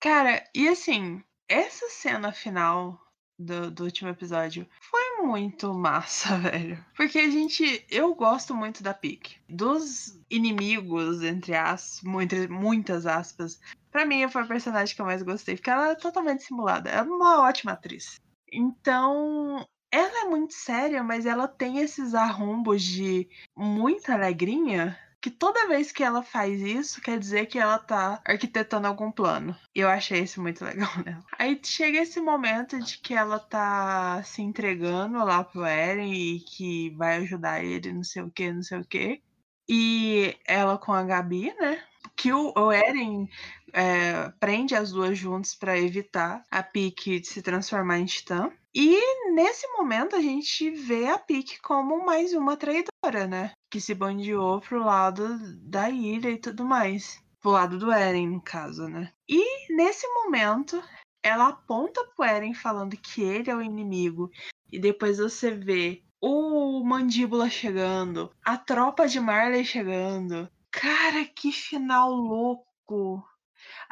[0.00, 2.98] Cara, e assim, essa cena final
[3.42, 6.84] do, do último episódio foi muito massa, velho.
[6.96, 7.84] Porque a gente.
[7.90, 9.36] Eu gosto muito da Pique.
[9.48, 13.60] Dos inimigos, entre as muitas, muitas aspas,
[13.90, 16.90] pra mim foi a personagem que eu mais gostei, porque ela é totalmente simulada.
[16.90, 18.20] Ela é uma ótima atriz.
[18.52, 19.66] Então.
[19.94, 25.92] Ela é muito séria, mas ela tem esses arrombos de muita alegrinha que toda vez
[25.92, 29.56] que ela faz isso, quer dizer que ela tá arquitetando algum plano.
[29.72, 31.24] E eu achei isso muito legal nela.
[31.38, 36.90] Aí chega esse momento de que ela tá se entregando lá pro Eren e que
[36.96, 39.22] vai ajudar ele, não sei o que, não sei o que.
[39.68, 41.80] E ela com a Gabi, né?
[42.16, 43.28] Que o, o Eren
[43.72, 48.50] é, prende as duas juntas para evitar a Pique de se transformar em Titã.
[48.74, 53.52] E nesse momento a gente vê a Pique como mais uma traidora, né?
[53.72, 57.24] Que se bandeou pro lado da ilha e tudo mais.
[57.40, 59.10] Pro lado do Eren, no caso, né?
[59.26, 60.78] E nesse momento
[61.22, 64.30] ela aponta pro Eren falando que ele é o inimigo.
[64.70, 70.50] E depois você vê o Mandíbula chegando, a tropa de Marley chegando.
[70.70, 73.26] Cara, que final louco!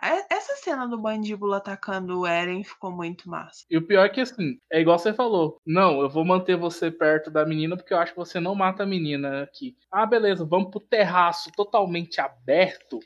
[0.02, 3.64] É, essa cena do Mandíbula atacando o Eren ficou muito massa.
[3.70, 5.60] E o pior é que, assim, é igual você falou.
[5.66, 8.82] Não, eu vou manter você perto da menina porque eu acho que você não mata
[8.82, 9.76] a menina aqui.
[9.90, 12.98] Ah, beleza, vamos pro terraço totalmente aberto.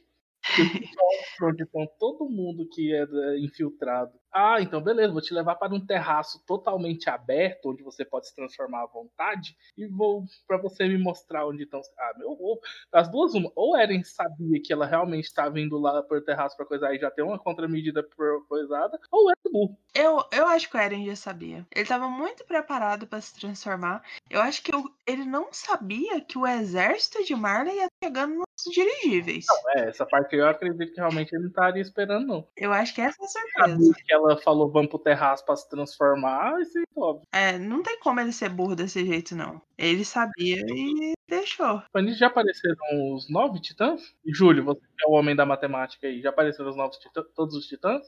[1.42, 4.12] onde estão todo mundo que é infiltrado.
[4.36, 8.34] Ah, então beleza, vou te levar para um terraço totalmente aberto, onde você pode se
[8.34, 11.80] transformar à vontade, e vou para você me mostrar onde estão.
[11.96, 12.60] Ah, meu ovo.
[12.90, 13.52] Das duas, uma.
[13.54, 17.12] Ou Eren sabia que ela realmente estava indo lá por terraço para coisar e já
[17.12, 18.04] tem uma contramedida
[18.48, 19.78] coisada, ou Eren burro.
[19.94, 21.64] Eu, eu acho que o Eren já sabia.
[21.70, 24.02] Ele estava muito preparado para se transformar.
[24.28, 28.74] Eu acho que eu, ele não sabia que o exército de Marley ia chegando nos
[28.74, 29.44] dirigíveis.
[29.48, 32.48] Não, é, essa parte eu acredito que realmente ele não estaria esperando, não.
[32.56, 33.94] Eu acho que essa é a surpresa.
[34.24, 37.26] Que ela falou vamos pro terraço pra se transformar, isso é óbvio.
[37.32, 39.60] É, não tem como ele ser burro desse jeito, não.
[39.76, 41.82] Ele sabia e deixou.
[41.92, 44.14] Mas já apareceram os nove titãs?
[44.26, 47.66] Júlio, você é o homem da matemática aí, já apareceram os novos titãs, todos os
[47.66, 48.02] titãs?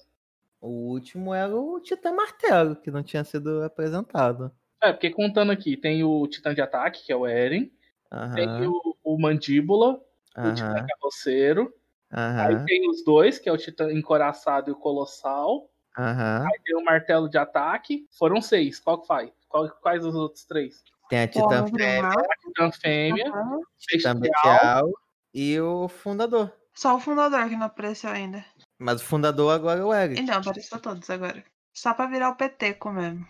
[0.60, 4.50] O último era o Titã Martelo, que não tinha sido apresentado.
[4.82, 7.70] É, porque contando aqui, tem o Titã de Ataque, que é o Eren.
[8.12, 8.34] Uhum.
[8.34, 10.00] Tem o, o Mandíbula,
[10.36, 10.50] uhum.
[10.50, 11.74] o Titã Carroceiro.
[12.12, 12.40] Uhum.
[12.40, 15.68] Aí tem os dois, que é o Titã Encoraçado e o Colossal.
[15.98, 16.46] Uhum.
[16.46, 18.06] Aí tem o martelo de ataque.
[18.18, 18.78] Foram seis.
[18.78, 19.30] Qual que faz?
[19.48, 20.82] Qual, quais os outros três?
[21.08, 22.08] Tem a Titã Fêmea.
[22.08, 23.32] A Titã Fêmea.
[23.32, 23.62] Uhum.
[23.78, 24.90] Titã Bestial.
[25.32, 26.52] E o Fundador.
[26.74, 28.44] Só o Fundador que não apareceu ainda.
[28.78, 30.20] Mas o Fundador agora é o Eric.
[30.20, 31.42] Então, apareceu todos agora.
[31.72, 33.26] Só pra virar o PT com mesmo.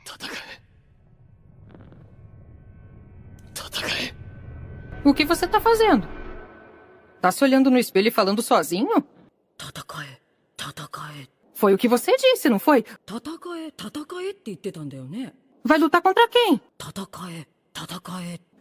[5.04, 6.08] O que você tá fazendo?
[7.20, 9.04] Tá se olhando no espelho e falando sozinho?
[9.56, 10.18] Tatakae,
[10.56, 12.84] tatakae, foi o que você disse, não foi?
[15.64, 16.60] Vai lutar contra quem?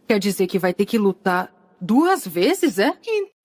[0.08, 2.98] Quer dizer que vai ter que lutar duas vezes, é?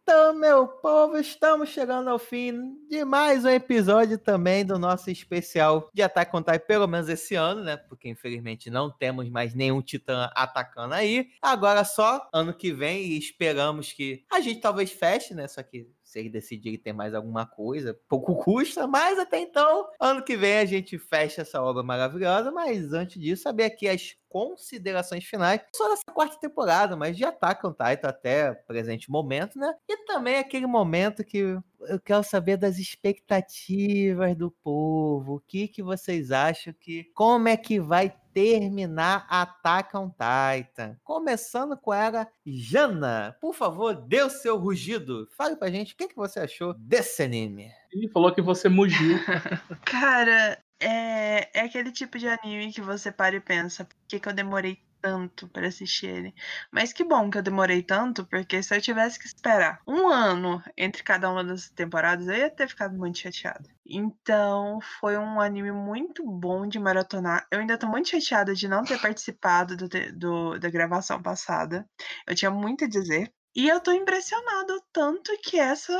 [0.03, 5.89] Então, meu povo, estamos chegando ao fim de mais um episódio também do nosso especial
[5.93, 7.75] de Ataque on Titan, pelo menos esse ano, né?
[7.75, 11.27] Porque infelizmente não temos mais nenhum titã atacando aí.
[11.41, 15.47] Agora só ano que vem e esperamos que a gente talvez feche, né?
[15.47, 20.23] Só que se eles decidirem ter mais alguma coisa, pouco custa, mas até então, ano
[20.23, 22.51] que vem a gente fecha essa obra maravilhosa.
[22.51, 27.65] Mas antes disso, saber aqui as considerações finais só dessa quarta temporada, mas de Attack
[27.65, 29.73] on Titan até presente momento, né?
[29.87, 35.35] E também aquele momento que eu quero saber das expectativas do povo.
[35.35, 37.05] O que, que vocês acham que.
[37.13, 40.97] Como é que vai terminar Attack on Titan?
[41.03, 43.35] Começando com ela, Jana.
[43.39, 45.27] Por favor, dê o seu rugido.
[45.37, 47.71] Fale pra gente o que, que você achou desse anime.
[47.91, 49.17] Ele falou que você mugiu.
[49.85, 54.27] Cara, é, é aquele tipo de anime que você para e pensa, por que, que
[54.27, 56.35] eu demorei tanto para assistir ele.
[56.71, 60.63] Mas que bom que eu demorei tanto, porque se eu tivesse que esperar um ano
[60.77, 63.69] entre cada uma das temporadas, eu ia ter ficado muito chateada.
[63.85, 67.45] Então, foi um anime muito bom de maratonar.
[67.51, 71.87] Eu ainda tô muito chateada de não ter participado do, do da gravação passada.
[72.27, 73.33] Eu tinha muito a dizer.
[73.53, 75.93] E eu tô impressionado tanto que essa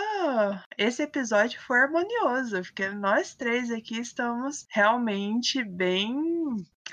[0.78, 6.16] esse episódio foi harmonioso, porque nós três aqui estamos realmente bem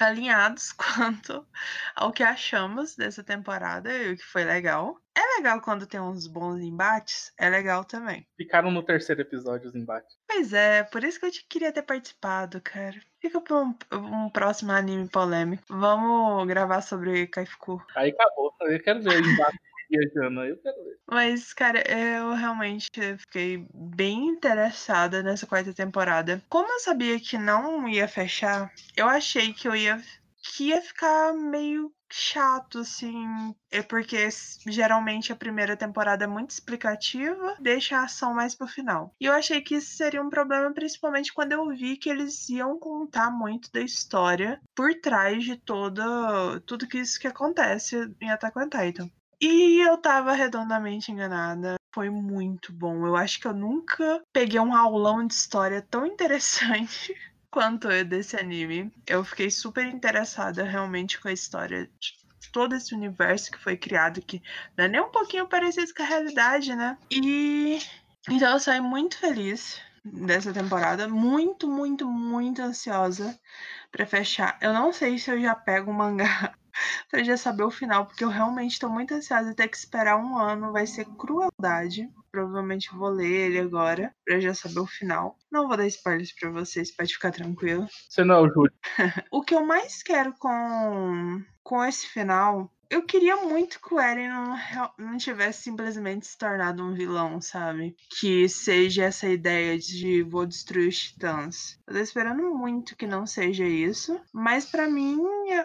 [0.00, 1.46] alinhados quanto
[1.94, 5.00] ao que achamos dessa temporada e o que foi legal.
[5.16, 8.26] É legal quando tem uns bons embates, é legal também.
[8.36, 10.16] Ficaram no terceiro episódio os embates.
[10.26, 13.00] Pois é, por isso que eu te queria ter participado, cara.
[13.20, 15.64] Fica pra um, um próximo anime polêmico.
[15.68, 17.80] Vamos gravar sobre Kaifuku.
[17.96, 18.52] Aí acabou.
[18.60, 19.58] Eu quero ver o embate
[19.88, 20.98] viajando, eu quero ver.
[21.06, 26.42] Mas, cara, eu realmente fiquei bem interessada nessa quarta temporada.
[26.48, 30.00] Como eu sabia que não ia fechar, eu achei que eu ia
[30.40, 33.54] que ia ficar meio chato, assim.
[33.70, 34.28] É porque
[34.66, 39.14] geralmente a primeira temporada é muito explicativa, deixa a ação mais pro final.
[39.20, 42.78] E eu achei que isso seria um problema, principalmente quando eu vi que eles iam
[42.78, 48.58] contar muito da história por trás de toda tudo que isso que acontece em Attack
[48.58, 49.10] on Titan.
[49.40, 51.76] E eu tava redondamente enganada.
[51.94, 53.06] Foi muito bom.
[53.06, 57.14] Eu acho que eu nunca peguei um aulão de história tão interessante
[57.50, 58.92] quanto desse anime.
[59.06, 62.18] Eu fiquei super interessada realmente com a história de
[62.52, 64.42] todo esse universo que foi criado, que
[64.76, 66.98] não é nem um pouquinho parecido com a realidade, né?
[67.10, 67.78] E
[68.28, 73.38] então eu saí muito feliz dessa temporada, muito, muito, muito ansiosa
[73.90, 74.58] para fechar.
[74.60, 76.54] Eu não sei se eu já pego o mangá
[77.10, 80.38] pra já saber o final, porque eu realmente tô muito ansiosa ter que esperar um
[80.38, 82.08] ano, vai ser crueldade.
[82.30, 85.36] provavelmente vou ler ele agora pra já saber o final.
[85.50, 87.86] Não vou dar spoilers pra vocês, pode ficar tranquilo.
[88.08, 88.72] Você não é Júlio.
[89.30, 92.70] O que eu mais quero com, com esse final.
[92.90, 94.56] Eu queria muito que o Eren não,
[94.96, 97.94] não tivesse simplesmente se tornado um vilão, sabe?
[98.18, 101.78] Que seja essa ideia de vou destruir os titãs.
[101.86, 104.18] Eu tô esperando muito que não seja isso.
[104.32, 105.20] Mas pra mim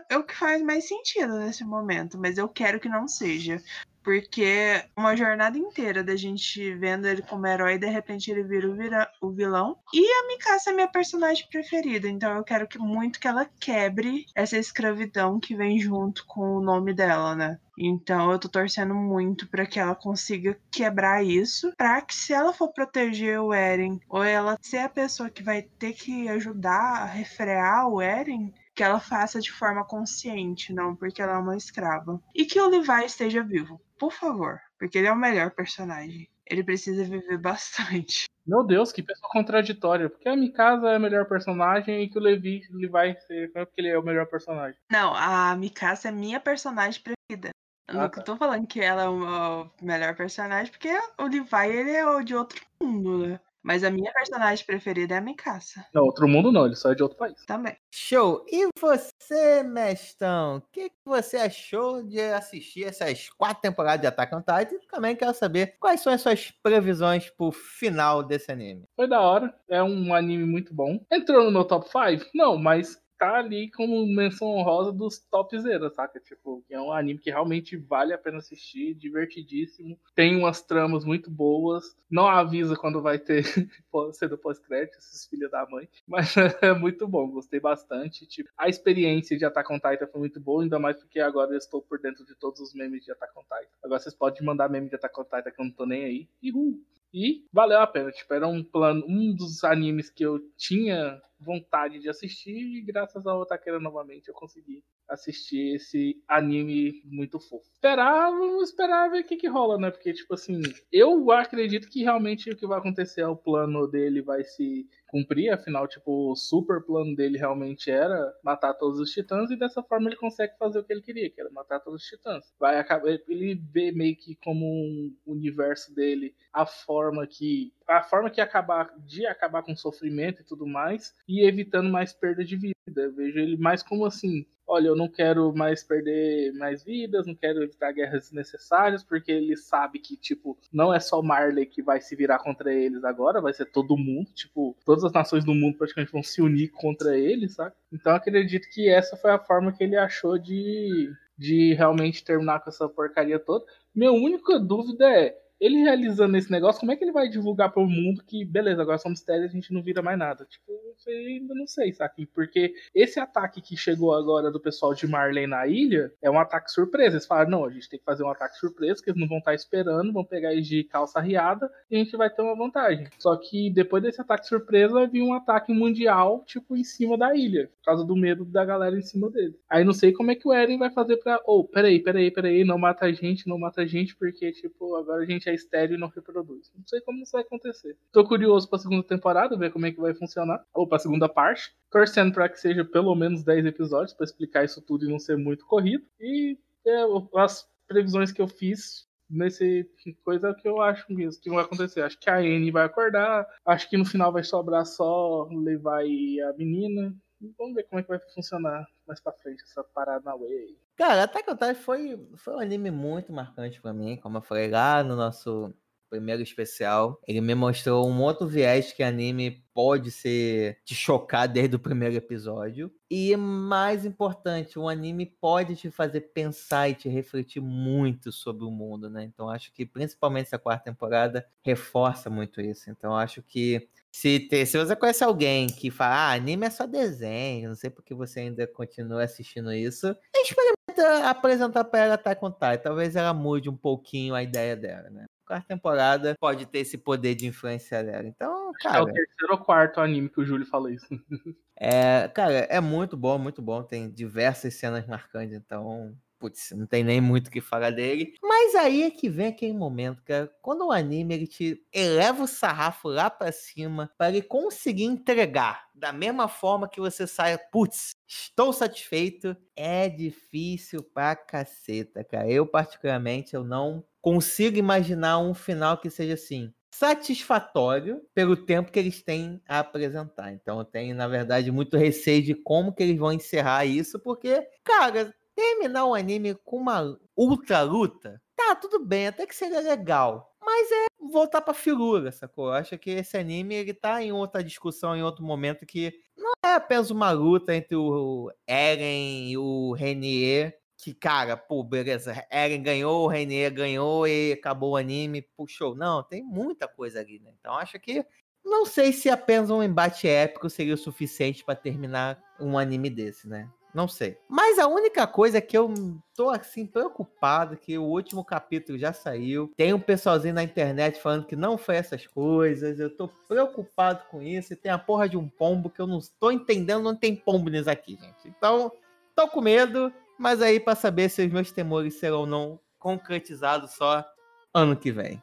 [0.09, 2.17] é o que faz mais sentido nesse momento.
[2.17, 3.63] Mas eu quero que não seja.
[4.03, 8.75] Porque uma jornada inteira da gente vendo ele como herói de repente ele vira o,
[8.75, 9.77] vira- o vilão.
[9.93, 14.25] E a Mikasa é minha personagem preferida, então eu quero que muito que ela quebre
[14.35, 17.57] essa escravidão que vem junto com o nome dela, né?
[17.77, 22.53] Então eu tô torcendo muito pra que ela consiga quebrar isso, pra que se ela
[22.53, 27.05] for proteger o Eren, ou ela ser a pessoa que vai ter que ajudar a
[27.05, 32.21] refrear o Eren, que ela faça de forma consciente, não porque ela é uma escrava.
[32.35, 36.27] E que o Levi esteja vivo, por favor, porque ele é o melhor personagem.
[36.45, 38.25] Ele precisa viver bastante.
[38.45, 40.09] Meu Deus, que pessoa contraditória.
[40.09, 43.61] Porque a Mikasa é a melhor personagem e que o Levi ele vai ser não
[43.61, 44.77] é porque ele é o melhor personagem.
[44.91, 47.51] Não, a Mikasa é minha personagem preferida.
[47.88, 48.21] Eu Ah, não tá.
[48.23, 52.35] tô falando que ela é o melhor personagem, porque o Levi ele é o de
[52.35, 53.39] outro mundo, né?
[53.64, 55.85] Mas a minha personagem preferida é a Mikasa.
[55.94, 57.34] Não, outro mundo não, ele só é de outro país.
[57.45, 57.77] Também.
[57.91, 58.45] Show!
[58.52, 64.35] E você, mestão, o que, que você achou de assistir essas quatro temporadas de Attack
[64.35, 64.77] on Titan?
[64.91, 68.84] Também quero saber quais são as suas previsões pro final desse anime.
[68.95, 70.99] Foi da hora, é um anime muito bom.
[71.10, 72.30] Entrou no meu top 5?
[72.35, 76.19] Não, mas tá ali como menção honrosa dos topzeiros, saca?
[76.19, 79.97] Tipo, é um anime que realmente vale a pena assistir, divertidíssimo.
[80.13, 81.95] Tem umas tramas muito boas.
[82.11, 83.43] Não avisa quando vai ter
[84.11, 85.87] cena pós-crédito, esses filhos da mãe.
[86.05, 88.27] Mas é muito bom, gostei bastante.
[88.27, 91.57] Tipo, a experiência de Attack on Titan foi muito boa, ainda mais porque agora eu
[91.57, 93.71] estou por dentro de todos os memes de Attack on Titan.
[93.81, 96.29] Agora vocês podem mandar meme de Attack on Titan que eu não tô nem aí.
[96.43, 96.83] Uhul!
[97.14, 101.99] E valeu a pena, tipo, era um plano, um dos animes que eu tinha vontade
[101.99, 104.84] de assistir e graças ao Otakeira novamente eu consegui
[105.14, 107.65] assistir esse anime muito fofo.
[107.73, 109.91] Esperar, vamos esperar ver o que que rola, né?
[109.91, 110.61] Porque, tipo assim,
[110.91, 115.52] eu acredito que realmente o que vai acontecer é o plano dele vai se cumprir,
[115.52, 120.10] afinal, tipo, o super plano dele realmente era matar todos os titãs e dessa forma
[120.10, 122.52] ele consegue fazer o que ele queria, que era matar todos os titãs.
[122.60, 128.30] Vai acabar, ele vê meio que como um universo dele a forma que a forma
[128.30, 132.56] que acabar de acabar com o sofrimento e tudo mais e evitando mais perda de
[132.56, 132.72] vida.
[132.88, 137.35] Eu vejo ele mais como assim, olha, eu não quero mais perder mais vidas, não
[137.35, 142.01] quero evitar guerras desnecessárias, porque ele sabe que, tipo, não é só Marley que vai
[142.01, 145.77] se virar contra eles agora, vai ser todo mundo, tipo, todas as nações do mundo
[145.77, 147.73] praticamente vão se unir contra ele, sabe?
[147.91, 152.69] Então acredito que essa foi a forma que ele achou de, de realmente terminar com
[152.69, 153.65] essa porcaria toda.
[153.93, 157.88] Minha única dúvida é, ele realizando esse negócio, como é que ele vai divulgar pro
[157.88, 160.44] mundo que, beleza, agora somos e a gente não vira mais nada?
[160.44, 160.73] Tipo,
[161.07, 162.26] eu ainda não sei, sabe?
[162.26, 166.69] Porque esse ataque que chegou agora do pessoal de Marley na ilha é um ataque
[166.69, 167.15] surpresa.
[167.15, 169.38] Eles falaram, não, a gente tem que fazer um ataque surpresa, que eles não vão
[169.38, 173.07] estar esperando, vão pegar eles de calça riada e a gente vai ter uma vantagem.
[173.18, 177.34] Só que depois desse ataque surpresa vai vir um ataque mundial, tipo, em cima da
[177.34, 179.57] ilha, por causa do medo da galera em cima dele.
[179.69, 181.40] Aí não sei como é que o Eren vai fazer pra.
[181.45, 185.23] Oh, peraí, peraí, peraí, não mata a gente, não mata a gente, porque, tipo, agora
[185.23, 186.71] a gente é estéreo e não reproduz.
[186.75, 187.97] Não sei como isso vai acontecer.
[188.11, 190.63] Tô curioso pra segunda temporada, ver como é que vai funcionar.
[190.73, 191.75] Ou pra segunda parte.
[191.91, 195.38] Torcendo pra que seja pelo menos 10 episódios pra explicar isso tudo e não ser
[195.38, 196.03] muito corrido.
[196.19, 197.03] E é,
[197.38, 199.89] as previsões que eu fiz nesse
[200.23, 202.01] coisa que eu acho mesmo que vai acontecer.
[202.01, 203.47] Acho que a Anne vai acordar.
[203.65, 207.15] Acho que no final vai sobrar só levar a menina.
[207.57, 210.77] Vamos ver como é que vai funcionar mais pra frente essa parada na Way.
[210.95, 214.69] Cara, Attack on Titan foi, foi um anime muito marcante pra mim, como eu falei
[214.69, 215.73] lá no nosso
[216.14, 217.19] primeiro especial.
[217.27, 222.15] Ele me mostrou um outro viés que anime pode ser te chocar desde o primeiro
[222.15, 222.94] episódio.
[223.10, 228.69] E mais importante, o anime pode te fazer pensar e te refletir muito sobre o
[228.69, 229.23] mundo, né?
[229.23, 232.91] Então acho que principalmente essa quarta temporada reforça muito isso.
[232.91, 237.69] Então acho que se, se você conhece alguém que fala, ah, anime é só desenho,
[237.69, 242.52] não sei por que você ainda continua assistindo isso, experimenta apresentar pra ela Attack on
[242.52, 242.77] Titan.
[242.77, 245.26] Talvez ela mude um pouquinho a ideia dela, né?
[245.45, 248.27] Quarta temporada pode ter esse poder de influenciar dela.
[248.27, 249.03] Então, É cara.
[249.03, 251.07] o terceiro ou quarto anime que o Júlio falou isso.
[251.75, 253.83] É, cara, é muito bom, muito bom.
[253.83, 258.33] Tem diversas cenas marcantes, então, putz, não tem nem muito o que falar dele.
[258.43, 262.47] Mas aí é que vem aquele momento, cara, quando o anime ele te eleva o
[262.47, 268.11] sarrafo lá pra cima para ele conseguir entregar da mesma forma que você sai, putz,
[268.27, 272.49] estou satisfeito, é difícil pra caceta, cara.
[272.49, 278.99] Eu, particularmente, eu não consigo imaginar um final que seja assim satisfatório pelo tempo que
[278.99, 280.53] eles têm a apresentar.
[280.53, 284.61] Então eu tenho, na verdade, muito receio de como que eles vão encerrar isso, porque,
[284.83, 290.55] cara, terminar um anime com uma ultra luta, tá, tudo bem, até que seria legal.
[290.63, 292.67] Mas é voltar pra figura, sacou?
[292.67, 296.51] Eu acho que esse anime, ele tá em outra discussão, em outro momento, que não
[296.65, 302.81] é apenas uma luta entre o Eren e o Renier, que, cara, pô, beleza, Eren
[302.81, 305.95] ganhou, o Renier ganhou e acabou o anime, puxou.
[305.95, 307.51] Não, tem muita coisa ali, né?
[307.59, 308.25] Então acho que
[308.63, 313.47] não sei se apenas um embate épico seria o suficiente para terminar um anime desse,
[313.47, 313.69] né?
[313.93, 314.37] Não sei.
[314.49, 315.93] Mas a única coisa que eu
[316.35, 319.71] tô assim preocupado que o último capítulo já saiu.
[319.77, 322.99] Tem um pessoalzinho na internet falando que não foi essas coisas.
[322.99, 324.73] Eu tô preocupado com isso.
[324.73, 327.69] E tem a porra de um pombo que eu não tô entendendo, não tem pombo
[327.69, 328.47] nisso aqui, gente.
[328.47, 328.91] Então,
[329.35, 333.91] tô com medo, mas aí para saber se os meus temores serão ou não concretizados
[333.91, 334.25] só
[334.73, 335.41] ano que vem.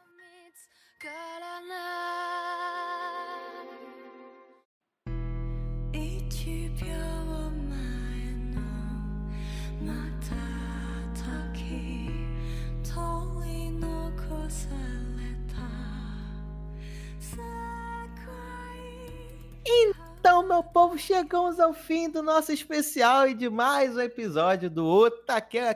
[20.61, 25.75] Meu povo, chegamos ao fim do nosso especial e de mais um episódio do Otaqueira.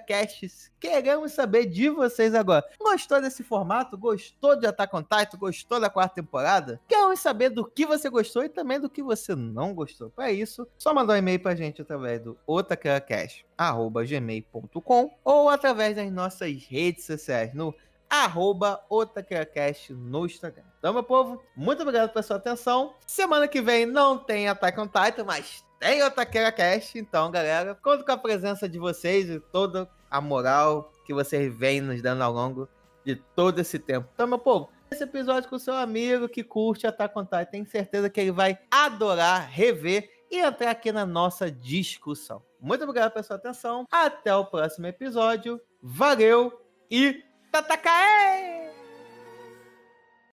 [0.78, 2.62] Queremos saber de vocês agora.
[2.78, 3.96] Gostou desse formato?
[3.96, 5.38] Gostou de Attack on Titan?
[5.38, 6.78] Gostou da quarta temporada?
[6.86, 10.10] Queremos saber do que você gostou e também do que você não gostou.
[10.10, 16.62] Para isso, só mandar um e-mail pra gente através do otaqueiracast.gmail.com ou através das nossas
[16.66, 17.74] redes sociais no
[18.08, 20.64] arroba OtaqueraCast no Instagram.
[20.78, 22.94] Então, meu povo, muito obrigado pela sua atenção.
[23.06, 26.98] Semana que vem não tem Attack on Titan, mas tem OtaqueraCast.
[26.98, 31.80] Então, galera, conto com a presença de vocês e toda a moral que vocês vêm
[31.80, 32.68] nos dando ao longo
[33.04, 34.08] de todo esse tempo.
[34.14, 37.66] Então, meu povo, esse episódio com o seu amigo que curte Attack on Titan, tenho
[37.66, 42.42] certeza que ele vai adorar rever e entrar aqui na nossa discussão.
[42.60, 43.86] Muito obrigado pela sua atenção.
[43.90, 45.60] Até o próximo episódio.
[45.82, 46.50] Valeu
[46.90, 47.22] e
[47.54, 48.63] Tatakae!